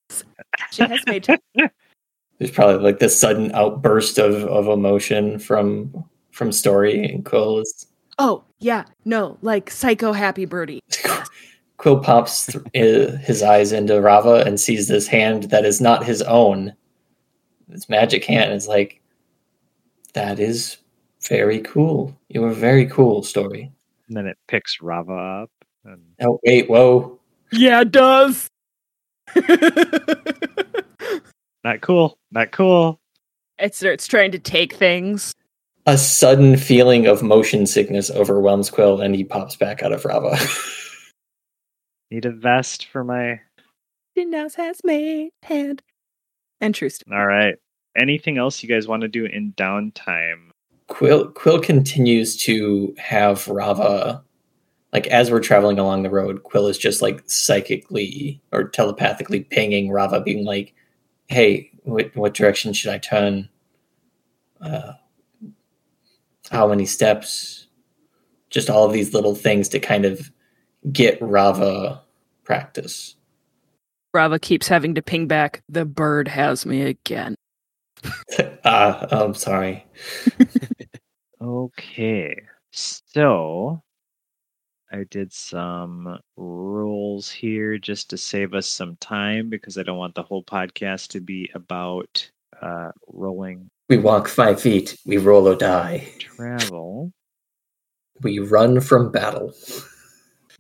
[0.72, 1.28] she has made
[2.40, 7.88] There's probably like this sudden outburst of, of emotion from from Story and Quill is
[8.20, 10.80] oh yeah no like psycho happy birdie
[11.78, 16.22] Quill pops th- his eyes into Rava and sees this hand that is not his
[16.22, 16.74] own.
[17.72, 19.02] This magic hand is like,
[20.14, 20.78] that is
[21.28, 22.16] very cool.
[22.30, 23.72] You are very cool, Story.
[24.08, 25.52] And then it picks Rava up
[25.86, 27.18] and Oh wait, whoa!
[27.54, 28.48] yeah it does
[31.64, 32.18] not cool.
[32.32, 33.00] Not cool.
[33.58, 35.34] it starts trying to take things
[35.86, 40.38] A sudden feeling of motion sickness overwhelms Quill, and he pops back out of Rava.
[42.12, 43.40] Need a vest for my
[44.18, 45.82] Dinhouse has made hand
[46.62, 47.04] and Trust.
[47.12, 47.56] all right.
[47.98, 50.52] Anything else you guys want to do in downtime?
[50.88, 54.24] Quill Quill continues to have Rava
[54.94, 59.90] like as we're traveling along the road, Quill is just like psychically or telepathically pinging
[59.90, 60.74] Rava, being like,
[61.28, 63.50] "Hey, what what direction should I turn?
[64.60, 64.94] Uh,
[66.52, 67.68] how many steps?
[68.50, 70.32] Just all of these little things to kind of
[70.92, 72.02] get Rava
[72.44, 73.16] practice."
[74.14, 75.62] Rava keeps having to ping back.
[75.70, 77.36] The bird has me again.
[78.64, 79.86] Ah, I'm sorry.
[81.42, 82.36] Okay.
[82.72, 83.82] So
[84.92, 90.14] I did some rules here just to save us some time because I don't want
[90.14, 92.30] the whole podcast to be about
[92.62, 94.98] uh, rolling We walk five feet.
[95.04, 96.08] We roll or die.
[96.20, 97.12] travel.
[98.22, 99.54] We run from battle.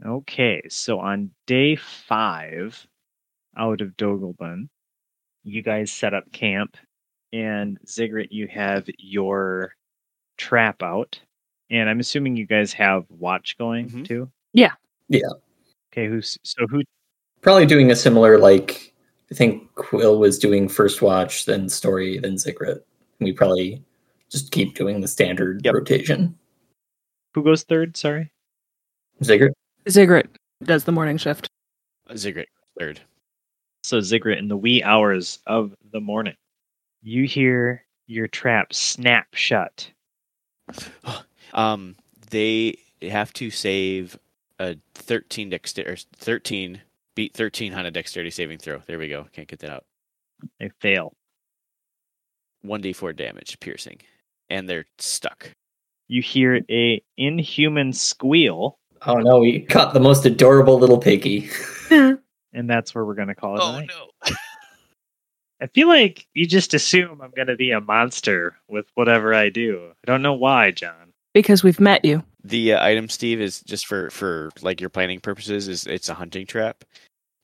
[0.03, 2.87] Okay, so on day five
[3.61, 4.67] out of Dogelbun,
[5.43, 6.75] you guys set up camp,
[7.31, 9.75] and Ziggurat, you have your
[10.37, 11.19] trap out,
[11.69, 14.05] and I'm assuming you guys have watch going Mhm.
[14.05, 14.31] too.
[14.53, 14.73] Yeah.
[15.07, 15.29] Yeah.
[15.93, 16.81] Okay, who's so who?
[17.41, 18.93] Probably doing a similar like
[19.31, 22.83] I think Quill was doing first watch, then Story, then Ziggurat.
[23.19, 23.81] We probably
[24.29, 25.73] just keep doing the standard Yep.
[25.73, 26.37] rotation.
[27.33, 27.95] Who goes third?
[27.95, 28.31] Sorry.
[29.23, 29.53] Ziggurat.
[29.89, 30.27] Ziggurat
[30.63, 31.47] does the morning shift.
[32.17, 32.99] Ziggurat third.
[33.91, 36.37] So Ziggurat, in the wee hours of the morning,
[37.01, 39.91] you hear your trap snap shut.
[41.53, 41.97] Um,
[42.29, 44.17] they have to save
[44.57, 46.81] a 13 dexterity, 13
[47.13, 48.81] beat 13 on a dexterity saving throw.
[48.85, 49.27] There we go.
[49.33, 49.83] Can't get that out.
[50.57, 51.11] They fail.
[52.65, 53.97] 1d4 damage, piercing,
[54.49, 55.51] and they're stuck.
[56.07, 61.49] You hear a inhuman squeal, Oh no, we caught the most adorable little piggy.
[62.53, 63.63] and that's where we're going to call it.
[63.63, 63.89] a night.
[63.89, 64.35] no!
[65.61, 69.49] I feel like you just assume I'm going to be a monster with whatever I
[69.49, 69.91] do.
[69.91, 71.13] I don't know why, John.
[71.33, 72.23] Because we've met you.
[72.43, 75.67] The uh, item, Steve, is just for for like your planning purposes.
[75.67, 76.83] Is it's a hunting trap.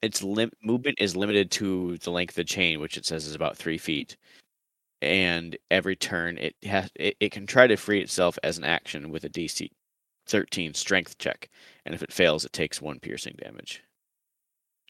[0.01, 3.35] Its lim- movement is limited to the length of the chain, which it says is
[3.35, 4.17] about three feet.
[5.01, 9.11] And every turn, it has it, it can try to free itself as an action
[9.11, 9.69] with a DC
[10.27, 11.49] 13 Strength check,
[11.85, 13.83] and if it fails, it takes one piercing damage.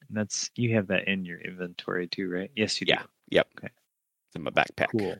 [0.07, 2.51] And that's you have that in your inventory too, right?
[2.55, 2.93] Yes, you do.
[2.93, 3.03] Yeah.
[3.29, 3.47] Yep.
[3.57, 3.67] Okay.
[4.27, 4.88] It's in my backpack.
[4.91, 5.15] Cool.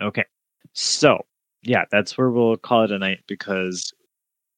[0.00, 0.24] Okay.
[0.72, 1.26] So,
[1.62, 3.92] yeah, that's where we'll call it a night because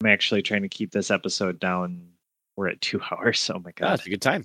[0.01, 2.09] I'm actually trying to keep this episode down.
[2.57, 3.51] We're at two hours.
[3.53, 3.95] Oh my god.
[3.95, 4.45] it's a good time.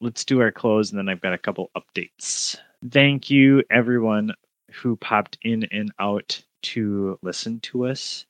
[0.00, 2.58] Let's do our close and then I've got a couple updates.
[2.90, 4.32] Thank you, everyone
[4.70, 8.26] who popped in and out to listen to us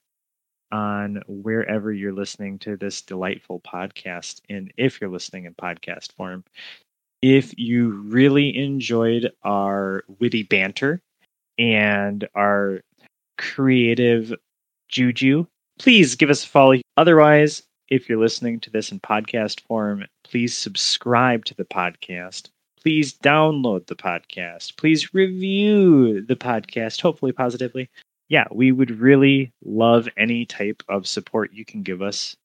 [0.75, 4.41] on wherever you're listening to this delightful podcast.
[4.51, 6.43] And if you're listening in podcast form,
[7.23, 11.01] if you really enjoyed our witty banter
[11.59, 12.81] and our
[13.39, 14.35] creative
[14.89, 15.47] juju,
[15.79, 16.81] please give us a follow.
[16.97, 22.49] Otherwise, if you're listening to this in podcast form, please subscribe to the podcast.
[22.83, 24.77] Please download the podcast.
[24.77, 27.89] Please review the podcast, hopefully positively.
[28.29, 32.37] Yeah, we would really love any type of support you can give us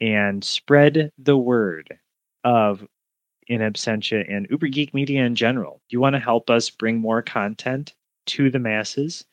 [0.00, 1.98] and spread the word
[2.44, 2.86] of
[3.48, 5.80] In Absentia and Uber Geek Media in general.
[5.88, 7.94] You want to help us bring more content
[8.26, 9.24] to the masses?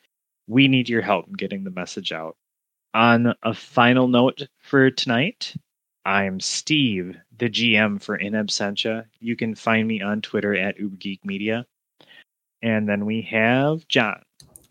[0.48, 2.36] We need your help in getting the message out.
[2.94, 5.56] On a final note for tonight,
[6.06, 9.06] I'm Steve, the GM for In Absentia.
[9.20, 11.66] You can find me on Twitter at Uber Geek Media.
[12.62, 14.22] And then we have John.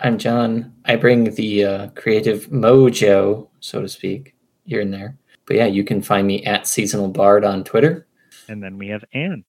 [0.03, 0.73] I'm John.
[0.87, 5.19] I bring the uh, creative mojo, so to speak, here and there.
[5.47, 8.07] But yeah, you can find me at Seasonal Bard on Twitter.
[8.49, 9.45] And then we have Anne.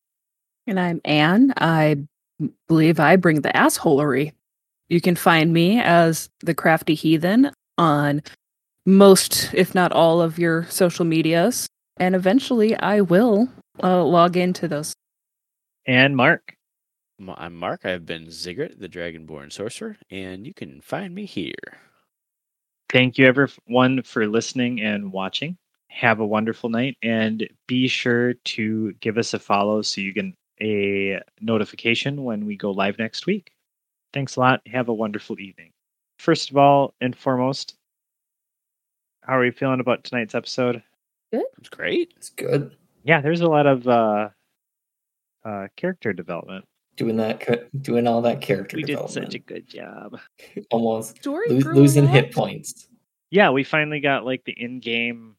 [0.68, 1.54] And I'm Anne.
[1.58, 1.98] I
[2.68, 4.34] believe I bring the assholery.
[4.90, 8.22] You can find me as the Crafty Heathen on
[8.86, 11.68] most, if not all, of your social medias.
[11.98, 13.48] And eventually I will
[13.82, 14.94] uh, log into those.
[15.86, 16.56] And Mark.
[17.22, 17.86] M- I'm Mark.
[17.86, 21.54] I've been Ziggurat, the Dragonborn Sorcerer, and you can find me here.
[22.90, 25.58] Thank you, everyone, for listening and watching.
[25.90, 30.26] Have a wonderful night, and be sure to give us a follow so you get
[30.62, 33.52] a notification when we go live next week.
[34.14, 34.62] Thanks a lot.
[34.68, 35.72] Have a wonderful evening.
[36.18, 37.76] First of all and foremost,
[39.22, 40.82] how are we feeling about tonight's episode?
[41.32, 41.46] Good.
[41.60, 42.14] It's great.
[42.18, 42.76] It's good.
[43.04, 44.30] Yeah, there's a lot of uh,
[45.46, 46.66] uh, character development.
[47.02, 50.20] Doing that, doing all that character We did such a good job.
[50.70, 52.14] Almost Story lo- losing lot.
[52.14, 52.88] hit points.
[53.32, 55.36] Yeah, we finally got like the in-game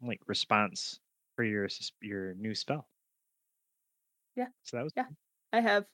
[0.00, 1.00] like response
[1.34, 2.88] for your sus- your new spell.
[4.36, 4.46] Yeah.
[4.62, 5.06] So that was Yeah.
[5.52, 5.86] I have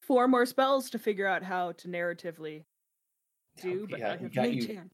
[0.00, 2.64] four more spells to figure out how to narratively
[3.60, 4.90] do, Okay, but yeah, I you have got mage you-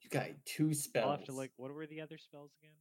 [0.00, 1.04] You got two spells.
[1.04, 2.74] I'll have to like what were the other spells again?